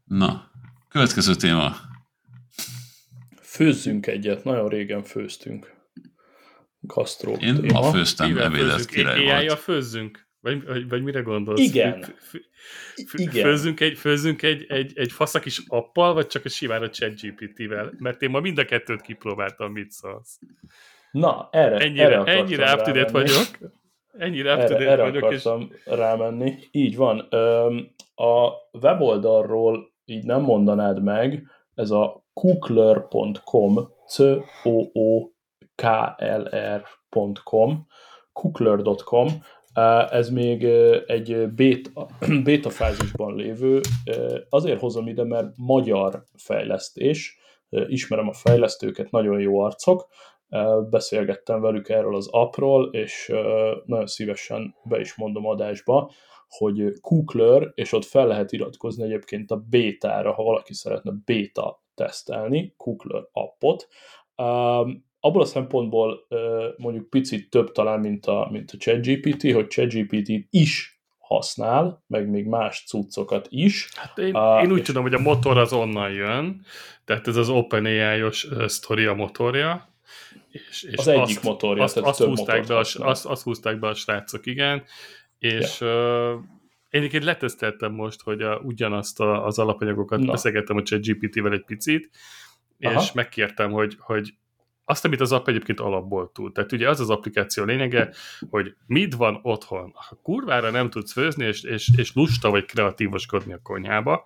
[0.04, 0.50] Na,
[0.88, 1.76] következő téma.
[3.42, 5.74] Főzzünk egyet, nagyon régen főztünk.
[6.78, 7.80] Gasztró Én téma.
[7.80, 9.58] ma főztem ebédet, király volt.
[9.58, 10.25] főzzünk?
[10.46, 11.60] Vagy, vagy, vagy mire gondolsz?
[11.60, 12.04] Igen.
[12.18, 12.42] Fő,
[13.12, 13.42] Igen.
[13.42, 17.20] Főzzünk, egy, főzzünk egy, egy, egy faszak is appal, vagy csak a simán a chat
[17.20, 17.92] GPT-vel?
[17.98, 20.38] Mert én ma mind a kettőt kipróbáltam, mit szólsz.
[21.10, 23.46] Na, erre Ennyire, erre ennyire up vagyok.
[24.18, 25.22] Ennyire up erre, erre vagyok.
[25.22, 25.86] akartam és...
[25.86, 26.54] rámenni.
[26.70, 27.18] Így van.
[28.14, 34.18] A weboldalról így nem mondanád meg, ez a kukler.com, c
[34.62, 35.28] o o
[35.74, 35.82] k
[36.18, 37.86] l r.com,
[38.32, 39.26] kukler.com,
[40.10, 40.64] ez még
[41.06, 42.06] egy beta,
[42.44, 43.80] beta fázisban lévő,
[44.48, 50.08] azért hozom ide, mert magyar fejlesztés, ismerem a fejlesztőket, nagyon jó arcok,
[50.90, 53.32] beszélgettem velük erről az appról, és
[53.84, 56.10] nagyon szívesen be is mondom adásba,
[56.48, 62.74] hogy Kukler, és ott fel lehet iratkozni egyébként a bétára, ha valaki szeretne béta tesztelni,
[62.76, 63.88] Kukler appot.
[65.26, 66.26] Abból a szempontból
[66.76, 72.46] mondjuk picit több talán, mint a, mint a ChatGPT, hogy ChatGPT is használ, meg még
[72.46, 73.88] más cuccokat is.
[73.94, 76.64] Hát én, uh, én úgy tudom, hogy a motor az onnan jön,
[77.04, 79.88] tehát ez az OpenAI-os sztori a motorja,
[80.50, 83.94] és, és az egyik motorja, azt, azt, húzták be a, azt, azt húzták be a
[83.94, 84.82] srácok, igen,
[85.38, 86.32] és ja.
[86.34, 86.40] uh,
[86.90, 90.30] én egyébként leteszteltem most, hogy a, ugyanazt a, az alapanyagokat Na.
[90.30, 92.10] beszélgettem a ChatGPT-vel egy picit,
[92.80, 93.00] Aha.
[93.00, 94.34] és megkértem, hogy, hogy
[94.88, 96.52] azt, amit az app egyébként alapból tud.
[96.52, 98.12] Tehát ugye az az applikáció lényege,
[98.50, 99.92] hogy mit van otthon.
[99.94, 104.24] Ha kurvára nem tudsz főzni, és, és, és lusta vagy kreatívoskodni a konyhába,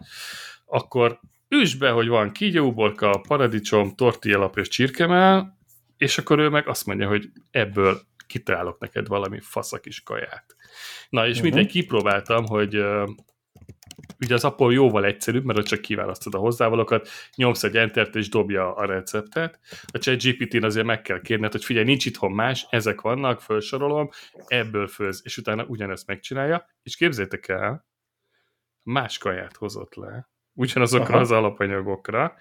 [0.66, 5.58] akkor üsd be, hogy van kígyóborka, paradicsom, tortillalap és csirkemel,
[5.96, 10.56] és akkor ő meg azt mondja, hogy ebből kitalálok neked valami faszakis kaját.
[11.08, 11.44] Na, és uh-huh.
[11.44, 12.82] mindegy, kipróbáltam, hogy
[14.20, 18.28] ugye az Apple jóval egyszerűbb, mert ott csak kiválasztod a hozzávalókat, nyomsz egy entert és
[18.28, 19.58] dobja a receptet.
[19.92, 24.08] A chat GPT-n azért meg kell kérned, hogy figyelj, nincs itthon más, ezek vannak, felsorolom,
[24.46, 27.88] ebből főz, és utána ugyanezt megcsinálja, és képzétek el,
[28.82, 31.20] más kaját hozott le, ugyanazokra Aha.
[31.20, 32.36] az alapanyagokra,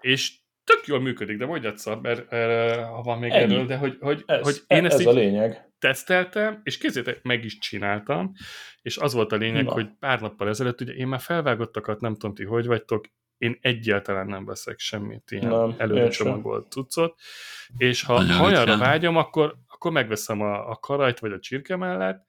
[0.00, 0.32] és
[0.64, 3.54] tök jól működik, de mondjad szab, mert, mert ha van még Ennyi.
[3.54, 5.72] erről, de hogy, hogy, ez, hogy én ezt ez a lényeg.
[5.78, 8.32] teszteltem, és kézzétek, meg is csináltam,
[8.82, 9.72] és az volt a lényeg, Na.
[9.72, 13.04] hogy pár nappal ezelőtt, ugye én már felvágottakat, nem tudom ti, hogy vagytok,
[13.38, 17.20] én egyáltalán nem veszek semmit ilyen előre csomagolt cuccot,
[17.76, 22.26] és ha, ha olyanra vágyom, akkor, akkor megveszem a, a karajt vagy a csirke mellett,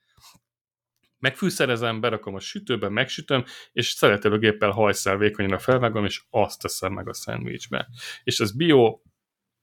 [1.25, 7.13] megfűszerezem, berakom a sütőbe, megsütöm, és szeretelőgéppel hajszál vékonyra felvágom, és azt teszem meg a
[7.13, 7.87] szendvicsbe.
[8.23, 8.99] És ez bio,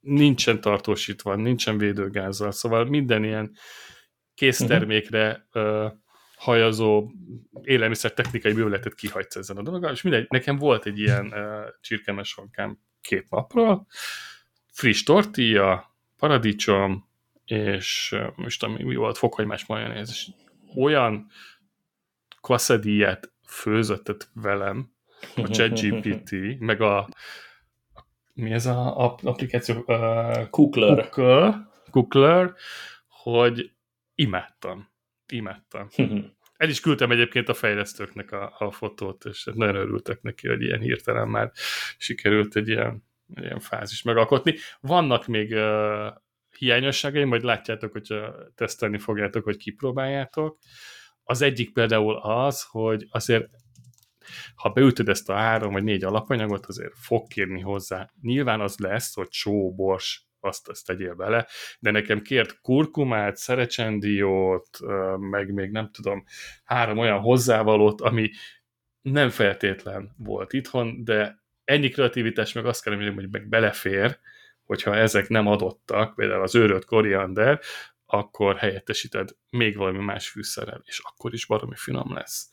[0.00, 3.56] nincsen tartósítva, nincsen védőgázzal, szóval minden ilyen
[4.34, 5.92] késztermékre uh,
[6.36, 7.10] hajazó
[7.62, 12.40] élelmiszer technikai bővületet kihagysz ezen a dologgal, és mindegy, nekem volt egy ilyen uh, csirkemes
[13.00, 13.86] két napról,
[14.72, 17.08] friss tortilla, paradicsom,
[17.44, 20.26] és uh, most mi volt, fokhagymás majonéz, és
[20.76, 21.30] olyan
[22.43, 24.93] quesadillát főzöttet velem,
[25.36, 27.09] a ChatGPT, meg a
[28.34, 29.84] mi ez a, applikáció?
[29.86, 31.09] Uh, Cookler.
[31.09, 31.55] Cookler,
[31.90, 32.55] Cookler,
[33.09, 33.72] hogy
[34.14, 34.88] imádtam.
[35.28, 35.88] Imádtam.
[36.57, 40.80] El is küldtem egyébként a fejlesztőknek a, a fotót, és nagyon örültek neki, hogy ilyen
[40.80, 41.51] hirtelen már
[41.99, 44.55] sikerült egy ilyen, egy ilyen fázis megalkotni.
[44.80, 46.07] Vannak még uh,
[46.59, 50.59] hiányosságaim, majd látjátok, hogyha tesztelni fogjátok, hogy kipróbáljátok.
[51.25, 53.49] Az egyik például az, hogy azért
[54.55, 58.11] ha beütöd ezt a három vagy négy alapanyagot, azért fog kérni hozzá.
[58.23, 61.47] Nyilván az lesz, hogy só, bors, azt, azt tegyél bele,
[61.79, 64.79] de nekem kért kurkumát, szerecsendiót,
[65.18, 66.25] meg még nem tudom,
[66.64, 68.31] három olyan hozzávalót, ami
[69.03, 74.18] nem feltétlen volt itthon, de ennyi kreativitás meg azt kell mondjam, hogy meg belefér,
[74.64, 77.61] hogyha ezek nem adottak, például az őrölt koriander,
[78.12, 82.48] akkor helyettesíted még valami más fűszerrel, és akkor is baromi finom lesz.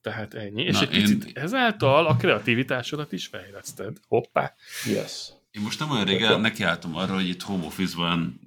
[0.00, 0.62] Tehát ennyi.
[0.62, 1.02] Na, és egy én...
[1.02, 3.96] picit ezáltal a kreativitásodat is fejleszted.
[4.08, 4.54] Hoppá!
[4.86, 5.28] Yes.
[5.50, 8.40] Én most nem olyan régen nekiálltam arra, hogy itt home office-ban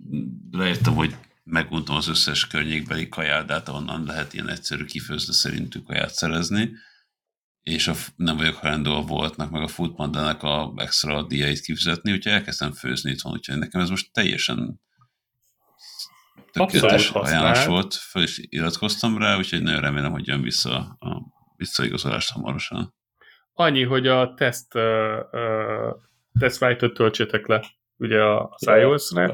[0.51, 6.72] rájöttem, hogy megmondtam az összes környékbeli kajádát, ahonnan lehet ilyen egyszerű kifőzde szerintük kaját szerezni,
[7.61, 12.32] és a, nem vagyok hajlandó a Voltnak, meg a Foodpanda-nak a extra díjait kifizetni, úgyhogy
[12.32, 14.82] elkezdtem főzni itthon, úgyhogy nekem ez most teljesen
[16.54, 21.22] tökéletes ajánlás volt, föl is iratkoztam rá, úgyhogy nagyon remélem, hogy jön vissza a
[21.56, 22.93] visszaigazolást hamarosan.
[23.54, 24.82] Annyi, hogy a teszt uh,
[25.32, 25.93] uh,
[26.39, 27.64] tesztfájtot töltsétek le
[27.97, 29.32] ugye a iOS-re,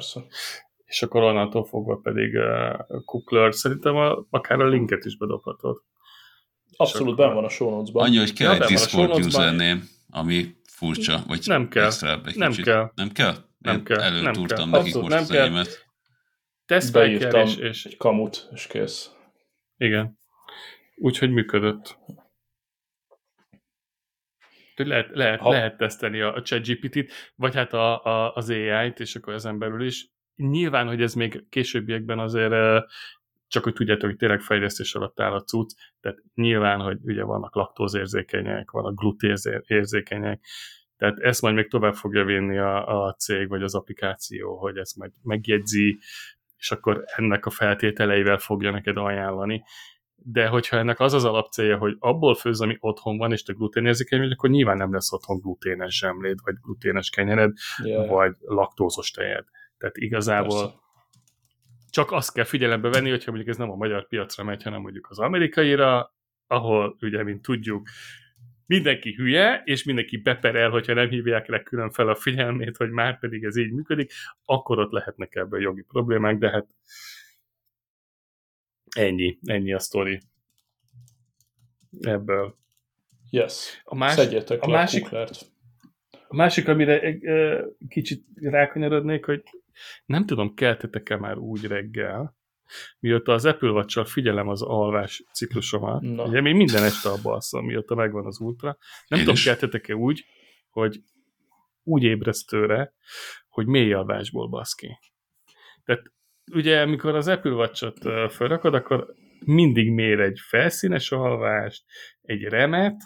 [0.86, 5.84] és akkor onnantól fogva pedig uh, Cookler szerintem a, akár a linket is bedobhatod.
[6.78, 8.03] Abszolút benn van a show notes-ban.
[8.05, 11.86] Annyi, hogy kell ja, egy Discord username, ami furcsa, vagy nem kell.
[11.86, 12.65] extra egy nem kicsit.
[12.65, 12.91] kell.
[12.95, 13.36] Nem kell?
[13.57, 13.99] Nem Én kell.
[13.99, 15.45] Előtúrtam nekik most nem az kell.
[15.45, 15.89] enyémet.
[16.91, 17.86] Beírtam és, és...
[17.86, 19.11] egy kamut, és kész.
[19.78, 20.20] Igen.
[20.95, 21.97] Úgyhogy működött.
[24.76, 25.49] Lehet, lehet, ha.
[25.49, 29.86] lehet tesztelni a, a ChatGPT-t, vagy hát a, a, az AI-t, és akkor ezen belül
[29.86, 30.09] is.
[30.36, 32.86] Nyilván, hogy ez még későbbiekben azért
[33.47, 37.55] csak hogy tudjátok, hogy tényleg fejlesztés alatt áll a cucc, tehát nyilván, hogy ugye vannak
[37.55, 40.45] laktózérzékenyek, vannak glutézérzékenyek,
[40.97, 44.95] tehát ezt majd még tovább fogja vinni a, a cég vagy az applikáció, hogy ezt
[44.95, 45.99] majd megjegyzi,
[46.60, 49.64] és akkor ennek a feltételeivel fogja neked ajánlani
[50.24, 54.20] de hogyha ennek az az alapcélja, hogy abból főz, ami otthon van, és te gluténérzékeny
[54.20, 57.53] vagy, akkor nyilván nem lesz otthon gluténes zsemléd, vagy gluténes kenyered,
[57.84, 58.07] yeah.
[58.07, 59.45] vagy laktózos tejed.
[59.78, 60.76] Tehát igazából Persze.
[61.89, 65.07] csak azt kell figyelembe venni, hogyha mondjuk ez nem a magyar piacra megy, hanem mondjuk
[65.10, 66.14] az amerikaira,
[66.47, 67.88] ahol ugye, mint tudjuk,
[68.70, 73.20] mindenki hülye, és mindenki beperel, hogyha nem hívják le külön fel a figyelmét, hogy már
[73.20, 74.11] pedig ez így működik,
[74.45, 76.67] akkor ott lehetnek ebből jogi problémák, de hát
[78.95, 80.22] Ennyi, ennyi a sztori.
[81.99, 82.57] Ebből.
[83.30, 85.28] Yes, a más, Szedjetek a másik, a,
[86.28, 87.22] a másik, amire egy,
[87.88, 89.43] kicsit rákanyarodnék, hogy
[90.05, 92.38] nem tudom, keltetek-e már úgy reggel,
[92.99, 96.24] mióta az Apple watch figyelem az alvás ciklusomat, Na.
[96.24, 100.26] ugye még minden este abba alszom, mióta megvan az ultra, nem Én tudom, keltetek-e úgy,
[100.70, 100.99] hogy
[101.84, 102.93] úgy ébresztőre,
[103.47, 104.99] hogy mély alvásból baszki.
[105.84, 106.03] Tehát
[106.51, 109.13] ugye amikor az Apple Watch-ot felrakod, akkor
[109.45, 111.84] mindig mér egy felszínes alvást,
[112.22, 113.01] egy remet,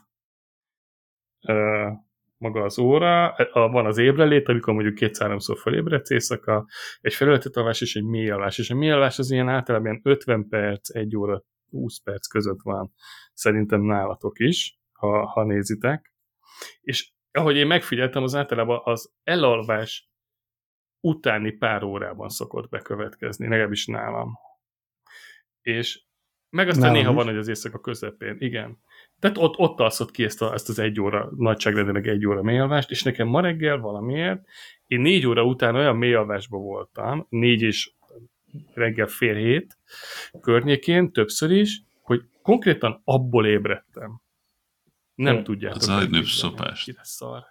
[2.44, 6.66] maga az óra, van az ébrelét, amikor mondjuk két-háromszor felébredsz éjszaka,
[7.02, 10.48] egy felületet alvás és egy mély alvás, és a mély alvás az ilyen általában 50
[10.48, 12.94] perc, 1 óra, 20 perc között van,
[13.34, 16.14] szerintem nálatok is, ha, ha nézitek.
[16.82, 20.10] És ahogy én megfigyeltem, az általában az elalvás
[21.00, 24.32] utáni pár órában szokott bekövetkezni, legalábbis nálam.
[25.62, 26.06] És
[26.50, 27.16] meg aztán nálam néha is.
[27.16, 28.80] van, hogy az éjszaka közepén, igen.
[29.24, 32.92] Tehát ott, ott alszott ki ezt, a, ezt az egy óra, nagyságrendileg egy óra mélyalvást,
[32.92, 34.46] és nekem ma reggel valamiért,
[34.88, 37.92] én négy óra után olyan mélyalvásban voltam, négy és
[38.74, 39.78] reggel fél hét
[40.42, 44.22] környékén, többször is, hogy konkrétan abból ébredtem.
[45.16, 45.44] Nem hmm.
[45.44, 45.82] tudjátok.
[45.82, 46.90] Az a legnagyobb szopás.
[47.02, 47.44] szar.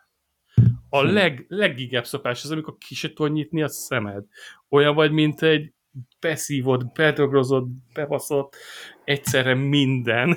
[0.89, 1.13] A hmm.
[1.13, 4.25] leg, legigebb szopás az, amikor ki se tudod nyitni a szemed.
[4.69, 5.73] Olyan vagy, mint egy
[6.21, 8.57] beszívott, bedrogrozott, bebaszott,
[9.05, 10.37] egyszerre minden.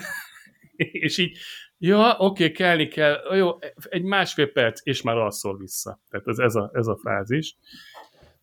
[1.06, 1.38] És így,
[1.78, 3.60] ja, oké, okay, kelni kell, jó,
[3.90, 6.02] egy másfél perc, és már alszol vissza.
[6.10, 7.58] Tehát ez, ez, a, ez a fázis.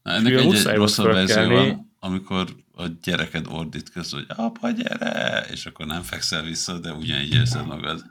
[0.02, 5.46] Na, ennek egy, egy rosszabb verzió van, amikor a gyereked ordít közül, hogy apa, gyere!
[5.50, 8.02] És akkor nem fekszel vissza, de ugyanígy érzed magad.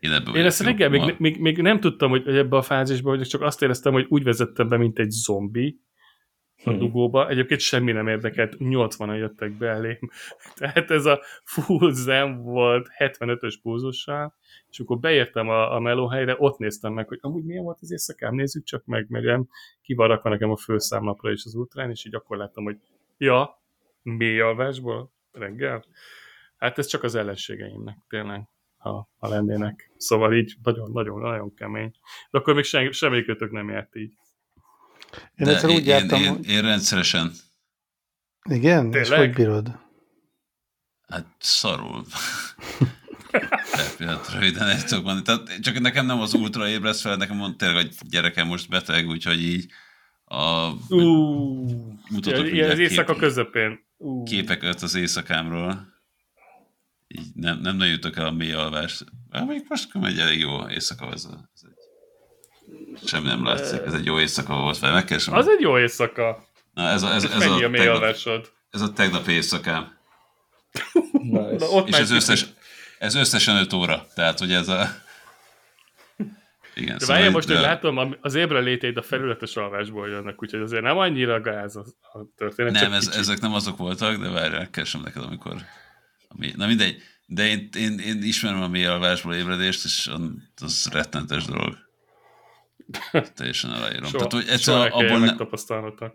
[0.00, 3.40] Én, Én ezt reggel még, még, még, nem tudtam, hogy ebbe a fázisba, hogy csak
[3.42, 5.80] azt éreztem, hogy úgy vezettem be, mint egy zombi,
[6.64, 6.78] a hmm.
[6.78, 7.28] dugóba.
[7.28, 9.98] Egyébként semmi nem érdekelt, 80-an jöttek be elém.
[10.58, 14.34] Tehát ez a full zen volt 75-ös pulzussal,
[14.70, 18.34] és amikor beértem a, a melóhelyre, ott néztem meg, hogy amúgy milyen volt az éjszakám,
[18.34, 19.48] nézzük csak meg, mert nem
[19.82, 22.76] kivarakva nekem a főszámlapra is az útrán, és így akkor láttam, hogy
[23.18, 23.60] ja,
[24.02, 25.84] mély alvásból reggel.
[26.56, 29.90] Hát ez csak az ellenségeimnek, tényleg, ha, ha lennének.
[29.96, 31.90] Szóval így nagyon-nagyon-nagyon kemény.
[32.30, 34.12] De akkor még sem, semmelyikőtök nem járt így.
[35.12, 37.32] Én De egyszer úgy én, jártam, én, én, én rendszeresen.
[38.48, 38.90] Igen?
[38.90, 39.10] Tényleg?
[39.10, 39.78] És hogy bírod?
[41.08, 42.04] Hát szarul.
[43.98, 45.22] Tehát röviden egy tudok mondani.
[45.22, 49.08] Tehát csak nekem nem az ultra ébreszt fel, nekem mond, tényleg, hogy gyerekem most beteg,
[49.08, 49.70] úgyhogy így
[50.24, 50.72] a...
[50.88, 51.70] Uh,
[52.10, 53.78] mutatok ilyen az éjszaka kép, közepén.
[53.96, 54.24] Uh.
[54.24, 55.88] Képeket az éjszakámról.
[57.06, 59.04] Így nem, nem nagyon jutok el a mély alvást.
[59.46, 61.79] Még most egy elég jó éjszaka az, az egy
[63.04, 64.92] Semmi nem látszik, ez egy jó éjszaka volt fel.
[64.92, 65.34] Megkeresem.
[65.34, 66.44] Az egy jó éjszaka.
[66.74, 68.16] Na, ez a, ez, ez, a, a tegnap,
[68.70, 69.98] ez a tegnap éjszakám.
[71.12, 71.56] nice.
[71.58, 72.46] Na, ott És ez, összes,
[72.98, 74.06] ez összesen 5 óra.
[74.14, 74.88] Tehát, hogy ez a...
[76.74, 77.54] Igen, de szóval most, de...
[77.54, 82.18] hogy látom, az ébreléteid a felületes alvásból jönnek, úgyhogy azért nem annyira gáz a, a
[82.36, 82.72] történet.
[82.72, 85.54] Nem, ez, ezek nem azok voltak, de várjál, keresem neked, amikor...
[86.28, 90.10] Ami, na mindegy, de én, én, én ismerem a mély alvásból ébredést, és
[90.62, 91.76] az rettentes dolog.
[93.36, 94.04] Teljesen aláírom.
[94.04, 96.12] Soha, Tehát, hogy egyszerűen abból ne...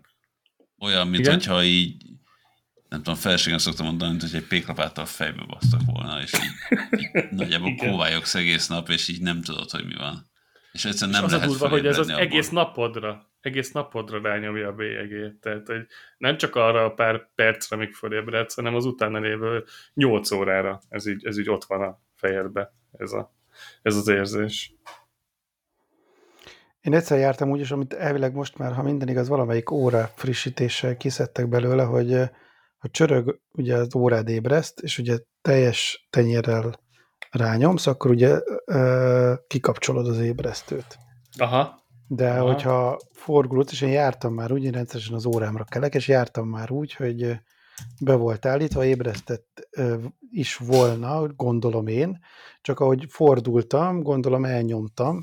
[0.78, 1.32] Olyan, mint Igen?
[1.32, 2.04] hogyha így
[2.88, 7.30] nem tudom, felségem szoktam mondani, mint hogy egy péklapáttal fejbe basztak volna, és így, így
[7.30, 10.26] nagyjából kóvályogsz egész nap, és így nem tudod, hogy mi van.
[10.72, 12.20] És egyszerűen nem és az lehet a durva, hogy ez az abból.
[12.20, 15.40] egész napodra, egész napodra rányomja a bélyegét.
[15.40, 15.86] Tehát, hogy
[16.18, 19.64] nem csak arra a pár percre, amíg fölébredsz, hanem az utána lévő
[19.94, 23.34] nyolc órára ez így, ez így ott van a fejedbe, ez, a,
[23.82, 24.74] ez az érzés.
[26.86, 30.96] Én egyszer jártam úgy is, amit elvileg most már, ha minden igaz, valamelyik óra frissítéssel
[30.96, 32.12] kiszedtek belőle, hogy
[32.78, 36.80] a csörög ugye az órád ébreszt, és ugye teljes tenyérrel
[37.30, 40.98] rányomsz, akkor ugye ö, kikapcsolod az ébresztőt.
[41.38, 41.82] Aha.
[42.08, 42.46] De Aha.
[42.46, 46.70] hogyha forgulott, és én jártam már úgy, én rendszeresen az órámra kelek, és jártam már
[46.70, 47.40] úgy, hogy
[48.00, 49.68] be volt állítva, ébresztett
[50.30, 52.18] is volna, gondolom én,
[52.60, 55.22] csak ahogy fordultam, gondolom elnyomtam,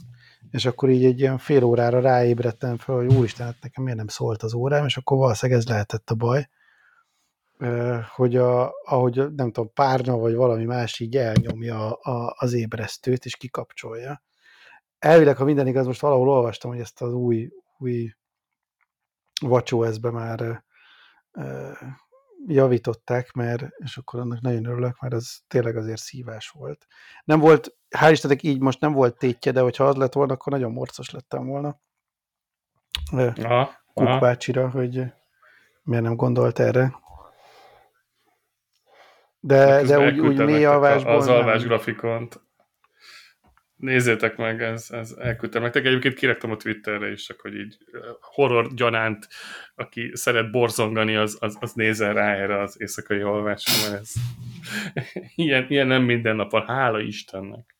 [0.53, 4.07] és akkor így egy ilyen fél órára ráébredtem fel, hogy úristen, hát nekem miért nem
[4.07, 6.49] szólt az órám, és akkor valószínűleg ez lehetett a baj,
[8.15, 13.35] hogy a, ahogy nem tudom, párna vagy valami más így elnyomja a, az ébresztőt, és
[13.35, 14.23] kikapcsolja.
[14.99, 18.13] Elvileg, ha minden igaz, most valahol olvastam, hogy ezt az új, új
[19.45, 20.63] WatchOS-be már
[22.47, 26.87] javították, mert, és akkor annak nagyon örülök, mert az tényleg azért szívás volt.
[27.23, 30.51] Nem volt, hál' Istennek így most nem volt tétje, de hogyha az lett volna, akkor
[30.51, 31.79] nagyon morcos lettem volna.
[33.93, 35.03] Kuk bácsira, hogy
[35.83, 37.01] miért nem gondolt erre.
[39.39, 42.41] De, de úgy, úgy mély alvásból Az alvás grafikont.
[43.83, 45.85] Nézzétek meg, ez, ez elküldtem nektek.
[45.85, 47.77] Egyébként kiraktam a Twitterre is, csak hogy így
[48.21, 49.27] horror gyanánt,
[49.75, 54.13] aki szeret borzongani, az, az, az nézzen rá erre az éjszakai alvásra, mert ez
[55.35, 57.75] ilyen, ilyen nem minden nap van, hála Istennek.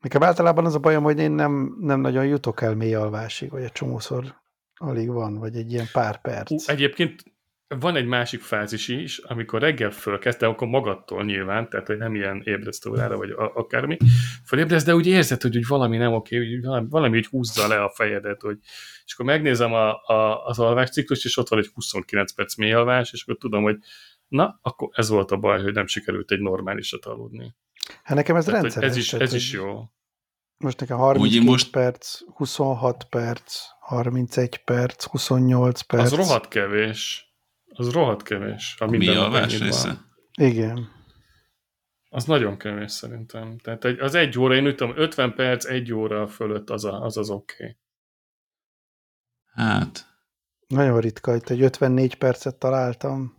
[0.00, 3.62] Nekem általában az a bajom, hogy én nem, nem nagyon jutok el mély alvásig, vagy
[3.62, 4.40] egy csomószor
[4.74, 6.50] alig van, vagy egy ilyen pár perc.
[6.50, 7.22] Uh, egyébként
[7.80, 12.14] van egy másik fázis is, amikor reggel fölkezd, de akkor magadtól nyilván, tehát hogy nem
[12.14, 13.96] ilyen ébresztő órára, vagy akármi,
[14.46, 17.82] fölébresz, de úgy érzed, hogy úgy valami nem oké, hogy valami, valami úgy húzza le
[17.82, 18.58] a fejedet, hogy,
[19.04, 23.12] és akkor megnézem a, a, az alvásciklus, és ott van egy 29 perc mély alvás,
[23.12, 23.76] és akkor tudom, hogy
[24.28, 27.54] na, akkor ez volt a baj, hogy nem sikerült egy normálisat aludni.
[28.02, 28.90] Hát nekem ez tehát, rendszeres.
[28.90, 29.90] Ez is, ez is jó.
[30.56, 31.70] Most nekem 32 most...
[31.70, 36.02] perc, 26 perc, 31 perc, 28 perc.
[36.02, 37.31] Az rohadt kevés.
[37.74, 38.76] Az rohadt kevés.
[38.78, 40.04] A, mi a része?
[40.34, 40.88] Igen.
[42.14, 43.58] Az nagyon kevés szerintem.
[43.58, 47.16] Tehát az egy óra, én úgy tudom, 50 perc, egy óra fölött az a, az,
[47.16, 47.54] az oké.
[47.54, 47.76] Okay.
[49.52, 50.06] Hát.
[50.66, 53.34] Nagyon ritka, itt egy 54 percet találtam.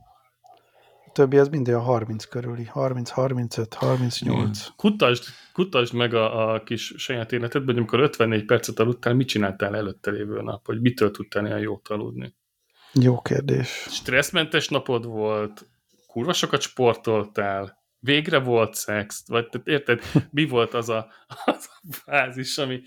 [1.05, 2.63] A többi az mind olyan 30 körüli.
[2.63, 4.67] 30, 35, 38.
[4.75, 5.23] Kutasd,
[5.53, 10.11] kutasd meg a, a kis saját életedben, hogy amikor 54 percet aludtál, mit csináltál előtte
[10.11, 10.65] lévő nap?
[10.65, 12.35] Hogy mitől tudtál ilyen jót aludni?
[12.93, 13.67] Jó kérdés.
[13.89, 15.67] Stresszmentes napod volt,
[16.07, 20.01] kurva sokat sportoltál, végre volt szex, vagy tehát érted,
[20.31, 21.07] mi volt az a,
[21.45, 22.81] az a fázis, ami,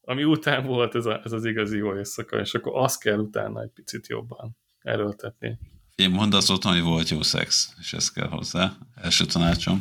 [0.00, 3.62] ami után volt ez, a, ez az igazi jó éjszaka, és akkor azt kell utána
[3.62, 5.58] egy picit jobban erőltetni.
[5.94, 8.72] Én mondasz otthon, hogy volt jó szex, és ez kell hozzá.
[8.94, 9.78] Első tanácsom.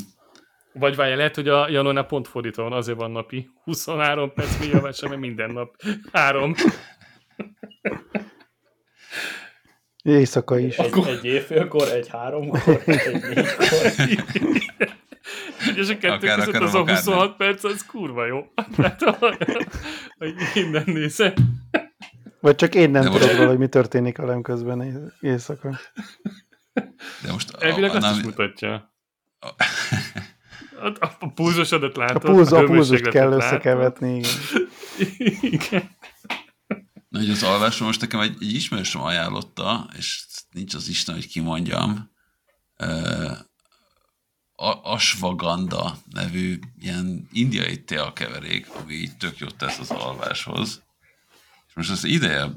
[0.74, 4.66] Vagy várja, lehet, hogy a Janónál pont fordítva van, azért van napi 23 perc mi
[4.66, 5.76] javát sem, minden nap
[6.12, 6.56] három.
[10.04, 10.78] Éjszaka is.
[10.78, 11.08] Egy, akkor...
[11.08, 13.24] egy évfélkor, egy háromkor, egy
[14.06, 14.62] négykor.
[15.76, 17.36] És a kettő akár, között az a 26 nem.
[17.38, 18.48] perc, az kurva jó.
[18.98, 19.24] Tehát,
[20.18, 21.34] hogy minden nézem.
[22.40, 25.80] Vagy csak én nem tudom róla, hogy mi történik velem közben éjszaka.
[27.24, 28.18] De most Elvileg a, a, azt nem...
[28.18, 28.94] is mutatja.
[29.40, 29.48] A,
[30.86, 32.24] a, a pulzusodat látod.
[32.24, 34.22] A, pulz, a, a pulzust kell összekevetni.
[34.98, 35.38] Igen.
[35.62, 35.90] igen.
[37.14, 41.28] Na, hogy az alvásról most nekem egy, egy ismerősöm ajánlotta, és nincs az Isten, hogy
[41.28, 42.12] kimondjam,
[42.80, 43.38] uh,
[44.84, 50.84] Asvaganda nevű ilyen indiai teakeverék, ami így tök jót tesz az alváshoz.
[51.68, 52.50] És most ezt ideje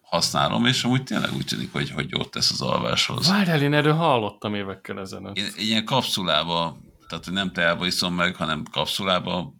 [0.00, 3.28] használom, és amúgy tényleg úgy tűnik, hogy, hogy jót tesz az alváshoz.
[3.28, 5.36] Várjál, én erről hallottam évekkel ezelőtt.
[5.36, 9.54] Én, ilyen kapszulába, tehát nem teába iszom meg, hanem kapszulába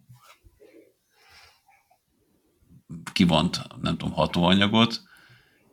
[3.13, 5.01] kivont, nem tudom, hatóanyagot.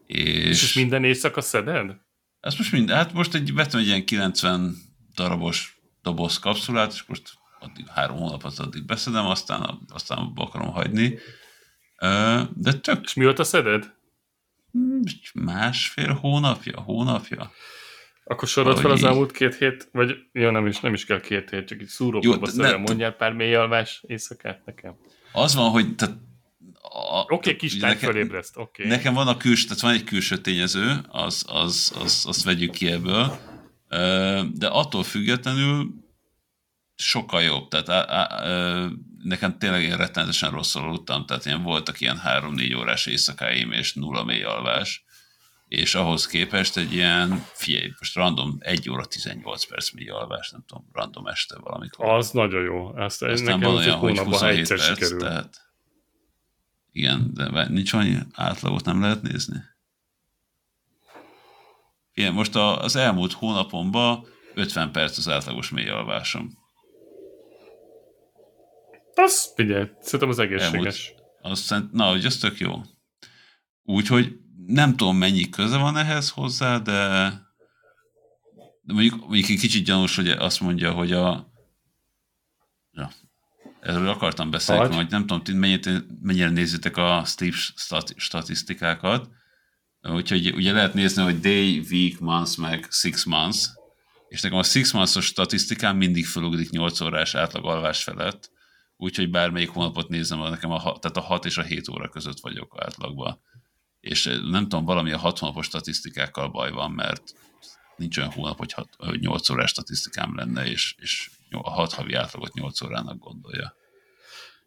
[0.07, 1.97] És, és minden éjszaka szeded?
[2.41, 4.75] Ez most mind, hát most egy, vettem egy ilyen 90
[5.15, 11.19] darabos doboz kapszulát, és most addig három hónapot addig beszedem, aztán, aztán abba akarom hagyni.
[12.55, 13.05] De tök...
[13.05, 13.95] És mióta szeded?
[15.35, 17.51] Másfél hónapja, hónapja.
[18.25, 21.51] Akkor sorod fel az elmúlt két hét, vagy jó, nem is, nem is kell két
[21.51, 24.97] hét, csak így szúrópróba szerűen mondjál pár mély alvás éjszakát nekem.
[25.33, 26.15] Az van, hogy tehát
[26.93, 28.83] Oké, okay, kis táj fölébreszt, oké.
[28.85, 28.97] Okay.
[28.97, 32.91] Nekem van a külső, tehát van egy külső tényező, az, az, az, azt vegyük ki
[32.91, 33.39] ebből,
[34.53, 36.05] de attól függetlenül
[36.97, 37.69] sokkal jobb.
[37.69, 38.89] Tehát á, á,
[39.23, 44.25] nekem tényleg én rettenetesen rosszul aludtam, tehát ilyen voltak ilyen 3-4 órás éjszakáim és nulla
[44.25, 45.05] mély alvás,
[45.69, 50.65] és ahhoz képest egy ilyen, figyelj, most random 1 óra 18 perc mély alvás, nem
[50.67, 52.09] tudom, random este valamikor.
[52.09, 52.99] Az nagyon jó.
[52.99, 55.19] Ezt Aztán van olyan, hogy 27 perc, sikerül.
[55.19, 55.66] tehát
[56.97, 59.63] igen, de nincs annyi átlagot nem lehet nézni.
[62.13, 66.51] Igen, most a, az elmúlt hónapomban 50 perc az átlagos mély alvásom.
[69.15, 71.09] Az, figyelj, szerintem az egészséges.
[71.09, 72.81] Elmúlt, az, na, hogy ez tök jó.
[73.83, 74.37] Úgyhogy
[74.67, 76.93] nem tudom, mennyi köze van ehhez hozzá, de,
[78.83, 81.51] de mondjuk, mondjuk egy kicsit gyanús, hogy azt mondja, hogy a
[83.87, 85.11] erről akartam beszélni, hogy?
[85.11, 87.55] nem tudom, mennyire, mennyire nézitek a sleep
[88.17, 89.29] statisztikákat,
[90.03, 93.71] úgyhogy ugye lehet nézni, hogy day, week, months, meg six months,
[94.29, 98.51] és nekem a six months-os statisztikám mindig felugrik 8 órás átlag alvás felett,
[98.97, 102.75] úgyhogy bármelyik hónapot nézem, nekem a, tehát a 6 és a 7 óra között vagyok
[102.79, 103.41] átlagban.
[104.01, 107.35] És nem tudom, valami a 6 hónapos statisztikákkal baj van, mert
[107.97, 112.15] nincs olyan hónap, hogy, 6, hogy 8 órás statisztikám lenne, és, és a 6 havi
[112.15, 113.75] átlagot 8 órának gondolja.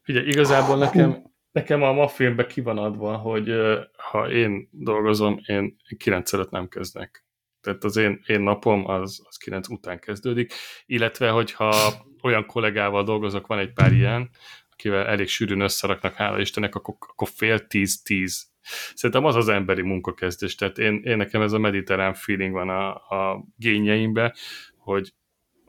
[0.07, 3.53] Ugye, igazából nekem, nekem a filmbe ki van adva, hogy
[3.97, 7.27] ha én dolgozom, én 9 előtt nem kezdek.
[7.61, 10.53] Tehát az én, én napom az, az 9 után kezdődik,
[10.85, 11.93] illetve hogyha
[12.23, 14.29] olyan kollégával dolgozok, van egy pár ilyen,
[14.69, 18.47] akivel elég sűrűn összeraknak, hála Istennek, akkor, akkor fél tíz-tíz.
[18.93, 20.55] Szerintem az az emberi munkakezdés.
[20.55, 24.35] Tehát én, én nekem ez a mediterrán feeling van a, a gényeimbe,
[24.77, 25.13] hogy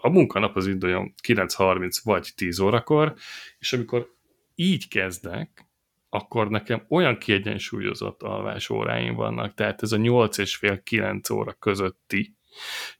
[0.00, 3.14] a munkanap az induljon 9.30 vagy 10 órakor,
[3.58, 4.14] és amikor
[4.54, 5.68] így kezdek,
[6.08, 11.52] akkor nekem olyan kiegyensúlyozott alvás óráim vannak, tehát ez a 8 és fél 9 óra
[11.52, 12.34] közötti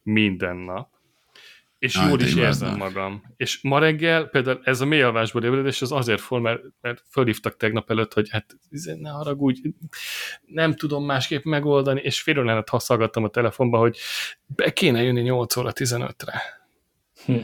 [0.03, 0.89] minden nap,
[1.79, 3.23] és Aj, jól is érzem magam.
[3.37, 7.57] És ma reggel például ez a mély alvásból ébredés az azért fol, mert, mert fölhívtak
[7.57, 9.61] tegnap előtt, hogy hát izé, ne haragudj,
[10.47, 13.99] nem tudom másképp megoldani, és fél órát haszalgattam a telefonba, hogy
[14.47, 16.60] be kéne jönni 8 óra 15-re.
[17.25, 17.43] Hm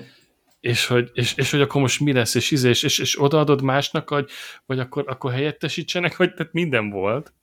[0.66, 3.62] és hogy, és, és hogy akkor most mi lesz, és, és, és, és, és odaadod
[3.62, 4.30] másnak, hogy,
[4.66, 7.34] vagy akkor, akkor helyettesítsenek, vagy tehát minden volt,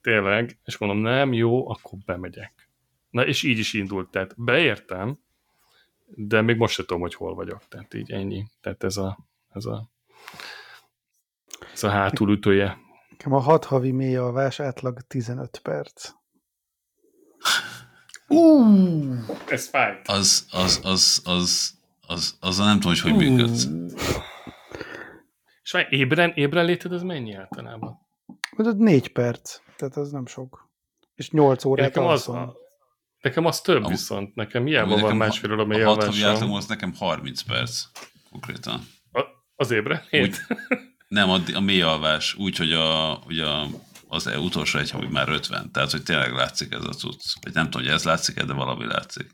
[0.00, 2.68] tényleg, és mondom, nem, jó, akkor bemegyek.
[3.10, 5.18] Na, és így is indult, tehát beértem,
[6.06, 8.44] de még most sem tudom, hogy hol vagyok, tehát így ennyi.
[8.60, 9.18] Tehát ez a,
[9.52, 9.90] ez a,
[11.72, 12.78] ez a hátulütője.
[13.10, 16.10] Nekem a hat havi mély alvás átlag 15 perc.
[18.28, 19.16] Uh,
[19.48, 20.00] ez fáj.
[20.04, 21.74] Az, az, az, az,
[22.06, 23.68] az, az, nem tudom, hogy hogy működsz.
[25.62, 27.98] És már ébren, ébren léted, az mennyi általában?
[28.56, 30.70] Ez négy perc, tehát az nem sok.
[31.14, 32.56] És nyolc órát nekem az, a,
[33.20, 36.94] nekem az több a, viszont, nekem hiába van másfél óra mély A hat az nekem
[36.98, 37.82] 30 perc
[38.30, 38.80] konkrétan.
[39.12, 39.20] A,
[39.56, 40.04] az ébre?
[40.10, 40.36] Úgy,
[41.08, 43.66] nem, a, a mély alvás, úgy, hogy, a, hogy a,
[44.14, 47.22] az e utolsó egy havi már 50, tehát hogy tényleg látszik ez a cucc.
[47.40, 49.30] Vagy nem tudom, hogy ez látszik de valami látszik.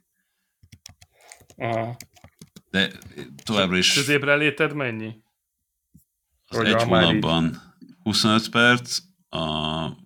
[1.56, 1.96] Aha.
[2.70, 2.90] De
[3.44, 3.96] továbbra is...
[3.96, 5.22] Az ébre léted mennyi?
[6.46, 8.98] Az hogy egy hónapban 25 perc,
[9.28, 9.38] a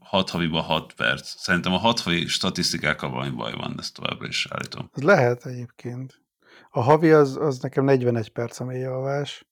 [0.00, 1.38] 6 haviban 6 perc.
[1.38, 4.90] Szerintem a 6 havi statisztikákkal valami baj van, ezt továbbra is állítom.
[4.92, 6.22] Ez lehet egyébként.
[6.70, 9.46] A havi az, az nekem 41 perc a mély alvás.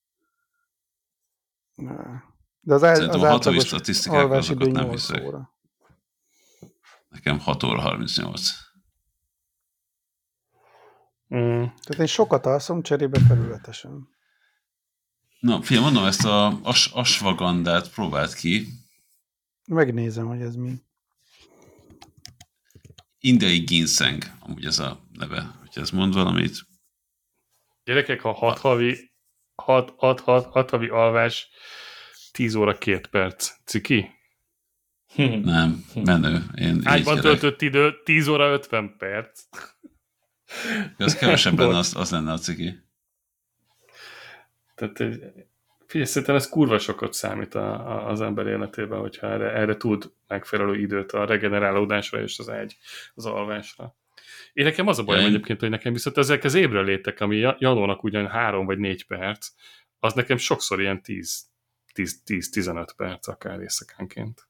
[2.64, 5.24] De az, Szerintem az a 6 havi statisztikákkal azokat nem hiszek.
[5.24, 5.54] Óra.
[7.08, 8.50] Nekem 6 óra 38.
[11.34, 11.64] Mm.
[11.64, 14.08] Tehát én sokat alszom, cserébe felületesen.
[15.40, 18.66] Na, fiam, mondom, ezt a as asvagandát próbált ki.
[19.66, 20.74] Megnézem, hogy ez mi.
[23.18, 26.56] Indiai ginseng, amúgy ez a neve, hogy ez mond valamit.
[27.84, 29.12] Gyerekek, ha hat havi,
[29.54, 31.48] hat, hat, hat, hat havi alvás,
[32.32, 33.50] 10 óra 2 perc.
[33.64, 34.10] Ciki?
[35.42, 36.42] Nem, menő.
[36.54, 39.42] Én Ágyban töltött idő 10 óra 50 perc.
[40.98, 42.78] Az kevesebben az, az lenne a ciki.
[44.74, 44.98] Tehát
[45.86, 50.12] figyelj, szerintem ez kurva sokat számít a, a, az ember életében, hogyha erre, erre tud
[50.28, 52.76] megfelelő időt a regenerálódásra és az ágy,
[53.14, 53.96] az alvásra.
[54.52, 58.04] Én nekem az a bajom egyébként, hogy nekem viszont ezek az ébről létek, ami Janónak
[58.04, 59.48] ugyan három vagy négy perc,
[59.98, 61.02] az nekem sokszor ilyen
[61.94, 64.48] 10-15 perc akár éjszakánként.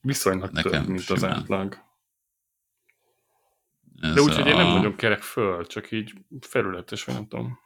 [0.00, 1.30] Viszonylag nekem több, mint simán.
[1.30, 1.84] az átlag.
[4.00, 4.34] Ez De úgy, a...
[4.34, 7.58] hogy én nem nagyon kerek föl, csak így felületes, vagy nem tudom.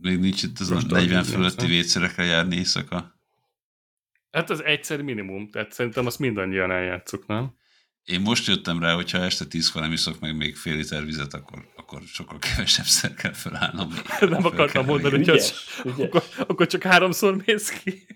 [0.00, 3.20] Még nincs itt az Most a 40 fölötti vécérekre járni éjszaka.
[4.30, 7.56] Hát az egyszer minimum, tehát szerintem azt mindannyian eljátszuk, nem?
[8.06, 11.34] Én most jöttem rá, hogy ha este tízkor nem iszok meg még fél liter vizet,
[11.34, 13.88] akkor, akkor sokkal kevesebb szer kell felállnom.
[14.20, 15.54] nem akartam mondani, hogy az,
[15.98, 18.06] akkor, akkor csak háromszor mész ki.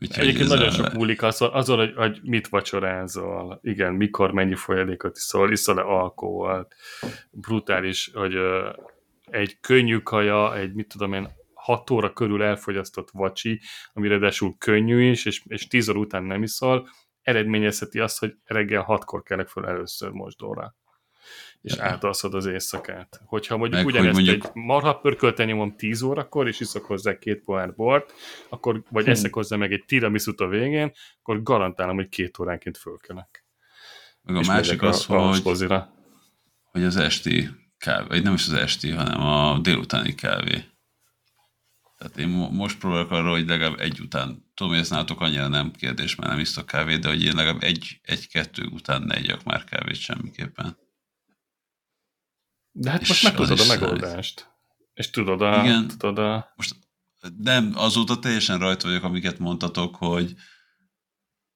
[0.00, 0.70] Úgyhogy Egyébként nagyon a...
[0.70, 6.74] sok múlik azon, azon hogy, hogy mit vacsorázol, igen, mikor, mennyi folyadékot iszol, iszol-e alkoholt,
[7.30, 8.34] brutális, hogy
[9.24, 11.28] egy könnyű kaja, egy mit tudom én,
[11.62, 13.60] 6 óra körül elfogyasztott vacsi,
[13.92, 16.88] amire desul könnyű is, és, és 10 óra után nem iszol,
[17.22, 20.76] eredményezheti azt, hogy reggel 6-kor kelek fel először mosdóra
[21.62, 23.20] és átalszod az éjszakát.
[23.24, 24.44] Hogyha mondjuk Meg, ugyanezt mondjuk...
[24.44, 28.12] egy marha pörkölten nyomom 10 órakor, és iszok hozzá két pohár bort,
[28.48, 29.10] akkor, vagy hm.
[29.10, 33.44] eszek hozzá meg egy tiramisut a végén, akkor garantálom, hogy két óránként fölkelek.
[34.22, 35.92] Meg a és másik az, a, hogy, a
[36.64, 37.48] hogy az esti
[37.78, 40.64] kávé, vagy nem is az esti, hanem a délutáni kávé.
[42.02, 45.70] Tehát én most próbálok arra, hogy legalább egy után, tudom, hogy ez nálatok annyira nem
[45.70, 49.64] kérdés, mert nem isztok kávét, de hogy én legalább egy, egy-kettő után ne egyak már
[49.64, 50.78] kávét semmiképpen.
[52.70, 54.50] De hát és most megtudod a megoldást.
[54.94, 55.62] És tudod a...
[55.64, 56.52] Igen, tudod a...
[56.56, 56.74] most
[57.38, 60.34] nem, azóta teljesen rajta vagyok, amiket mondtatok, hogy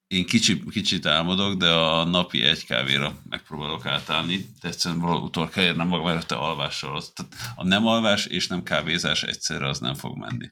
[0.08, 5.64] én kicsi, kicsit álmodok, de a napi egy kávéra megpróbálok átállni, de egyszerűen valahol kell
[5.64, 7.02] érnem magam előtte alvással.
[7.14, 10.50] Tehát a nem alvás és nem kávézás egyszerre az nem fog menni.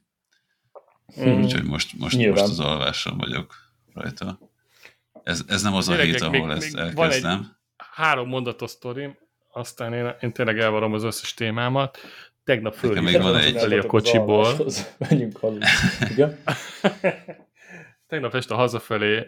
[1.21, 1.43] Mm.
[1.43, 3.55] Úgyhogy most, most, most az alvással vagyok
[3.95, 4.39] rajta.
[5.23, 7.37] Ez, ez nem az Gyerekek, a hét, ahol még, ezt még elkezdem.
[7.37, 9.17] Van egy három mondatos sztorim,
[9.53, 11.99] aztán én, én tényleg elvarom az összes témámat.
[12.45, 14.67] Tegnap fölhívtam felé a kocsiból.
[15.09, 15.39] Menjünk
[16.11, 16.39] Igen.
[18.15, 19.27] Tegnap este hazafelé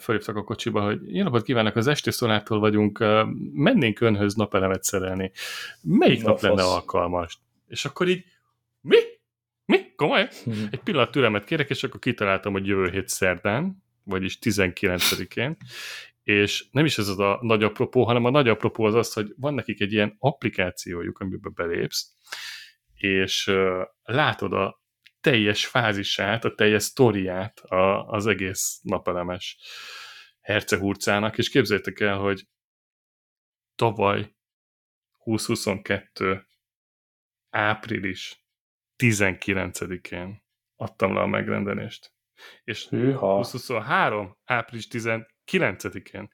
[0.00, 3.04] fölhívtak a kocsiba, hogy jó napot kívánok, az esti szolától vagyunk,
[3.52, 5.30] mennénk önhöz napelemet szerelni.
[5.82, 6.48] Melyik Na, nap fasz.
[6.48, 7.38] lenne alkalmas?
[7.68, 8.24] És akkor így,
[8.80, 8.96] mi?
[9.64, 9.94] Mi?
[9.96, 10.28] Komoly?
[10.44, 10.68] Hmm.
[10.70, 15.56] Egy pillanat türelmet kérek, és akkor kitaláltam, hogy jövő hét szerdán, vagyis 19-én,
[16.22, 19.34] és nem is ez az a nagy apropó, hanem a nagy apropó az az, hogy
[19.36, 22.12] van nekik egy ilyen applikációjuk, amiben belépsz,
[22.94, 23.52] és
[24.02, 24.82] látod a
[25.24, 29.58] teljes fázisát, a teljes sztoriát a, az egész napelemes
[30.40, 32.46] hercehurcának, és képzeljétek el, hogy
[33.74, 34.34] tavaly
[35.24, 36.46] 2022
[37.50, 38.44] április
[38.98, 40.44] 19-én
[40.76, 42.12] adtam le a megrendelést.
[42.64, 43.40] És Hűha.
[43.40, 44.38] 2023.
[44.44, 46.28] április 19-én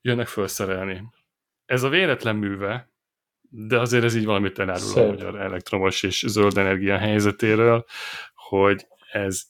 [0.00, 1.02] jönnek felszerelni.
[1.64, 2.90] Ez a véletlen műve,
[3.50, 5.04] de azért ez így valamit elárul Szép.
[5.04, 7.84] a magyar elektromos és zöld energia helyzetéről,
[8.34, 9.42] hogy ez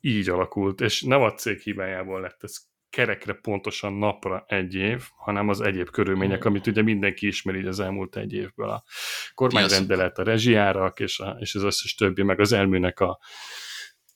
[0.00, 2.56] így alakult, és nem a cég hibájából lett ez
[2.90, 7.80] kerekre pontosan napra egy év, hanem az egyéb körülmények, amit ugye mindenki ismeri így az
[7.80, 8.68] elmúlt egy évből.
[8.68, 8.84] A
[9.34, 13.18] kormányrendelet, a rezsiárak és, a, és az összes többi, meg az elműnek a,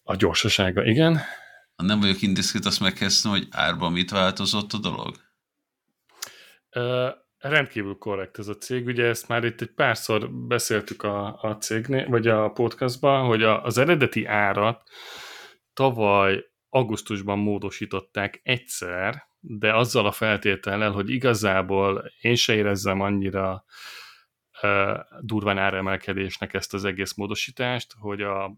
[0.03, 1.21] a gyorsasága, igen.
[1.77, 5.17] Ha nem vagyok indiszkrét, azt megkezdtem, hogy árban mit változott a dolog?
[6.75, 8.87] Uh, rendkívül korrekt ez a cég.
[8.87, 13.65] Ugye ezt már itt egy párszor beszéltük a, a cégnél, vagy a podcastban, hogy a,
[13.65, 14.83] az eredeti árat
[15.73, 23.65] tavaly augusztusban módosították egyszer, de azzal a feltétellel, hogy igazából én se érezzem annyira
[24.63, 28.57] uh, durván áremelkedésnek ezt az egész módosítást, hogy a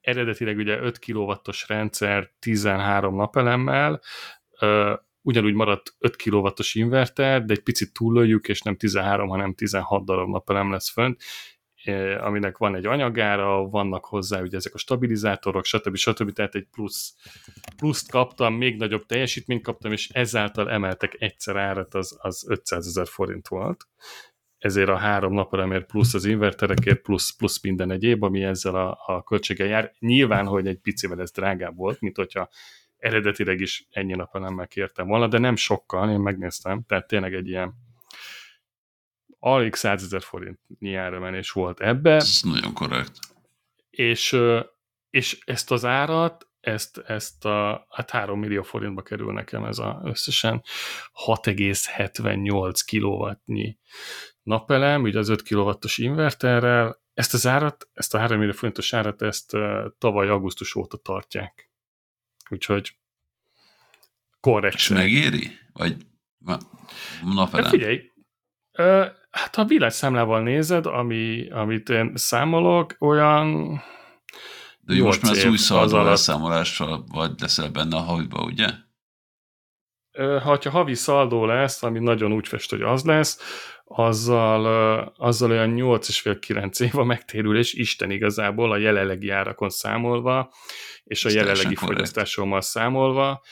[0.00, 4.00] eredetileg ugye 5 kW-os rendszer 13 napelemmel,
[4.60, 4.92] uh,
[5.26, 10.28] ugyanúgy maradt 5 kW-os inverter, de egy picit túllőjük, és nem 13, hanem 16 darab
[10.28, 11.22] napelem lesz fönt,
[12.20, 15.96] aminek van egy anyagára, vannak hozzá ugye ezek a stabilizátorok, stb.
[15.96, 16.32] stb.
[16.32, 17.14] Tehát egy plusz,
[17.76, 23.06] pluszt kaptam, még nagyobb teljesítményt kaptam, és ezáltal emeltek egyszer árat, az, az 500 ezer
[23.06, 23.88] forint volt.
[24.58, 29.22] Ezért a három napelemért plusz az inverterekért, plusz, plusz minden egyéb, ami ezzel a, a
[29.22, 29.92] költséggel jár.
[29.98, 32.48] Nyilván, hogy egy picivel ez drágább volt, mint hogyha
[32.98, 37.74] eredetileg is ennyi napelemmel kértem volna, de nem sokkal, én megnéztem, tehát tényleg egy ilyen
[39.38, 42.14] alig 100 ezer forintnyi áremelés volt ebbe.
[42.14, 43.18] Ez nagyon korrekt.
[43.90, 44.36] És,
[45.10, 50.00] és ezt az árat, ezt, ezt a, hát 3 millió forintba kerül nekem ez a
[50.04, 50.62] összesen
[51.26, 53.78] 6,78 kilowattnyi
[54.42, 59.22] napelem, ugye az 5 kilowattos inverterrel, ezt az árat, ezt a 3 millió forintos árat,
[59.22, 59.52] ezt
[59.98, 61.65] tavaly augusztus óta tartják.
[62.48, 62.96] Úgyhogy
[64.40, 64.74] korrekt.
[64.74, 65.50] És megéri?
[65.72, 65.96] Vagy
[67.24, 67.64] napelem?
[67.64, 68.10] Hát figyelj,
[69.36, 73.64] Hát ha világszámlával nézed, ami, amit én számolok, olyan...
[74.80, 78.68] De jó, most már az új szaldó elszámolással vagy leszel benne a haviba, ugye?
[80.16, 83.38] Ha, ha havi szaldó lesz, ami nagyon úgy fest, hogy az lesz,
[83.88, 84.64] azzal,
[85.16, 90.52] azzal olyan 8,5-9 év a megtérülés, Isten igazából a jelenlegi árakon számolva,
[91.04, 93.42] és a jelenlegi fogyasztásommal számolva,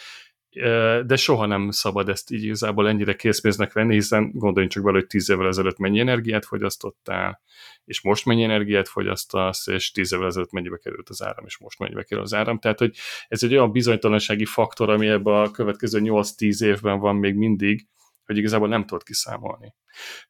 [1.07, 5.07] de soha nem szabad ezt így igazából ennyire készpénznek venni, hiszen gondoljunk csak bele, hogy
[5.07, 7.41] tíz évvel ezelőtt mennyi energiát fogyasztottál,
[7.85, 11.79] és most mennyi energiát fogyasztasz, és tíz évvel ezelőtt mennyibe került az áram, és most
[11.79, 12.59] mennyibe kerül az áram.
[12.59, 12.97] Tehát, hogy
[13.29, 17.87] ez egy olyan bizonytalansági faktor, ami ebben a következő 8-10 évben van még mindig,
[18.25, 19.75] hogy igazából nem tudod kiszámolni.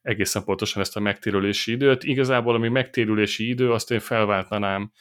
[0.01, 2.05] Egészen pontosan ezt a megtérülési időt.
[2.05, 4.93] Igazából, ami megtérülési idő, azt én felváltanám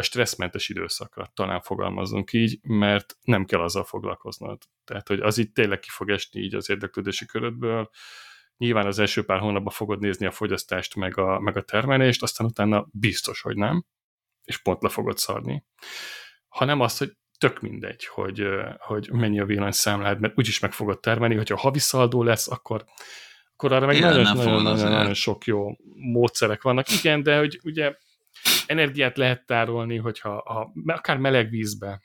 [0.00, 4.62] stresszmentes időszakra, talán fogalmazunk így, mert nem kell azzal foglalkoznod.
[4.84, 7.90] Tehát, hogy az így tényleg ki fog esni így az érdeklődési körödből,
[8.56, 12.46] nyilván az első pár hónapban fogod nézni a fogyasztást, meg a, meg a termelést, aztán
[12.46, 13.84] utána biztos, hogy nem,
[14.44, 15.64] és pont le fogod szarni.
[16.48, 18.48] Hanem azt, hogy tök mindegy, hogy,
[18.78, 22.84] hogy mennyi a villanyszámlád, mert úgyis meg fogod termelni, hogyha havi szaldó lesz, akkor,
[23.52, 26.90] akkor arra meg nagyon, nagyon, nagyon, nagyon sok jó módszerek vannak.
[26.90, 27.94] Igen, de hogy ugye
[28.66, 32.02] energiát lehet tárolni, hogyha a, akár meleg vízbe,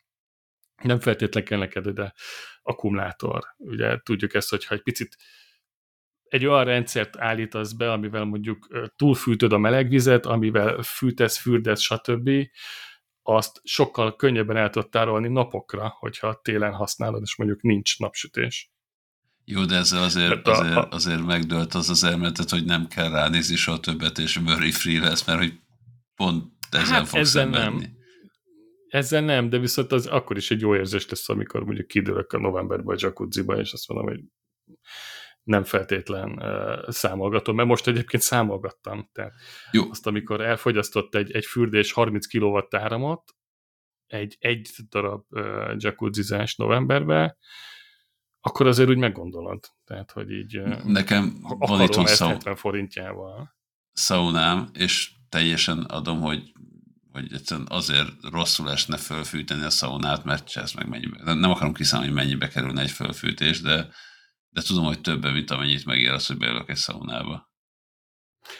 [0.84, 2.14] nem feltétlenül kell neked de
[2.62, 3.44] akkumulátor.
[3.58, 5.18] Ugye tudjuk ezt, hogyha egy picit
[6.24, 12.30] egy olyan rendszert állítasz be, amivel mondjuk túlfűtöd a melegvizet, amivel fűtesz, fürdesz, stb.,
[13.28, 18.72] azt sokkal könnyebben el tudod tárolni napokra, hogyha télen használod, és mondjuk nincs napsütés.
[19.46, 23.80] Jó, de ezzel azért, azért, azért megdőlt az az elméletet, hogy nem kell ránézni soha
[23.80, 25.54] többet, és worry free lesz, mert hogy
[26.16, 27.84] pont ezzel hát fogsz ezzel nem.
[28.88, 32.40] Ezzel nem, de viszont az akkor is egy jó érzés lesz, amikor mondjuk kidőlök a
[32.40, 34.22] novemberben a jacuzziba, és azt mondom, hogy
[35.46, 39.10] nem feltétlen uh, számolgatom, mert most egyébként számolgattam.
[39.12, 39.34] Tehát
[39.72, 39.90] Jó.
[39.90, 43.36] azt, amikor elfogyasztott egy, egy fürdés 30 kW áramot,
[44.08, 47.38] egy, egy darab uh, jacuzzizás novemberben,
[48.40, 49.60] akkor azért úgy meggondolod.
[49.84, 52.56] Tehát, hogy így Nekem van itt szau...
[52.56, 53.56] forintjával.
[53.92, 56.54] Szaunám, és teljesen adom, hogy,
[57.12, 62.12] hogy egyszerűen azért rosszul esne fölfűteni a szaunát, mert ez meg mennyibe, nem akarom kiszámolni,
[62.12, 63.88] hogy mennyibe kerülne egy fölfűtés, de,
[64.56, 67.54] de tudom, hogy többen, mint amennyit megér az, hogy beülök egy szaunába.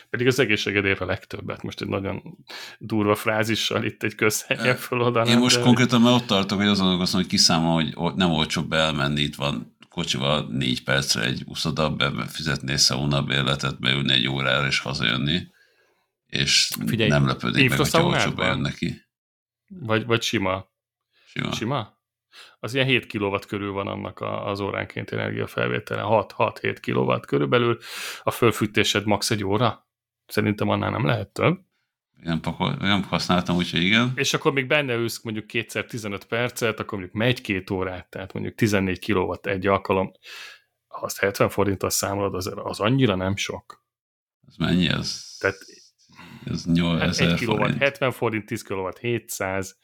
[0.10, 1.64] Pedig az egészséged ér a legtöbbet.
[1.64, 2.38] Most egy nagyon
[2.80, 5.34] durva frázissal itt egy közhelyen fölodanám.
[5.34, 5.62] Én most de...
[5.64, 9.78] konkrétan már ott tartok, hogy azon gondolkozom, hogy kiszámol, hogy nem olcsóbb elmenni, itt van
[9.90, 11.96] kocsival négy percre egy uszoda,
[12.28, 15.48] fizetni szauna bérletet, beülni egy órára és hazajönni
[16.26, 19.02] és Figyelj, nem lepődik meg, hogyha olcsóbb jön neki.
[19.68, 20.74] Vagy, vagy sima
[21.26, 21.52] Sima?
[21.52, 21.95] Sima?
[22.60, 26.02] Az ilyen 7 kW körül van annak az óránként energiafelvétele.
[26.06, 27.78] 6-7 kW körülbelül.
[28.24, 29.32] A fölfűtésed max.
[29.32, 29.88] egy óra?
[30.26, 31.60] Szerintem annál nem lehet több.
[32.22, 34.12] Nem, pakol, nem használtam, úgyhogy igen.
[34.16, 38.34] És akkor még benne ülsz mondjuk kétszer 15 percet, akkor mondjuk megy két órát, tehát
[38.34, 40.12] mondjuk 14 kW egy alkalom.
[40.88, 43.84] Ha azt 70 forinttal számolod, az, az annyira nem sok.
[44.48, 44.90] Az mennyi?
[44.90, 45.58] Az, tehát,
[46.46, 49.78] ez 8000 hát kW, 70 forint, 10 kW, 700.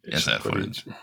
[0.00, 0.76] 1000 forint.
[0.76, 0.94] Így,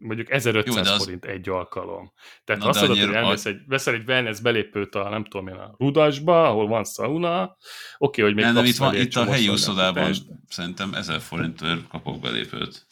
[0.00, 1.02] mondjuk 1500 Jó, az...
[1.02, 2.12] forint egy alkalom.
[2.44, 5.54] Tehát Na, azt mondod, hogy elmész egy, veszel egy wellness belépőt a, nem tudom én,
[5.54, 7.56] a Rudasba, ahol van sauna, oké,
[7.98, 10.12] okay, hogy még nem, nem, itt, van, itt a helyi úszodában
[10.48, 12.86] szerintem 1000 forintért kapok belépőt.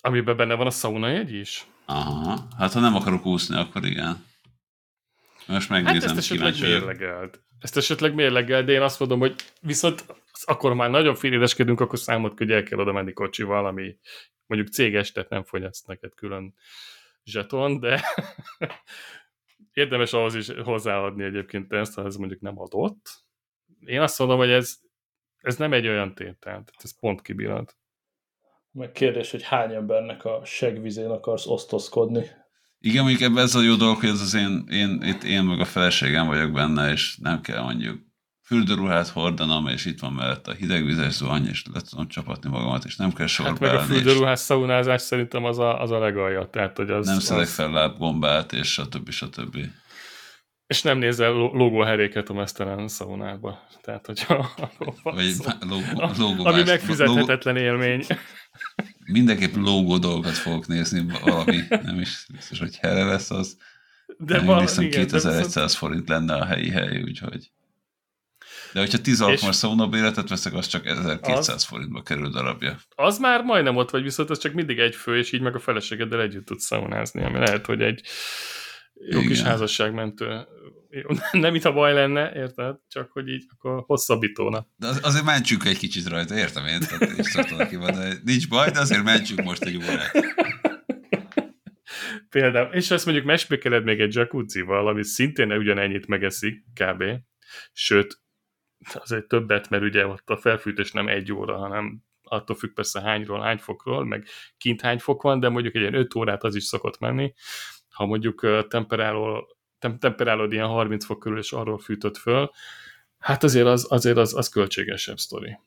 [0.00, 1.66] Amiben benne van a sauna jegy is?
[1.86, 4.24] Aha, hát ha nem akarok úszni, akkor igen.
[5.46, 7.40] Most megnézem, hát ezt esetleg mérlegeld.
[7.58, 10.04] Ezt esetleg mérlegeld, de én azt mondom, hogy viszont
[10.44, 13.96] akkor már nagyon félédeskedünk, akkor számot, hogy el kell oda menni kocsival, ami
[14.50, 16.54] mondjuk céges, tehát nem fogyaszt neked külön
[17.24, 18.02] zseton, de
[19.72, 23.24] érdemes ahhoz is hozzáadni egyébként ezt, ha ez mondjuk nem adott.
[23.84, 24.78] Én azt mondom, hogy ez,
[25.36, 27.76] ez nem egy olyan tétel, tehát ez pont kibírhat.
[28.70, 32.26] Meg kérdés, hogy hány embernek a segvizén akarsz osztozkodni.
[32.78, 35.60] Igen, mondjuk ebben ez a jó dolog, hogy ez az én, én, itt én meg
[35.60, 38.09] a feleségem vagyok benne, és nem kell mondjuk
[38.50, 42.96] fürdőruhát hordanom, és itt van mellett a hidegvizes zuhany, és le tudom csapatni magamat, és
[42.96, 44.44] nem kell sorba Hát meg a fürdőruhás és...
[44.44, 46.48] szaunázás szerintem az a, az a legalja.
[46.50, 47.54] Tehát, hogy az, nem szedek az...
[47.54, 49.10] fel lábgombát, és stb.
[49.10, 49.56] stb.
[50.66, 53.66] És nem nézel logóheréket a mesztelen szaunába.
[53.82, 54.50] Tehát, hogyha...
[55.02, 57.66] Vagy logó, logó Ami megfizethetetlen logó...
[57.66, 58.06] élmény.
[59.12, 63.56] Mindenképp logó dolgokat fogok nézni, valami, nem is biztos, hogy helyre lesz az.
[64.18, 67.50] De nem, valami, igen, 2100 de forint lenne a helyi hely, úgyhogy...
[68.72, 72.78] De hogyha 10 alkalmas szaunabéletet veszek, az csak 1200 az, forintba kerül darabja.
[72.94, 75.58] Az már majdnem ott vagy, viszont az csak mindig egy fő, és így meg a
[75.58, 78.02] feleségeddel együtt tudsz szaunázni, ami lehet, hogy egy
[78.94, 79.30] jó Igen.
[79.30, 80.46] kis házasságmentő.
[81.32, 82.76] Nem itt a baj lenne, érted?
[82.88, 84.66] Csak hogy így akkor hosszabbítóna.
[84.76, 86.80] De az, azért mentsük egy kicsit rajta, értem én?
[86.80, 90.12] Tehát is ki van, de nincs baj, de azért mentsük most egy órát.
[92.28, 97.04] Például, és ezt mondjuk mesbékeled még egy jacuzzival, ami szintén ugyanennyit megeszik, kb.
[97.72, 98.20] Sőt,
[98.94, 103.40] azért többet, mert ugye ott a felfűtés nem egy óra, hanem attól függ persze hányról,
[103.40, 104.26] hány fokról, meg
[104.58, 107.34] kint hány fok van, de mondjuk egy ilyen 5 órát az is szokott menni.
[107.88, 109.44] Ha mondjuk temperálod,
[109.78, 112.50] tem, temperálod ilyen 30 fok körül, és arról fűtött föl,
[113.18, 115.58] hát azért az, azért az, az költségesebb sztori.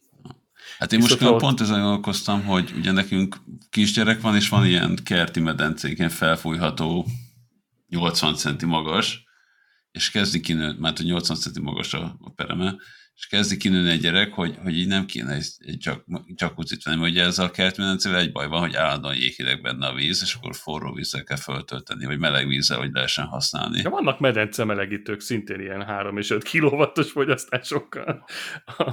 [0.78, 3.36] Hát én Viszont most pont ezen gondolkoztam, hogy ugye nekünk
[3.70, 7.06] kisgyerek van, és van ilyen kerti medencék, ilyen felfújható
[7.88, 9.24] 80 centi magas,
[9.92, 12.76] és kezdi kinőni, mert hogy 80 centi magas a, a pereme,
[13.16, 16.04] és kezdi kinőni egy gyerek, hogy, hogy így nem kéne egy, egy csak,
[16.36, 20.22] jacuzzi venni, ugye ezzel a kertmedencével egy baj van, hogy állandóan jéghideg benne a víz,
[20.24, 23.82] és akkor forró vízzel kell föltölteni, vagy meleg vízzel, hogy lehessen használni.
[23.82, 28.26] De vannak medence melegítők szintén ilyen 3 és 5 kilowattos fogyasztásokkal,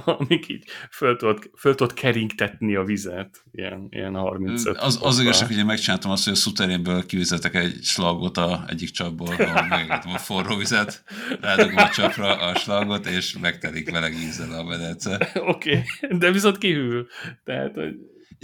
[0.05, 5.47] amik így föl tudod, föl tudod keringtetni a vizet, ilyen, ilyen 35 Az, az igazság,
[5.47, 10.13] hogy én megcsináltam azt, hogy a szuterénből kivizetek egy slagot a egyik csapból, ahol megegetem
[10.13, 11.03] a forró vizet,
[11.41, 15.31] rádugom a csapra a slagot, és megtelik vele meleg ízzel a medence.
[15.53, 16.17] Oké, okay.
[16.17, 17.07] de viszont kihűl.
[17.43, 17.95] Tehát, hogy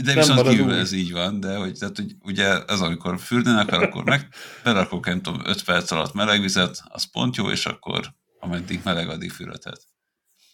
[0.03, 3.83] de viszont kívül ez így van, de hogy, tehát, hogy ugye ez amikor fürdeni akar,
[3.83, 4.27] akkor meg
[4.63, 9.09] berakok, nem tudom, 5 perc alatt meleg vizet, az pont jó, és akkor ameddig meleg,
[9.09, 9.81] addig fürödhet.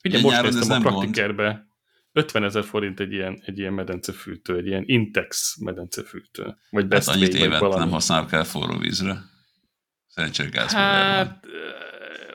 [0.03, 1.67] Ugye most nyáron néztem a praktikerbe,
[2.11, 6.55] 50 ezer forint egy ilyen, egy ilyen medencefűtő, egy ilyen Intex medencefűtő.
[6.69, 7.79] Vagy hát annyit évet valami.
[7.79, 9.17] nem használok el forró vízre.
[10.07, 11.45] Szerencsére gázból Hát,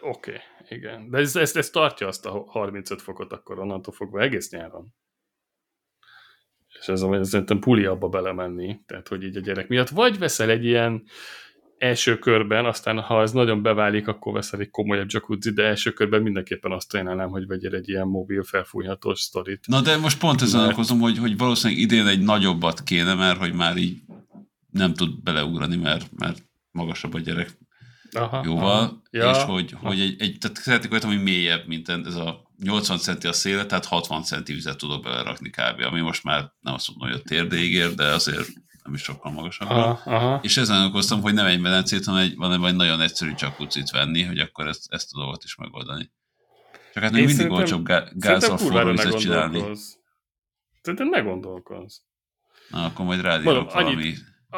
[0.01, 0.31] oké.
[0.31, 1.11] Okay igen.
[1.11, 4.95] De ez, ez, ez tartja azt a 35 fokot akkor onnantól fogva egész nyáron.
[6.81, 9.89] És ez, ez szerintem puli abba belemenni, tehát hogy így a gyerek miatt.
[9.89, 11.03] Vagy veszel egy ilyen
[11.79, 16.23] első körben, aztán ha ez nagyon beválik, akkor veszel egy komolyabb jacuzzi, de első körben
[16.23, 19.67] mindenképpen azt ajánlom, hogy vegyél egy ilyen mobil felfújhatós sztorit.
[19.67, 20.73] Na de most pont ezen mert...
[20.73, 24.01] okozom, hogy, hogy valószínűleg idén egy nagyobbat kéne, mert hogy már így
[24.71, 27.59] nem tud beleugrani, mert, mert magasabb a gyerek
[28.11, 29.01] aha, jóval, aha.
[29.11, 29.31] Ja.
[29.31, 33.27] és hogy, hogy egy, egy, tehát szeretnék olyat, ami mélyebb, mint ez a 80 centi
[33.27, 35.81] a széle, tehát 60 centi vizet tudok belerakni kb.
[35.81, 38.49] Ami most már nem azt mondom, hogy a térdéig ér, de azért
[38.85, 39.69] nem is sokkal magasabb.
[39.69, 40.41] Aha, aha.
[40.43, 44.23] És ezen okoztam, hogy nem egy medencét, hanem egy, hanem egy nagyon egyszerű csakúcit venni,
[44.23, 46.11] hogy akkor ezt, ezt a dolgot is megoldani.
[46.93, 49.65] Csak hát még mindig olcsóbb gázzal forró vizet csinálni.
[50.83, 51.97] Szerintem ne gondolkozz.
[52.71, 53.95] Na, akkor majd rádiók valami...
[53.95, 54.19] Annyit,
[54.51, 54.57] a,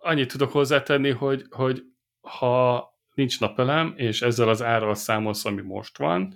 [0.00, 1.82] annyit tudok hozzátenni, hogy, hogy
[2.22, 6.34] ha nincs napelem, és ezzel az árral számolsz, ami most van,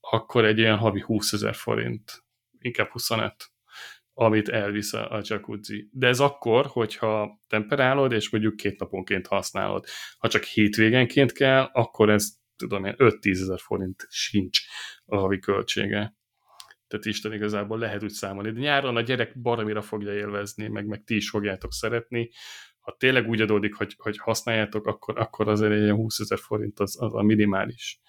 [0.00, 2.24] akkor egy ilyen havi 20 ezer forint,
[2.58, 3.34] inkább 25,
[4.12, 5.88] amit elvisz a jacuzzi.
[5.92, 9.84] De ez akkor, hogyha temperálod, és mondjuk két naponként használod.
[10.18, 14.60] Ha csak hétvégenként kell, akkor ez tudom én, 5-10 ezer forint sincs
[15.04, 16.16] a havi költsége.
[16.88, 18.50] Tehát Isten igazából lehet úgy számolni.
[18.50, 22.30] De nyáron a gyerek baromira fogja élvezni, meg, meg ti is fogjátok szeretni.
[22.86, 27.02] Ha tényleg úgy adódik, hogy, hogy használjátok, akkor, akkor azért egy 20 ezer forint az,
[27.02, 28.00] az a minimális,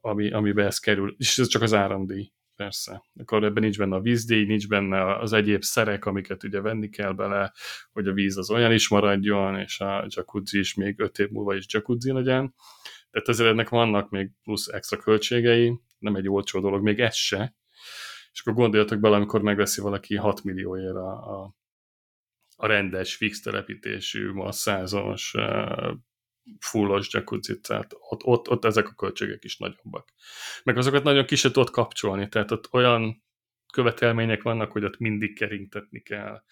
[0.00, 1.14] ami, amiben ez kerül.
[1.18, 3.02] És ez csak az áramdíj persze.
[3.14, 7.12] Akkor ebben nincs benne a vízdíj, nincs benne az egyéb szerek, amiket ugye venni kell
[7.12, 7.52] bele,
[7.92, 11.54] hogy a víz az olyan is maradjon, és a jacuzzi is még öt év múlva
[11.54, 12.54] is jacuzzi legyen.
[13.10, 17.54] Tehát ezért ennek vannak még plusz extra költségei, nem egy olcsó dolog, még ez se.
[18.32, 21.54] És akkor gondoljatok bele, amikor megveszi valaki 6 millióért a, a,
[22.60, 25.34] a rendes, fix telepítésű, masszázos,
[26.58, 30.08] fullos jacuzzi, tehát ott, ott, ott ezek a költségek is nagyobbak.
[30.64, 33.22] Meg azokat nagyon ki se tudod kapcsolni, tehát ott olyan
[33.72, 36.42] követelmények vannak, hogy ott mindig keringtetni kell.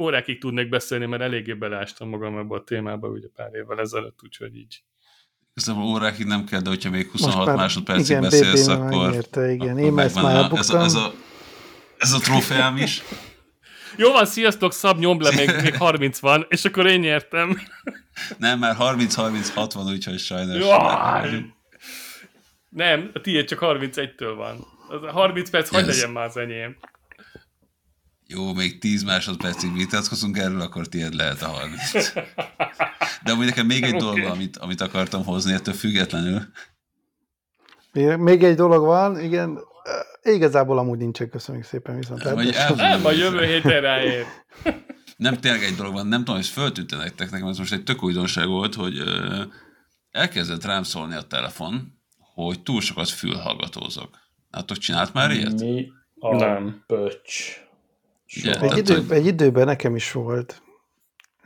[0.00, 4.56] Órákig tudnék beszélni, mert eléggé beleástam magam ebbe a témába ugye pár évvel ezelőtt, úgyhogy
[4.56, 4.84] így.
[5.54, 9.76] Köszönöm, órákig nem kell, de hogyha még 26 már, másodpercig igen, beszélsz, akkor, megnyerte, igen.
[9.76, 11.12] akkor Én ezt már a, ez, a, ez, a,
[11.98, 13.02] ez a trófeám is.
[13.96, 17.60] Jó van, sziasztok, szab, nyomd le, még, még 30 van, és akkor én nyertem.
[18.38, 20.56] Nem, már 30-36 van, úgyhogy sajnos.
[20.56, 21.54] Jaj.
[22.68, 24.66] Nem, a tiéd csak 31-től van.
[24.88, 26.76] Az a 30 perc, hogy legyen már az enyém.
[28.26, 32.12] Jó, még 10 másodpercig vitatkozunk erről, akkor tiéd lehet a 30.
[33.24, 34.00] De amúgy nekem még egy okay.
[34.00, 36.42] dolog, amit, amit akartam hozni, ettől függetlenül.
[37.96, 39.58] Még, még egy dolog van, igen,
[40.22, 42.24] Igazából amúgy nincsen, köszönjük szépen viszont.
[42.76, 44.24] Nem, a jövő héten ráér.
[45.16, 48.02] Nem, tényleg egy dolog van, nem tudom, hogy föltűnte nektek, nekem ez most egy tök
[48.02, 49.42] újdonság volt, hogy ö,
[50.10, 51.98] elkezdett rám szólni a telefon,
[52.34, 54.18] hogy túl sokat fülhallgatózok.
[54.50, 55.60] Látok, csinált már ilyet?
[55.60, 56.84] Mi a nem.
[56.86, 57.60] pöcs?
[58.42, 60.62] Egy, idő, egy időben nekem is volt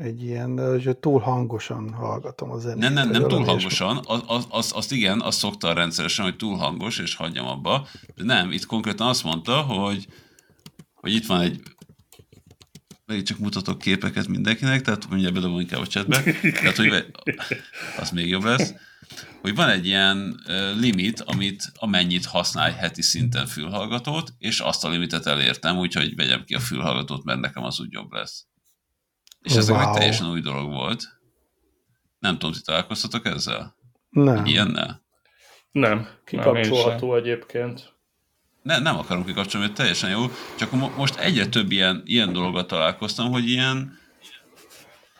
[0.01, 2.78] egy ilyen, hogy túl hangosan hallgatom a zenét.
[2.78, 6.56] Nem, nem, nem túl hangosan, az, az, az, azt igen, azt szokta rendszeresen, hogy túl
[6.56, 10.06] hangos, és hagyjam abba, de nem, itt konkrétan azt mondta, hogy,
[10.94, 11.62] hogy itt van egy
[13.06, 17.06] megint csak mutatok képeket mindenkinek, tehát mindjárt bedobom inkább a chatbe, tehát hogy
[17.98, 18.74] az még jobb lesz,
[19.40, 20.40] hogy van egy ilyen
[20.77, 26.55] limit, amit amennyit használj heti szinten fülhallgatót, és azt a limitet elértem, úgyhogy vegyem ki
[26.55, 28.49] a fülhallgatót, mert nekem az úgy jobb lesz.
[29.43, 29.81] És ez wow.
[29.81, 31.05] egy teljesen új dolog volt.
[32.19, 33.75] Nem tudom, ti találkoztatok ezzel?
[34.11, 34.45] Nem.
[34.45, 35.03] ilyennel?
[35.73, 36.09] Nem.
[36.25, 37.93] Kikapcsolható egyébként.
[38.62, 40.31] Ne, nem akarom kikapcsolni, mert teljesen jó.
[40.59, 43.99] Csak mo- most egyre több ilyen, ilyen dologgal találkoztam, hogy ilyen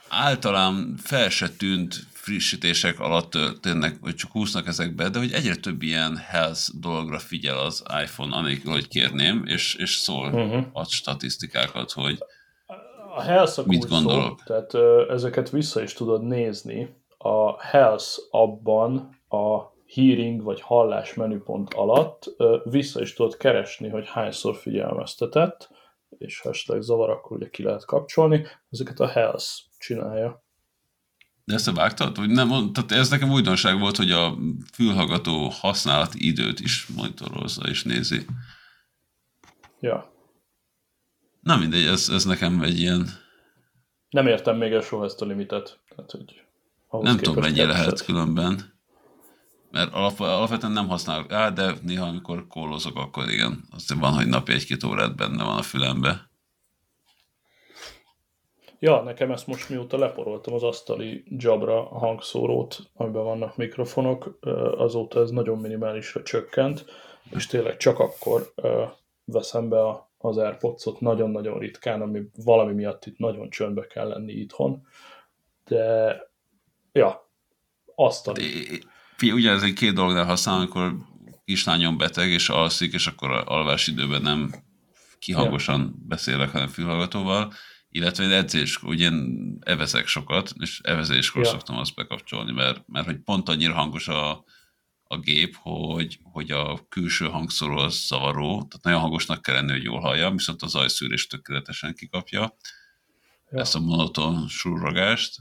[0.09, 5.83] általán fel se tűnt frissítések alatt történnek, hogy csak húznak ezekbe, de hogy egyre több
[5.83, 10.67] ilyen health dologra figyel az iPhone, anélkül, hogy kérném, és, és szól uh-huh.
[10.73, 12.19] ad statisztikákat, hogy
[13.15, 14.39] a Health Mit gondolok?
[14.39, 16.97] Szó, tehát ö, ezeket vissza is tudod nézni.
[17.19, 19.59] A Health abban a
[19.95, 25.71] hearing vagy hallás menüpont alatt ö, vissza is tudod keresni, hogy hányszor figyelmeztetett,
[26.19, 28.47] és ha esetleg zavar, akkor ugye ki lehet kapcsolni.
[28.71, 29.47] Ezeket a Health
[29.79, 30.45] csinálja.
[31.45, 32.17] De ezt vágtad?
[32.17, 34.39] Vagy nem, tehát ez nekem újdonság volt, hogy a
[34.73, 38.27] fülhallgató használati időt is monitorozza és nézi.
[39.81, 40.10] Ja.
[41.41, 43.09] Na mindegy, ez, ez nekem egy ilyen...
[44.11, 45.79] Nem értem még el soha ezt a limitet.
[45.89, 46.43] Tehát, hogy
[46.91, 48.79] nem tudom, mennyi lehet különben.
[49.71, 51.33] Mert alap, alapvetően nem használok.
[51.33, 53.65] Á, de néha, amikor kólozok, akkor igen.
[53.71, 56.31] Azt van, hogy napi egy-két órát benne van a fülembe.
[58.79, 64.39] Ja, nekem ezt most mióta leporoltam az asztali jabra hangszórót, amiben vannak mikrofonok,
[64.77, 66.85] azóta ez nagyon minimálisra csökkent,
[67.31, 68.53] és tényleg csak akkor
[69.25, 74.33] veszem be a az AirPods-ot nagyon-nagyon ritkán, ami valami miatt itt nagyon csöndbe kell lenni
[74.33, 74.87] itthon.
[75.65, 76.17] De,
[76.93, 77.31] ja,
[77.95, 78.33] azt a...
[79.23, 80.97] Ugyanez egy két dolognál használom, amikor
[81.45, 84.55] kislányom beteg, és alszik, és akkor alvás időben nem
[85.19, 86.07] kihangosan ja.
[86.09, 87.53] beszélek, hanem fülhallgatóval,
[87.89, 89.11] illetve edzés, ugye
[89.61, 91.51] evezek sokat, és evezéskor ja.
[91.51, 94.45] szoktam azt bekapcsolni, mert, mert hogy pont annyira hangos a,
[95.13, 99.83] a gép, hogy, hogy a külső hangszóró az zavaró, tehát nagyon hangosnak kell lenni, hogy
[99.83, 102.57] jól hallja, viszont az zajszűrés tökéletesen kikapja
[103.51, 103.61] ja.
[103.61, 105.41] ezt a monoton surrogást,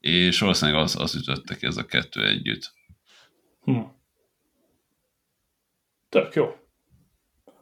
[0.00, 2.72] és valószínűleg az, az ütötte ki ez a kettő együtt.
[3.62, 3.80] Hm.
[6.08, 6.56] Tök jó.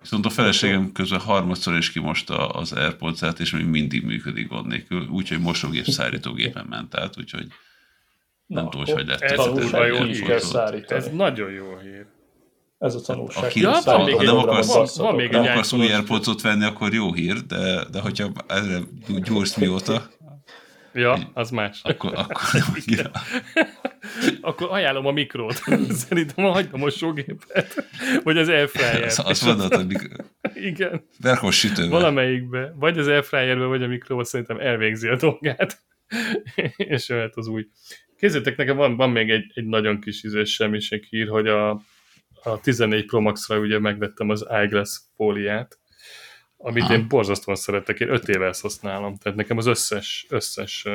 [0.00, 5.08] Viszont a feleségem közben harmadszor is kimosta az AirPods-át, és még mindig működik gond nélkül,
[5.08, 7.46] úgyhogy mosógép szárítógépen ment át, úgyhogy
[8.46, 9.20] nem tudom, hogy lett.
[9.20, 10.42] Ez, ez, jó hír.
[10.86, 12.06] Ez nagyon jó hír.
[12.78, 13.44] Ez a tanulság.
[13.44, 16.64] Aki, ja, van, még egy, nem akarsz, van, van még nem akarsz új airpods venni,
[16.64, 18.78] akkor jó hír, de, de hogyha erre
[19.24, 20.02] gyúrsz mióta,
[20.94, 21.80] Ja, az más.
[21.82, 23.10] Akkor, akkor nem
[24.40, 25.62] Akkor ajánlom a mikrót.
[26.06, 27.84] Szerintem hagyom a sógépet.
[28.22, 29.02] Vagy az airfryer.
[29.02, 30.24] Azt, azt mondod, hogy mikro...
[30.54, 31.04] Igen.
[31.20, 31.90] Verkos sütőben.
[31.90, 32.74] Valamelyikbe.
[32.76, 35.82] Vagy az airfryerbe, vagy a mikróba szerintem elvégzi a dolgát.
[36.76, 37.66] És jöhet az új.
[38.16, 41.70] Kézzétek, nekem van, van még egy, egy nagyon kis ízés semmiség hír, hogy a,
[42.42, 45.78] a 14 Pro Max-ra ugye megvettem az eyeglass fóliát,
[46.56, 46.94] amit ha.
[46.94, 50.86] én borzasztóan szeretek, én öt éve ezt használom, tehát nekem az összes, összes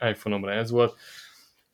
[0.00, 0.98] iPhone-omra ez volt.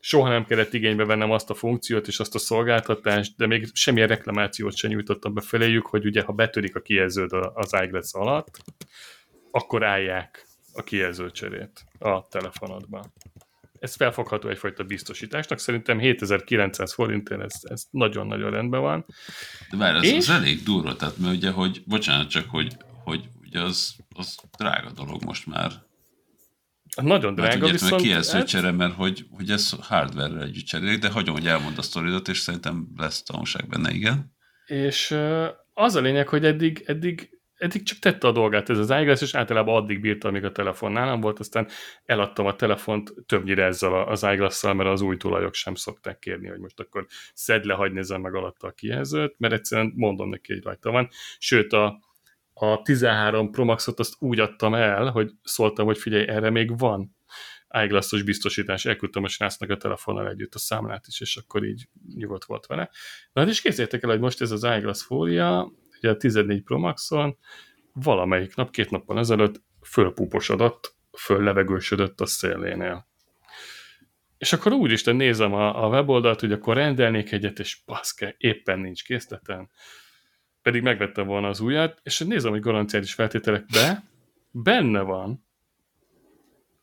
[0.00, 4.08] Soha nem kellett igénybe vennem azt a funkciót és azt a szolgáltatást, de még semmilyen
[4.08, 8.58] reklamációt sem nyújtottam be feléjük, hogy ugye ha betörik a kijelződ az eyeglass alatt,
[9.50, 10.45] akkor állják
[10.76, 13.12] a kijelzőcserét a telefonodban.
[13.78, 19.06] Ez felfogható egyfajta biztosításnak, szerintem 7900 forintért ez, ez nagyon-nagyon rendben van.
[19.70, 20.16] De várj, ez, és...
[20.16, 22.76] az elég durva, tehát mert ugye, hogy, bocsánat csak, hogy
[23.06, 25.72] hogy ugye az, az drága dolog most már.
[27.02, 28.02] Nagyon drága, mert, viszont...
[28.02, 28.46] Kijelző hát...
[28.46, 32.38] csere, mert hogy, hogy ez hardware-rel együtt cserélik, de hagyom, hogy elmond a sztoridat, és
[32.38, 34.34] szerintem lesz tanulság benne, igen.
[34.66, 35.16] És
[35.72, 39.34] az a lényeg, hogy eddig, eddig eddig csak tette a dolgát ez az iGlass, és
[39.34, 41.68] általában addig bírta, amíg a telefon nálam volt, aztán
[42.04, 46.58] eladtam a telefont többnyire ezzel az iglass mert az új tulajok sem szokták kérni, hogy
[46.58, 50.62] most akkor szedd le, hagyd nézem meg alatta a kijelzőt, mert egyszerűen mondom neki, hogy
[50.62, 51.08] rajta van.
[51.38, 52.00] Sőt, a,
[52.52, 57.14] a 13 Pro Max-ot azt úgy adtam el, hogy szóltam, hogy figyelj, erre még van
[57.68, 62.44] eyeglass biztosítás, elküldtem a srácnak a telefonnal együtt a számlát is, és akkor így nyugodt
[62.44, 62.90] volt vele.
[63.32, 65.72] Na hát is képzeljétek el, hogy most ez az eyeglass fólia,
[66.06, 67.36] ugye a 14 Pro Max-on
[67.92, 73.06] valamelyik nap, két nappal ezelőtt fölpúposodott, föllevegősödött a szélénél.
[74.38, 79.04] És akkor úristen nézem a, a weboldalt, hogy akkor rendelnék egyet, és baszke, éppen nincs
[79.04, 79.70] készleten
[80.66, 84.02] pedig megvettem volna az újat, és nézem, hogy garanciális feltételek be,
[84.50, 85.44] benne van,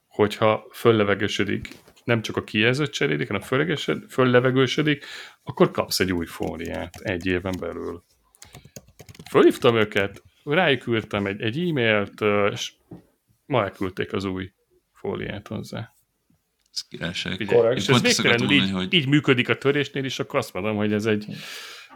[0.08, 1.68] hogyha föllevegősödik,
[2.04, 3.68] nem csak a kijelzőt cserélik, hanem
[4.10, 5.06] föllevegősödik,
[5.44, 8.04] akkor kapsz egy új fóliát egy éven belül.
[9.30, 12.22] Fölhívtam őket, rájuk írtam egy, egy e-mailt,
[12.52, 12.74] és
[13.46, 14.52] ma elküldték az új
[14.94, 15.94] fóliát hozzá.
[16.72, 17.42] Ez királyság.
[17.76, 18.94] És ez végtelenül így, hogy...
[18.94, 21.26] így működik a törésnél is, akkor azt mondom, hogy ez egy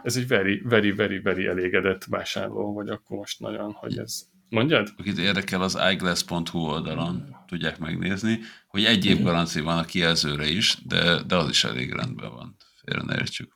[0.02, 4.28] ez egy very, very, very, very elégedett vásárló vagy akkor most nagyon, hogy ez...
[4.48, 4.88] Mondjad?
[4.96, 10.76] Akit érdekel, az eyeglass.hu oldalon tudják megnézni, hogy egy év garancia van a kijelzőre is,
[10.86, 12.56] de, de az is elég rendben van.
[12.84, 13.52] Félre ne értsük.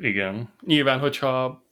[0.00, 0.54] Igen.
[0.60, 1.62] Nyilván, hogyha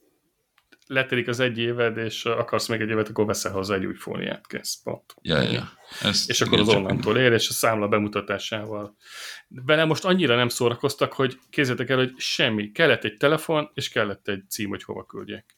[0.89, 4.47] letelik az egy éved, és akarsz még egy évet, akkor veszel hozzá egy új fóliát,
[4.47, 5.15] kész, pont.
[5.21, 5.71] Ja, ja.
[6.01, 8.95] Ezt és akkor az onnantól ér, és a számla bemutatásával.
[9.47, 12.71] Vele most annyira nem szórakoztak, hogy kézzétek el, hogy semmi.
[12.71, 15.57] Kellett egy telefon, és kellett egy cím, hogy hova küldjek.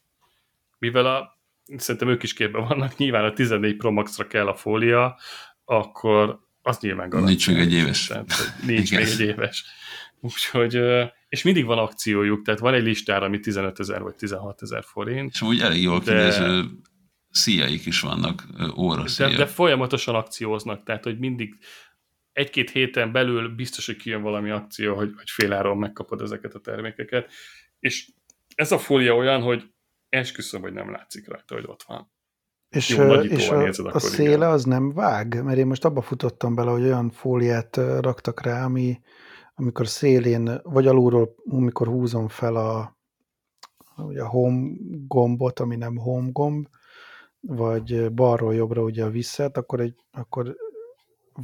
[0.78, 1.40] Mivel a,
[1.78, 5.18] szerintem ők is képben vannak, nyilván a 14 Pro Max-ra kell a fólia,
[5.66, 7.30] akkor az nyilván garancia.
[7.30, 8.08] Nincs még egy éves.
[8.08, 9.66] Tehát, nincs még egy éves.
[10.20, 10.82] Úgyhogy
[11.32, 15.32] és mindig van akciójuk, tehát van egy listára, ami 15 ezer vagy 16 ezer forint.
[15.34, 16.12] És úgy elég jól de...
[16.12, 16.64] kinéző
[17.30, 18.44] szíjaik is vannak,
[18.78, 21.58] óra de, de folyamatosan akcióznak, tehát hogy mindig
[22.34, 27.32] egy-két héten belül biztos, hogy kijön valami akció, hogy, hogy féláron megkapod ezeket a termékeket.
[27.80, 28.12] És
[28.56, 29.64] ez a fólia olyan, hogy
[30.10, 32.12] esküszöm, hogy nem látszik rajta, hogy ott van.
[32.70, 34.50] És, Jó, és a, nézed, a széle igen.
[34.50, 35.44] az nem vág?
[35.44, 39.00] Mert én most abba futottam bele, hogy olyan fóliát raktak rá, ami,
[39.62, 42.98] amikor szélén, vagy alulról, amikor húzom fel a,
[43.96, 44.72] ugye a home
[45.08, 46.68] gombot, ami nem home gomb,
[47.40, 50.56] vagy balról jobbra ugye a visszat, akkor, egy, akkor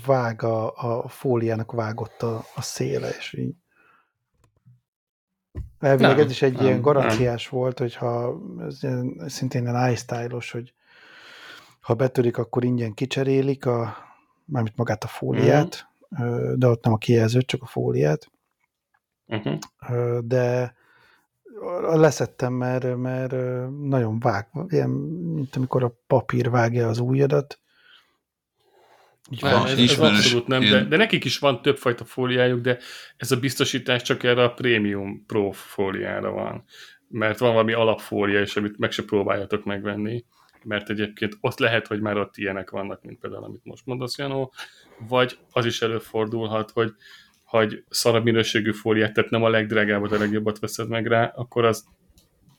[0.06, 3.56] vág a, a fóliának vágott a, a széle, és így.
[5.80, 7.60] Elvileg nem, ez is egy nem, ilyen garanciás nem.
[7.60, 8.80] volt, hogyha ez
[9.26, 10.73] szintén ilyen iStyle-os, hogy
[11.80, 13.98] ha betörik, akkor ingyen kicserélik a,
[14.45, 15.88] mármint magát a fóliát,
[16.55, 18.31] de ott nem a kijelzőt, csak a fóliát.
[19.25, 19.59] Uh-huh.
[20.23, 20.75] De
[21.93, 23.31] leszettem, mert, mert
[23.81, 27.59] nagyon vág, ilyen, mint amikor a papír vágja az ujjadat.
[29.41, 32.77] nem, ez, ez abszolút nem, de, de nekik is van többfajta fóliájuk, de
[33.17, 36.63] ez a biztosítás csak erre a Premium Pro fóliára van.
[37.09, 40.25] Mert van valami alapfólia is, amit meg se próbáljatok megvenni
[40.63, 44.53] mert egyébként ott lehet, hogy már ott ilyenek vannak, mint például, amit most mondasz, Janó,
[45.07, 46.93] vagy az is előfordulhat, hogy
[47.47, 51.85] hogy szarabb minőségű fóliát, tehát nem a legdrágábbat, a legjobbat veszed meg rá, akkor az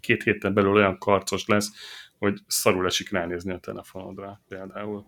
[0.00, 1.72] két héten belül olyan karcos lesz,
[2.18, 5.06] hogy szarul esik ránézni a telefonodra például.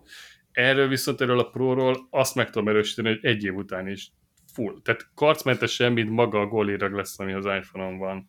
[0.51, 4.11] Erről viszont erről a Pro-ról azt meg tudom erősíteni, hogy egy év után is
[4.53, 4.81] full.
[4.83, 8.27] Tehát karcmentes semmit maga a gólérag lesz, ami az iPhone-on van.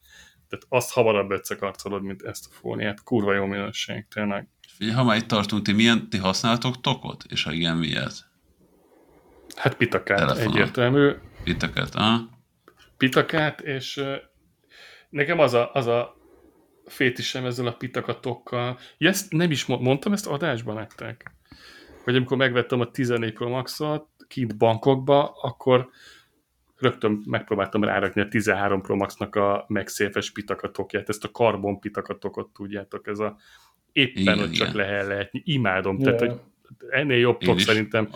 [0.53, 3.03] Tehát azt hamarabb összekarcolod, mint ezt a fóliát.
[3.03, 4.49] Kurva jó minőség, tényleg.
[4.69, 7.25] Figyelj, ha már itt tartunk, ti, milyen, ti használtok tokot?
[7.29, 8.15] És ha igen, miért?
[9.57, 10.53] Hát pitakát Telefonon.
[10.53, 11.13] egyértelmű.
[11.45, 12.29] Pitakát, aha.
[12.97, 14.15] Pitakát, és uh,
[15.11, 16.17] nekem az a, az a
[16.85, 18.79] fétisem ezzel a pitakatokkal.
[18.99, 21.35] Ja, ezt nem is mondtam ezt adásban nektek.
[22.05, 25.91] Hogy amikor megvettem a 14 Pro Max-ot kint bankokba, akkor
[26.83, 33.07] rögtön megpróbáltam rárakni a 13 Pro Max-nak a megszélfes pitakatokját, ezt a karbon pitakatokot tudjátok,
[33.07, 33.37] ez a
[33.93, 34.67] éppen igen, ott igen.
[34.67, 35.43] csak lehet lehetni.
[35.45, 36.17] Imádom, yeah.
[36.17, 36.41] tehát hogy
[36.89, 38.09] ennél jobb tok szerintem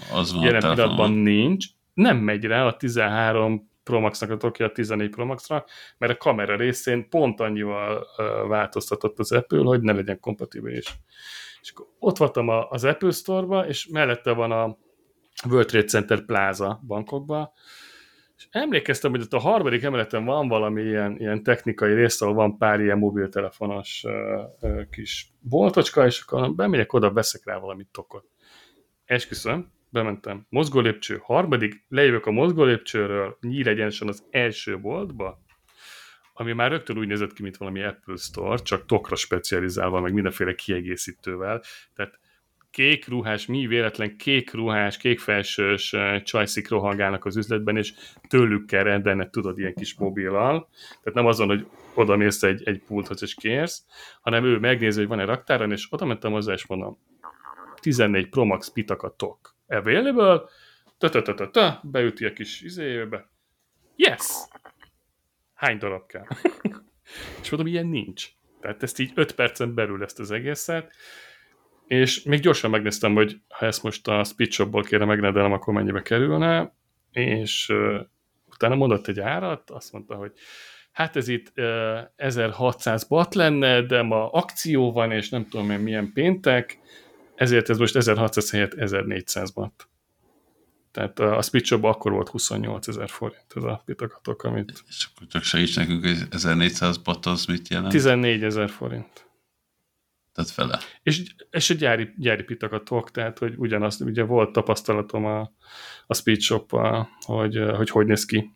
[0.43, 1.67] jelen pillanatban nincs.
[1.95, 5.65] Nem megy rá a 13 Pro Max-nak a tokja a 14 Pro Max-ra,
[5.99, 8.07] mert a kamera részén pont annyival
[8.49, 10.95] változtatott az Apple, hogy ne legyen kompatibilis.
[11.61, 14.77] És akkor ott voltam az Apple Store-ba, és mellette van a
[15.49, 17.53] World Trade Center Plaza bankokba,
[18.37, 22.59] és emlékeztem, hogy ott a harmadik emeleten van valami ilyen, ilyen technikai rész, ahol van
[22.59, 28.25] pár ilyen mobiltelefonos uh, uh, kis boltocska, és akkor bemegyek oda, veszek rá valamit tokot.
[29.05, 30.47] Esküszöm, bementem.
[30.49, 35.45] Mozgólépcső harmadik, lejövök a mozgólépcsőről, nyír egyenesen az első boltba,
[36.33, 40.55] ami már rögtön úgy nézett ki, mint valami Apple Store, csak tokra specializálva, meg mindenféle
[40.55, 41.63] kiegészítővel.
[41.95, 42.19] Tehát
[42.71, 47.93] kék ruhás, mi véletlen kék ruhás, kék felsős csajszik rohangálnak az üzletben, és
[48.29, 50.69] tőlük kell rendelni, tudod, ilyen kis mobillal.
[50.89, 53.85] Tehát nem azon, hogy oda mész egy, egy pulthoz és kérsz,
[54.21, 56.99] hanem ő megnézi, hogy van-e raktáron, és oda mentem hozzá, és mondom,
[57.81, 59.55] 14 Pro Max pitaka tok.
[59.69, 60.43] Available?
[60.99, 63.29] ta ta ta ta ta beüti a kis izéjébe.
[63.97, 64.27] Yes!
[65.55, 66.27] Hány darab kell?
[67.43, 68.29] és mondom, ilyen nincs.
[68.61, 70.93] Tehát ezt így 5 percen belül ezt az egészet,
[71.87, 76.75] és még gyorsan megnéztem, hogy ha ezt most a Speedshopból kéne megrendelem, akkor mennyibe kerülne,
[77.13, 78.01] és uh,
[78.47, 80.33] utána mondott egy árat, azt mondta, hogy
[80.93, 85.79] hát ez itt uh, 1600 bat lenne, de ma akció van, és nem tudom én
[85.79, 86.79] milyen péntek,
[87.35, 89.89] ezért ez most 1600 helyett 1400 bat.
[90.93, 94.85] Tehát a Speedshop akkor volt 28 ezer forint ez a pitakatok, amit...
[94.89, 97.93] És akkor csak segíts nekünk, hogy 1400 bat az mit jelent?
[97.93, 99.26] 14 ezer forint.
[100.37, 100.79] Tehát fele.
[101.03, 105.53] És, és a gyári, gyári pitakatok, tehát hogy ugyanazt, ugye volt tapasztalatom a,
[106.07, 106.71] a Speed shop
[107.21, 108.51] hogy, hogy hogy néz ki,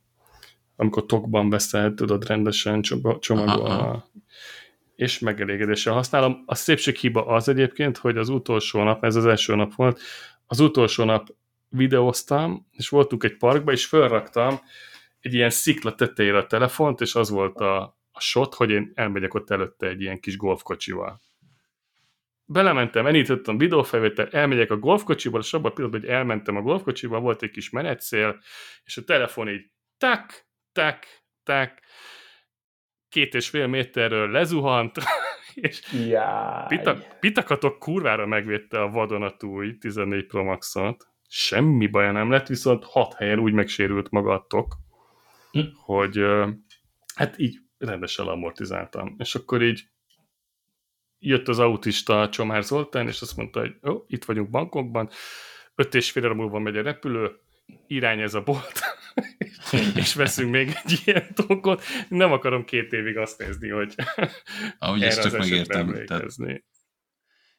[0.77, 2.83] amikor tokban veszel, tudod, rendesen
[3.21, 4.11] csomagolva,
[4.97, 6.43] és megelégedéssel használom.
[6.47, 10.01] A szépség hiba az egyébként, hogy az utolsó nap, ez az első nap volt,
[10.47, 11.35] az utolsó nap
[11.69, 14.61] videóztam, és voltunk egy parkba, és felraktam
[15.21, 17.81] egy ilyen szikla tetejére a telefont, és az volt a,
[18.13, 21.21] a shot, hogy én elmegyek ott előtte egy ilyen kis golfkocsival
[22.53, 27.43] belementem, elindítottam videófelvétel, elmegyek a golfkocsiból, és abban a pillanatban, hogy elmentem a golfkocsiba, volt
[27.43, 28.41] egy kis menetszél,
[28.85, 31.07] és a telefon így tak, tak,
[31.43, 31.79] tak,
[33.09, 34.97] két és fél méterről lezuhant,
[35.55, 35.81] és
[36.67, 41.09] pitak, pitakatok kurvára megvédte a vadonatúj 14 Pro Max-ot.
[41.29, 44.77] Semmi baja nem lett, viszont hat helyen úgy megsérült maga a tok,
[45.51, 45.61] hm.
[45.75, 46.25] hogy
[47.15, 49.15] hát így rendesen amortizáltam.
[49.19, 49.91] És akkor így
[51.21, 55.11] jött az autista Csomár Zoltán, és azt mondta, hogy jó, itt vagyunk bankokban,
[55.75, 57.31] öt és fél múlva megy a repülő,
[57.87, 58.81] irány ez a bolt,
[59.95, 61.83] és veszünk még egy ilyen tokot.
[62.09, 63.95] Nem akarom két évig azt nézni, hogy
[64.79, 66.05] Ahogy ezt csak megértem.
[66.07, 66.25] Tehát...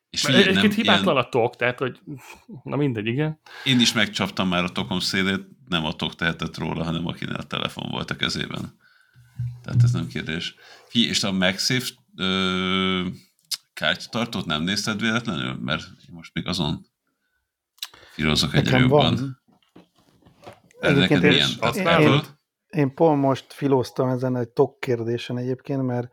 [0.10, 1.26] És figyelj, Egyébként hibátlan ilyen...
[1.26, 2.00] a tok, tehát hogy
[2.64, 3.40] na mindegy, igen.
[3.64, 7.44] Én is megcsaptam már a tokom szélét, nem a tok tehetett róla, hanem akinek a
[7.44, 8.80] telefon volt a kezében.
[9.64, 10.56] Tehát ez nem kérdés.
[10.88, 11.86] Figyelj, és a MagSafe
[12.16, 13.08] ö
[13.74, 15.58] kártyatartót nem nézted véletlenül?
[15.62, 16.86] Mert most még azon
[18.14, 19.42] firozok egyre jobban.
[20.80, 21.44] Egyébként én,
[21.74, 22.22] én,
[22.70, 26.10] én pont most filóztam ezen egy tok kérdésen egyébként, mert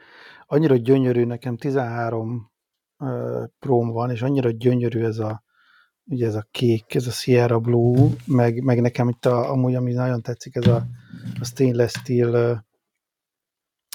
[0.46, 2.50] annyira gyönyörű, nekem 13
[2.98, 5.46] uh, próm van, és annyira gyönyörű ez a
[6.08, 9.92] ugye ez a kék, ez a Sierra Blue, meg, meg nekem itt a, amúgy, ami
[9.92, 10.86] nagyon tetszik, ez a,
[11.40, 12.66] a stainless steel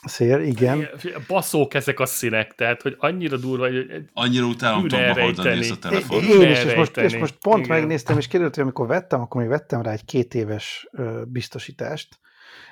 [0.04, 0.90] Szél, igen.
[1.28, 6.24] Baszók ezek a színek, tehát, hogy annyira durva, hogy Annyira utálom Tomba Holden a telefon.
[6.24, 7.78] Én is, és most, és most pont igen.
[7.78, 10.90] megnéztem, és kiderült, hogy amikor vettem, akkor még vettem rá egy két éves
[11.28, 12.20] biztosítást.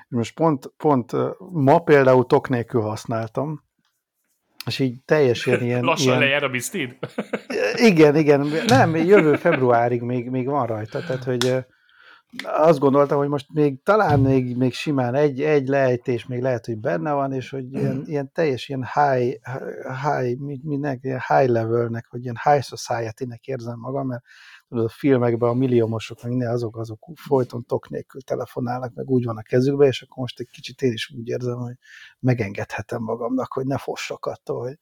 [0.08, 1.12] Most pont, pont
[1.52, 3.64] ma például tok nélkül használtam,
[4.66, 5.84] és így teljesen ilyen...
[5.84, 6.20] Lassan ilyen...
[6.20, 6.98] lejár a biztid?
[7.92, 8.48] igen, igen.
[8.68, 11.66] Nem, jövő februárig még, még van rajta, tehát hogy
[12.44, 16.78] azt gondoltam, hogy most még talán még, még simán egy, egy lejtés még lehet, hogy
[16.78, 19.36] benne van, és hogy ilyen, ilyen teljes ilyen high,
[20.04, 24.24] high, minek, ilyen high levelnek, vagy ilyen high society-nek érzem magam, mert
[24.68, 29.26] tudod, a filmekben a milliómosok, meg minden azok, azok folyton tok nélkül telefonálnak, meg úgy
[29.26, 31.76] van a kezükbe, és akkor most egy kicsit én is úgy érzem, hogy
[32.20, 34.78] megengedhetem magamnak, hogy ne fossak attól, hogy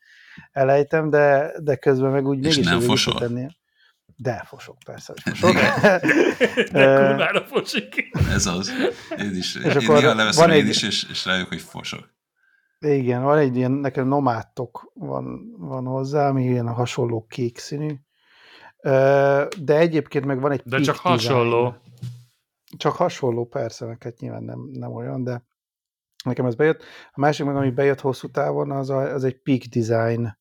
[0.52, 3.20] elejtem, de, de közben meg úgy és mégis nem fosol?
[3.20, 3.48] Tenni.
[4.22, 5.54] De fosok, persze, hogy fosok.
[6.72, 8.10] de kurvára fosik.
[8.30, 8.72] Ez az.
[9.18, 9.56] Én is.
[9.56, 10.70] És én leveszem van én egy...
[10.70, 12.18] is, és, és rájuk, hogy fosok.
[12.80, 17.96] Igen, van egy ilyen, nekem nomátok van, van hozzá, ami ilyen hasonló kék színű,
[19.58, 21.14] de egyébként meg van egy De csak design.
[21.14, 21.76] hasonló.
[22.78, 25.44] Csak hasonló, persze, neked nyilván nem, nem olyan, de
[26.24, 26.84] nekem ez bejött.
[27.12, 30.38] A másik meg, ami bejött hosszú távon, az, a, az egy peak design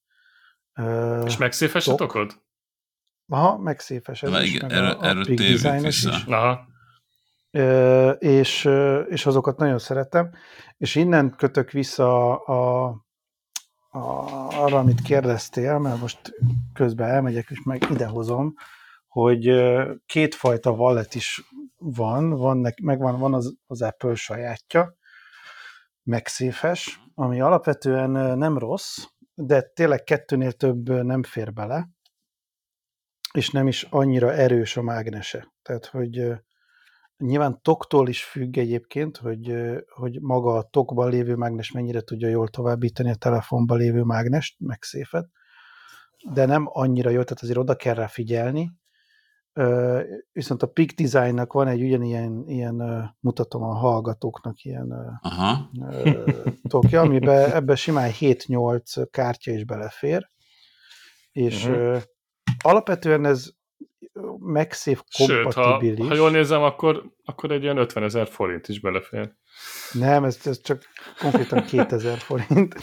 [1.24, 2.12] És megszéfesetok
[3.28, 6.04] Aha, megszéfes ez is, meg erről, a, a design is.
[6.04, 6.66] Aha.
[7.50, 8.68] E, és,
[9.08, 10.30] és azokat nagyon szeretem,
[10.76, 12.84] és innen kötök vissza a,
[13.90, 14.00] a,
[14.64, 16.18] arra, amit kérdeztél, mert most
[16.72, 18.54] közben elmegyek, és meg idehozom,
[19.08, 19.50] hogy
[20.06, 21.42] kétfajta wallet is
[21.78, 24.96] van, van megvan van az, az Apple sajátja,
[26.02, 31.88] megszéfes, ami alapvetően nem rossz, de tényleg kettőnél több nem fér bele,
[33.32, 35.52] és nem is annyira erős a mágnese.
[35.62, 36.32] Tehát, hogy
[37.16, 39.54] nyilván toktól is függ egyébként, hogy,
[39.88, 44.82] hogy maga a tokban lévő mágnes mennyire tudja jól továbbítani a telefonban lévő mágnest, meg
[44.82, 45.28] széfet,
[46.32, 48.70] de nem annyira jó, tehát azért oda kell rá figyelni.
[50.32, 52.82] Viszont a Peak Designnak van egy ugyanilyen, ilyen,
[53.20, 55.70] mutatom a hallgatóknak ilyen Aha.
[56.68, 60.30] tokja, amiben ebbe simán 7-8 kártya is belefér,
[61.32, 62.02] és uh-huh.
[62.64, 63.50] Alapvetően ez
[64.38, 65.96] MagSafe kompatibilis.
[65.96, 69.32] Sőt, ha, ha jól nézem, akkor, akkor egy ilyen 50 ezer forint is belefér.
[69.92, 70.82] Nem, ez, ez csak
[71.18, 72.74] konkrétan 2000 forint.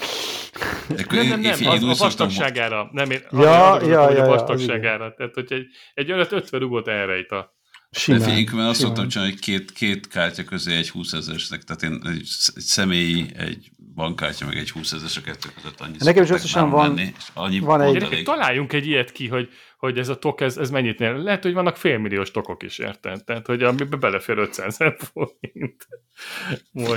[1.10, 2.90] nem, nem, nem, az a vastagságára.
[2.92, 5.14] Nem, én ja, ja, ja, ja, a vastagságára.
[5.14, 7.54] Tehát, hogy egy, egy 50 rugót elrejt a
[7.98, 11.64] Simán, De figyelj, mert azt szoktam csinálni, hogy két, két kártya közé egy 20 ezeresnek,
[11.64, 15.96] tehát én egy, egy személyi, egy bankkártya, meg egy 20 ezeres a kettő között annyi
[16.00, 18.04] Nekem is összesen van, lenni, annyi van egy...
[18.04, 18.26] Elég.
[18.26, 21.18] Találjunk egy ilyet ki, hogy, hogy ez a tok, ez, ez mennyit nél.
[21.18, 23.24] Lehet, hogy vannak félmilliós tokok is, érted?
[23.24, 25.88] Tehát, hogy amiben belefér 500 ezer forint.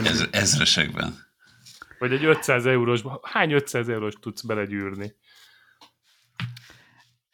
[0.05, 1.27] Ez, ezresekben.
[1.99, 5.15] Vagy egy 500 eurós, hány 500 eurós tudsz belegyűrni?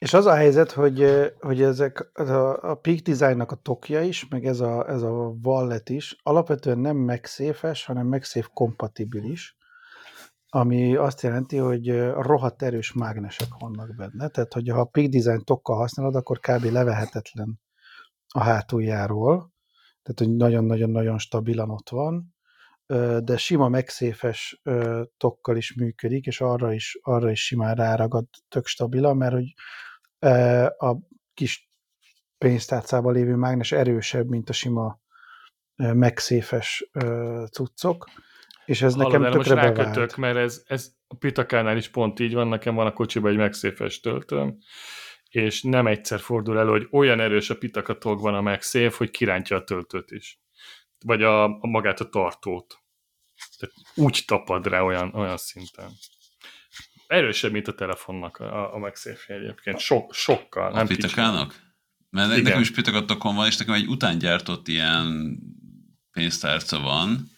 [0.05, 1.07] És az a helyzet, hogy,
[1.41, 5.89] hogy ezek a, a Peak Design-nak a tokja is, meg ez a, ez a wallet
[5.89, 9.57] is alapvetően nem megszéfes, hanem megszéf kompatibilis,
[10.49, 14.29] ami azt jelenti, hogy rohadt erős mágnesek vannak benne.
[14.29, 16.65] Tehát, hogy ha a Peak Design tokkal használod, akkor kb.
[16.65, 17.61] levehetetlen
[18.29, 19.53] a hátuljáról,
[20.03, 22.35] tehát, hogy nagyon-nagyon-nagyon stabilan ott van,
[23.21, 24.61] de sima megszéfes
[25.17, 29.55] tokkal is működik, és arra is, arra is simán ráragad tök stabilan, mert hogy
[30.79, 30.97] a
[31.35, 31.69] kis
[32.39, 35.01] pénztárcában lévő mágnes erősebb, mint a sima
[35.77, 36.91] megszéfes
[37.51, 38.09] cuccok,
[38.65, 42.35] és ez Hallod, nekem tökre most rákötök, mert ez, ez a Pitakánál is pont így
[42.35, 44.59] van, nekem van a kocsiban egy megszéfes töltőm,
[45.29, 49.65] és nem egyszer fordul elő, hogy olyan erős a pitakatokban a megszéf, hogy kirántja a
[49.65, 50.41] töltőt is.
[51.05, 52.79] Vagy a, a magát a tartót.
[53.59, 55.91] Tehát úgy tapad rá olyan, olyan szinten
[57.15, 59.79] erősebb, mint a telefonnak a, a megszéfje egyébként.
[59.79, 60.73] Sok, sokkal.
[60.73, 61.63] A nem pitakának?
[62.11, 62.43] Mert Igen.
[62.43, 65.39] nekem is pitakatokon van, és nekem egy utángyártott ilyen
[66.11, 67.33] pénztárca van,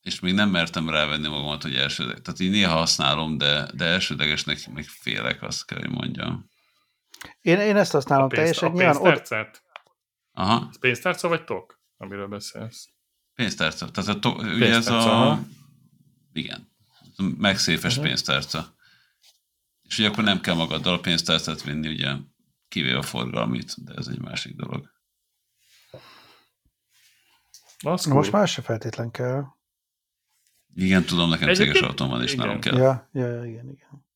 [0.00, 2.22] és még nem mertem rávenni magamat, hogy elsődleges.
[2.22, 6.50] Tehát így néha használom, de, de elsődlegesnek meg félek, azt kell, hogy mondjam.
[7.40, 8.68] Én, én ezt használom a pénzt, teljesen.
[8.68, 9.62] A pénztárcát?
[9.64, 9.82] Ott...
[10.32, 10.66] Aha.
[10.70, 12.88] Ez pénztárca vagy tok, amiről beszélsz?
[13.34, 13.90] Pénztárca.
[13.90, 14.98] Tehát a to, ugye ez a...
[14.98, 15.40] Aha.
[16.32, 16.71] Igen
[17.38, 18.06] megszéfes uh-huh.
[18.06, 18.74] pénztárca.
[19.82, 22.14] És ugye akkor nem kell magaddal a pénztárcát vinni, ugye
[22.68, 24.90] kivéve a forgalmit, de ez egy másik dolog.
[27.78, 28.16] Az cool.
[28.16, 29.44] Most már se feltétlen kell.
[30.74, 31.74] Igen, tudom, nekem Egyébként...
[31.74, 32.46] céges autóm van, és igen.
[32.46, 32.76] nálom kell.
[32.76, 34.06] Ja, ja, ja, igen, igen.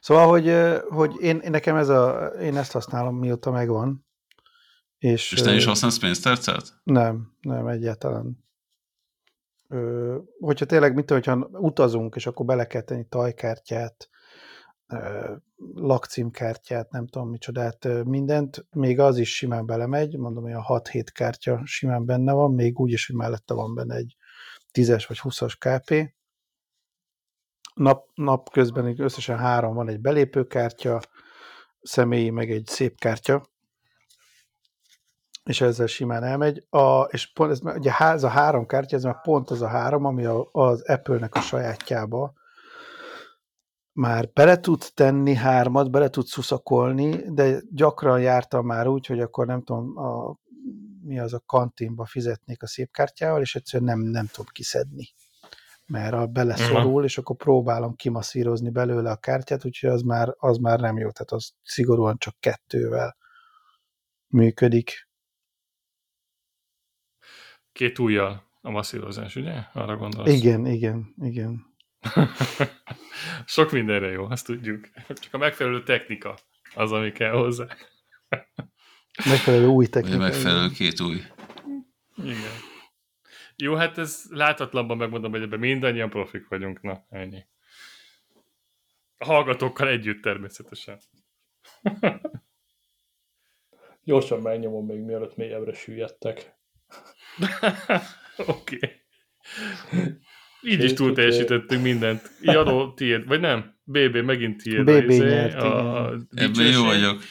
[0.00, 4.06] Szóval, hogy, hogy én, én nekem ez a, én ezt használom, mióta megvan.
[4.98, 6.80] És, és te is használsz pénztárcát?
[6.82, 8.43] Nem, nem, egyáltalán
[10.40, 14.08] hogyha tényleg, mint hogyha utazunk, és akkor bele kell tenni tajkártyát,
[15.74, 21.60] lakcímkártyát, nem tudom micsodát, mindent, még az is simán belemegy, mondom, hogy a 6-7 kártya
[21.64, 24.16] simán benne van, még úgy is, hogy mellette van benne egy
[24.72, 26.14] 10-es vagy 20-as KP.
[27.74, 31.00] Nap, nap közben összesen három van, egy belépőkártya,
[31.80, 33.42] személyi, meg egy szép kártya,
[35.44, 36.66] és ezzel simán elmegy.
[36.70, 40.04] A, és pont ez, ugye ez a három kártya, ez már pont az a három,
[40.04, 42.32] ami a, az Apple-nek a sajátjába
[43.92, 49.46] már bele tud tenni hármat, bele tud szuszakolni, de gyakran jártam már úgy, hogy akkor
[49.46, 50.36] nem tudom, a,
[51.02, 55.08] mi az a kantinba fizetnék a szép kártyával, és egyszerűen nem, nem tudom kiszedni.
[55.86, 57.04] Mert a beleszorul, uh-huh.
[57.04, 61.32] és akkor próbálom kimasszírozni belőle a kártyát, úgyhogy az már, az már nem jó, tehát
[61.32, 63.16] az szigorúan csak kettővel
[64.26, 65.08] működik.
[67.74, 69.52] Két ujjal a masszírozás, ugye?
[69.72, 70.32] Arra gondolsz?
[70.32, 71.66] Igen, igen, igen.
[73.46, 74.88] Sok mindenre jó, azt tudjuk.
[75.08, 76.38] Csak a megfelelő technika
[76.74, 77.66] az, ami kell hozzá.
[79.30, 80.16] Megfelelő új technika.
[80.16, 81.22] Vagy megfelelő két új.
[82.16, 82.52] Igen.
[83.56, 86.80] Jó, hát ez láthatatlanban megmondom, hogy ebben mindannyian profik vagyunk.
[86.80, 87.46] Na, ennyi.
[89.16, 91.00] A hallgatókkal együtt természetesen.
[94.04, 96.54] Gyorsan megnyomom még mielőtt mélyebbre süllyedtek.
[98.36, 98.76] Oké.
[98.76, 99.02] okay.
[100.62, 102.30] Így is túl teljesítettünk mindent.
[102.40, 103.74] Jadó, tiéd, vagy nem?
[103.84, 104.84] BB, megint tiéd.
[104.84, 107.22] BB izé, nyert, a, a Ebben jó vagyok.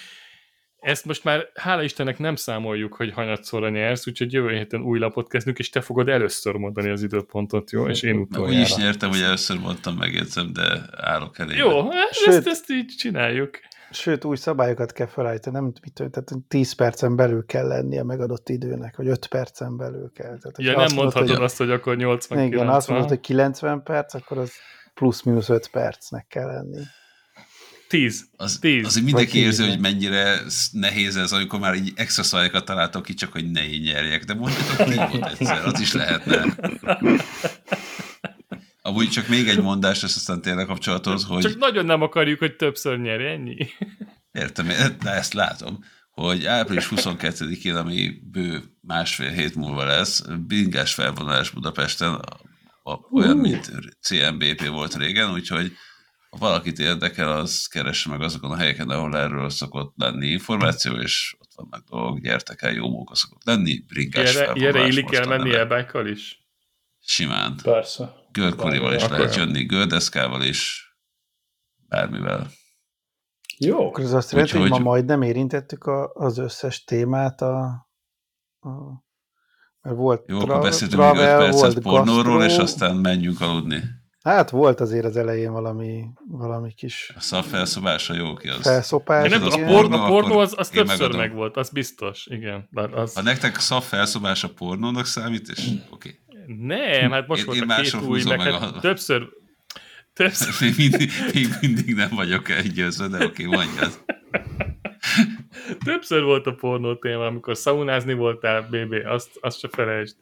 [0.80, 5.30] Ezt most már, hála Istennek nem számoljuk, hogy hanyatszorra nyersz, úgyhogy jövő héten új lapot
[5.30, 7.88] kezdünk, és te fogod először mondani az időpontot, jó?
[7.88, 8.56] És én utoljára.
[8.56, 11.58] Úgy is nyertem, hogy először mondtam, megjegyzem, de állok elé.
[11.58, 13.60] Jó, hát Sőt, ezt, ezt így csináljuk.
[13.94, 18.50] Sőt, új szabályokat kell felállítani, nem mit, tehát 10 percen belül kell lennie a megadott
[18.50, 20.38] időnek, vagy 5 percen belül kell.
[20.38, 22.76] Tehát, ja, nem mondhatod hogy, azt, hogy akkor 80 Igen, 90.
[22.76, 24.52] azt mondod, hogy 90 perc, akkor az
[24.94, 26.82] plusz-minusz 5 percnek kell lenni.
[27.88, 28.26] 10.
[28.38, 28.86] Az, tíz.
[28.86, 30.40] Azért mindenki érzi, hogy mennyire
[30.72, 34.24] nehéz ez, amikor már így extra szabályokat találtok ki, csak hogy ne így nyerjek.
[34.24, 36.46] De mondjatok ki volt egyszer, az is lehetne.
[38.86, 41.42] Amúgy csak még egy mondás, ezt aztán tényleg kapcsolathoz, hogy...
[41.42, 43.68] Csak nagyon nem akarjuk, hogy többször nyerj, ennyi.
[44.32, 44.68] Értem,
[45.04, 52.20] de ezt látom, hogy április 22-én, ami bő másfél hét múlva lesz, bingás felvonulás Budapesten,
[53.12, 55.72] olyan, mint CMBP volt régen, úgyhogy
[56.30, 61.36] ha valakit érdekel, az keresse meg azokon a helyeken, ahol erről szokott lenni információ, és
[61.40, 64.38] ott vannak dolgok, gyertek el, jó móka szokott lenni, bringás.
[64.54, 66.38] Ilyenre illik el menni elbájkal is?
[67.00, 67.60] Simán.
[67.64, 68.22] Persze.
[68.34, 70.92] Gördkorival is lehet jönni, gördeszkával is,
[71.88, 72.48] bármivel.
[73.58, 73.88] Jó.
[73.88, 77.88] Akkor az azt jelenti, hogy ma majd nem érintettük a, az összes témát, a,
[78.60, 79.04] a
[79.82, 82.44] mert volt Jó, tra- akkor beszéltünk travel, 5 percet pornóról, gastro.
[82.44, 83.82] és aztán menjünk aludni.
[84.24, 87.12] Hát volt azért az elején valami, valami kis...
[87.16, 88.62] A szav felszobása jó ki az.
[88.62, 89.30] Felszopás.
[89.30, 92.70] Nem, a pornó, a pornó az, az többször meg volt, az biztos, igen.
[92.72, 93.14] Az...
[93.14, 95.84] Ha nektek szav felszobása pornónak számít, és oké.
[95.90, 96.20] Okay.
[96.46, 98.80] Nem, hát most volt a két új, meg, meg hát a...
[98.80, 99.28] többször,
[100.14, 100.54] többször...
[100.62, 104.04] még, mindig, még mindig nem vagyok elgyőzve, de oké, okay, mondjad.
[105.86, 110.16] Többször volt a pornó téma, amikor szaunázni voltál, BB, azt, azt se felejtsd.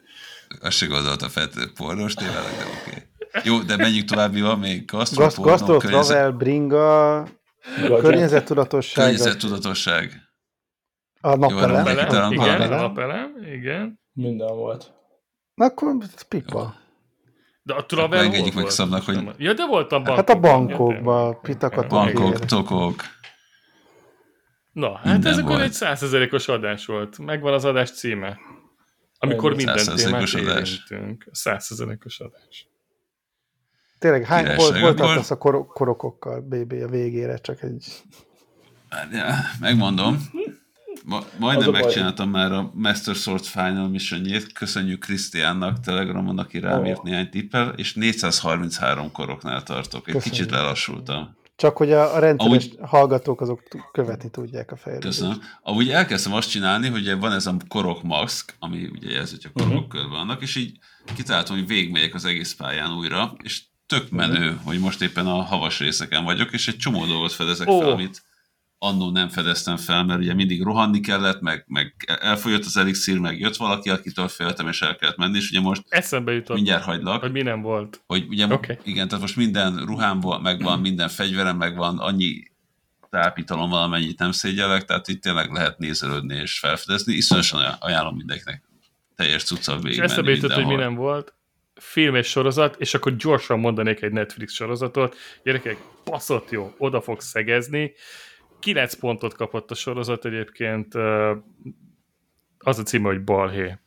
[0.60, 2.90] Azt se gondolta fel pornós témának, de oké.
[2.90, 3.42] Okay.
[3.44, 4.84] Jó, de menjünk tovább, mi van még?
[4.84, 6.06] Gastro, Gast, gastro környezet...
[6.06, 7.26] travel, bringa,
[8.00, 9.04] környezettudatosság.
[9.04, 10.32] Környezettudatosság.
[11.20, 11.86] A napelem.
[11.86, 14.00] Jó, napelem, igen, a napelem, igen.
[14.12, 14.92] Minden volt.
[15.54, 15.96] Na akkor
[16.28, 16.74] pipa.
[17.62, 19.28] De a travel Akkor engedjük meg szabnak, hogy...
[19.36, 20.16] Ja, de volt a bankokban.
[20.16, 21.88] Hát a bankokban, pitakat.
[21.88, 23.02] Bankok, tokok.
[24.72, 27.18] Na, hát Minden ez akkor egy százezerékos adás volt.
[27.18, 28.38] Megvan az adás címe.
[29.18, 31.28] Amikor minden témát érintünk.
[31.32, 32.66] Százezerékos adás.
[33.98, 37.38] Tényleg, hány, hol, hol tartasz a kor, korokokkal, BB, a végére?
[37.38, 38.02] Csak egy...
[39.10, 40.30] Ja, megmondom.
[41.04, 47.02] Ma, majdnem megcsináltam már a Master Sword Final mission Köszönjük Krisztiánnak, Telegramon, aki rám írt
[47.02, 50.08] néhány tippel, és 433 koroknál tartok.
[50.08, 50.22] Egy Köszönjük.
[50.22, 51.36] kicsit lelassultam.
[51.56, 52.78] Csak hogy a, a rendszeres Ahogy...
[52.88, 53.62] hallgatók azok
[53.92, 55.18] követni tudják a fejlődést.
[55.18, 55.42] Köszönöm.
[55.62, 59.58] Ahogy elkezdtem azt csinálni, hogy van ez a korok mask, ami ugye jelzi, hogy a
[59.58, 59.88] korok uh-huh.
[59.88, 60.78] körben vannak, és így
[61.16, 64.64] kitaláltam, hogy végigmegyek az egész pályán újra, és tök menő, uh-huh.
[64.64, 67.80] hogy most éppen a havas részeken vagyok, és egy csomó dolgot fedezek oh.
[67.80, 68.22] fel, amit
[68.84, 73.38] annó nem fedeztem fel, mert ugye mindig rohanni kellett, meg, meg elfogyott az elixír, meg
[73.38, 77.20] jött valaki, akitől féltem, és el kellett menni, és ugye most Eszembe jutott, mindjárt hagylak.
[77.20, 78.02] Hogy mi nem volt.
[78.06, 78.78] Hogy ugye, okay.
[78.84, 82.50] igen, tehát most minden ruhám megvan, minden fegyverem megvan, annyi
[83.10, 87.14] tápítalom valamennyit nem szégyellek, tehát itt tényleg lehet nézelődni és felfedezni.
[87.14, 88.62] Iszonyosan ajánlom mindenkinek
[89.16, 91.34] teljes cuccal végig És eszembe jutott, hogy mi nem volt
[91.74, 95.16] film és sorozat, és akkor gyorsan mondanék egy Netflix sorozatot.
[95.42, 97.92] Gyerekek, baszott jó, oda fog szegezni.
[98.62, 100.94] 9 pontot kapott a sorozat egyébként.
[102.58, 103.78] Az a címe, hogy Balhé.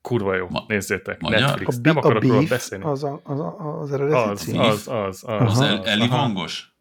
[0.00, 1.40] Kurva jó, Ma, nézzétek, magyar?
[1.40, 1.76] Netflix.
[1.76, 2.84] A Nem akarok róla beszélni.
[2.84, 4.60] Az, a, az, a, az eredeti az, cím.
[4.60, 5.50] Az, az, az.
[5.50, 6.76] Az el, Eli Vongos?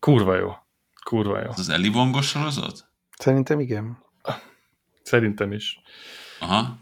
[0.00, 0.52] Kurva jó.
[1.04, 1.48] Kurva jó.
[1.48, 2.88] Az, az Eli Vongos sorozat?
[3.18, 3.98] Szerintem igen.
[5.02, 5.80] Szerintem is.
[6.40, 6.78] Aha.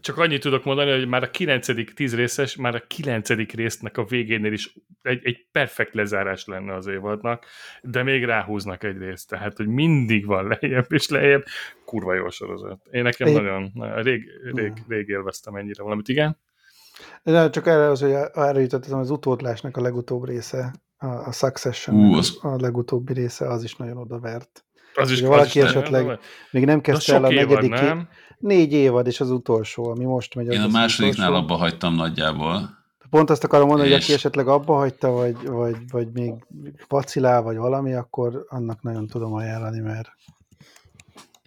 [0.00, 1.94] Csak annyit tudok mondani, hogy már a 9.
[1.94, 3.28] 10 részes, már a 9.
[3.28, 7.44] résznek a végénél is egy, egy perfekt lezárás lenne az évadnak,
[7.82, 11.44] de még ráhúznak egy részt, tehát hogy mindig van lejjebb és lejjebb.
[11.84, 12.80] Kurva jó sorozat.
[12.90, 13.34] Én nekem Én...
[13.34, 13.72] nagyon,
[14.02, 16.38] rég, rég, rég élveztem ennyire valamit, igen?
[17.22, 21.96] De csak erre az, hogy erre jutottam, az utódlásnak a legutóbb része, a, a Succession
[21.96, 22.38] uh, az...
[22.42, 24.62] a legutóbbi része, az is nagyon odavert.
[24.94, 28.08] Az is, valaki az esetleg is még nem kezdte el a negyedik, nem?
[28.38, 30.52] Négy évad, és az utolsó, ami most megy.
[30.52, 32.76] Én a másodiknál abba hagytam nagyjából.
[33.10, 33.94] Pont azt akarom mondani, és...
[33.94, 36.32] hogy aki esetleg abba hagyta, vagy, vagy, vagy még
[36.88, 40.08] vacilál, vagy valami, akkor annak nagyon tudom ajánlani, mert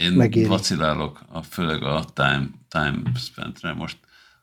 [0.01, 0.47] én megéri.
[0.47, 3.97] vacilálok, a, főleg a time, time spent-re most.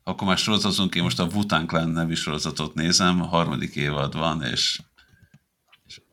[0.05, 4.43] Akkor már sorozatozunk, én most a Wutan Clan nevű sorozatot nézem, a harmadik évad van,
[4.43, 4.81] és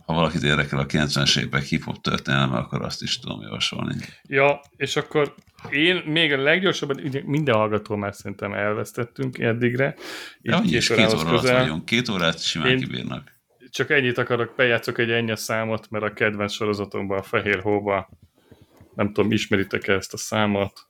[0.05, 3.95] ha valakit érdekel a 90-es évek hip-hop történelme, akkor azt is tudom javasolni.
[4.27, 5.35] Ja, és akkor
[5.71, 9.95] én még a leggyorsabban, ugye minden hallgató már szerintem elvesztettünk eddigre.
[10.41, 11.59] Ja, két, két óra közel.
[11.59, 13.33] vagyunk, két órát simán én kibírnak.
[13.69, 18.09] Csak ennyit akarok, bejátszok egy ennyi számot, mert a kedvenc sorozatomban, a Fehér Hóba,
[18.95, 20.87] nem tudom, ismeritek-e ezt a számot?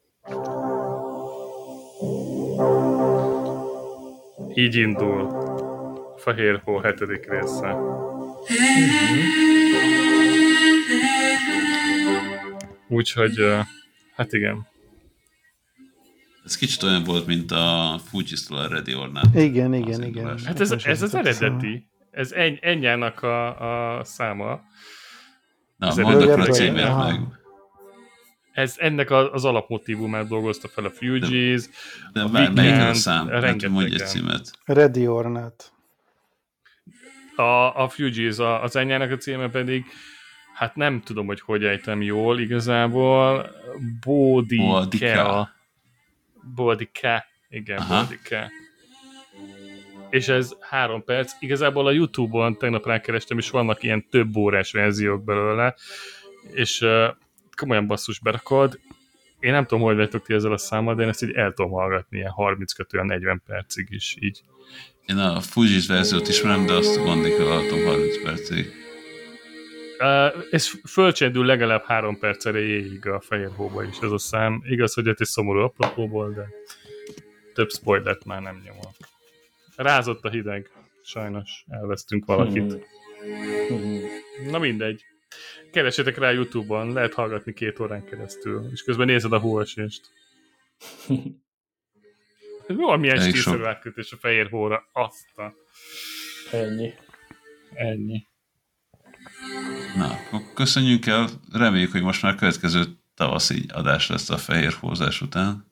[4.53, 5.43] Így indul.
[6.17, 7.75] Fehér Hó hetedik része.
[12.87, 13.45] Úgyhogy,
[14.15, 14.67] hát igen.
[16.45, 19.35] Ez kicsit olyan volt, mint a Fujisztól a Ready or Not.
[19.35, 20.39] Igen, igen, igen.
[20.45, 21.87] Hát ez, ez az eredeti.
[22.11, 24.61] Ez eny, ennyának a, a száma.
[25.77, 27.19] Na, mondd a címért meg.
[28.51, 31.63] Ez ennek az alapmotívumát dolgozta fel a Fugees.
[32.13, 33.27] De, de a melyik a szám?
[33.27, 34.51] Hát mondj egy címet.
[34.65, 35.71] Ready or Not.
[37.35, 39.85] A, a Fugees, a, az enyának a címe pedig,
[40.55, 43.51] hát nem tudom, hogy hogy ejtem jól igazából,
[44.05, 45.49] Bodikea.
[46.55, 47.27] Bodike.
[47.49, 47.83] Igen.
[47.87, 48.51] Bodike.
[50.09, 51.33] És ez három perc.
[51.39, 55.75] Igazából a Youtube-on tegnap rákerestem, és vannak ilyen több órás verziók belőle,
[56.53, 57.07] és uh,
[57.55, 58.79] komolyan basszus berakod.
[59.39, 61.71] Én nem tudom, hogy vagytok ti ezzel a számmal, de én ezt így el tudom
[61.71, 64.41] hallgatni ilyen 30-40 percig is így.
[65.05, 68.84] Én a Fujis verziót ismerem, de azt gondolni kell hallgatom 30 percig.
[70.51, 74.61] Ez fölcsendül legalább három perc erejéig a fehér hóba is ez a szám.
[74.65, 76.47] Igaz, hogy ez egy szomorú apropóból, de
[77.53, 78.95] több spoilert már nem nyomol.
[79.75, 80.71] Rázott a hideg.
[81.03, 82.85] Sajnos elvesztünk valakit.
[83.67, 83.99] Hmm.
[84.49, 85.03] Na mindegy.
[85.71, 90.09] Keresetek rá Youtube-on, lehet hallgatni két órán keresztül, és közben nézed a hóesést.
[92.67, 94.89] Valamilyen stílszerű átkötés a fehér hóra.
[94.91, 95.53] Azt a...
[96.51, 96.93] Ennyi.
[97.73, 98.27] Ennyi.
[99.95, 100.19] Na,
[100.53, 101.27] köszönjük el.
[101.53, 102.83] Reméljük, hogy most már következő
[103.15, 105.65] tavaszi adás lesz a fehér hózás után.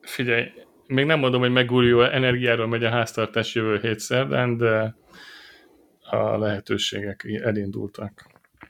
[0.00, 0.44] Figyelj,
[0.86, 4.96] még nem mondom, hogy megújuló energiáról megy a háztartás jövő hét szerdán, de
[6.10, 8.26] a lehetőségek elindultak.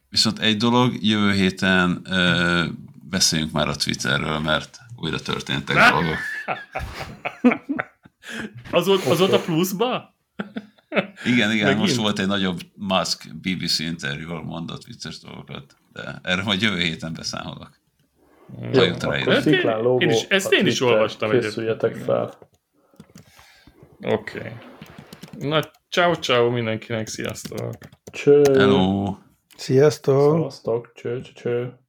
[0.08, 2.64] Viszont egy dolog, jövő héten ö,
[3.08, 6.16] beszéljünk már a Twitterről, mert újra történtek dolgok.
[8.70, 8.86] az
[9.18, 10.14] volt a pluszba?
[11.24, 11.78] Igen, igen, Megint?
[11.78, 16.78] most volt egy nagyobb Musk BBC interjú, ahol mondott vicces dolgokat, de erre majd jövő
[16.78, 17.70] héten beszámolok.
[18.72, 21.30] Jó, akkor sziklán lógó, én is, ezt én is olvastam.
[21.30, 22.38] Készüljetek fel.
[24.00, 24.38] Oké.
[24.38, 24.52] Okay.
[25.38, 25.60] Na,
[25.90, 27.74] ciao ciao mindenkinek, sziasztok!
[28.04, 28.42] Cső!
[28.52, 29.16] Hello!
[29.56, 30.40] Sziasztok!
[30.40, 31.83] Sziasztok, cső, cső, cső.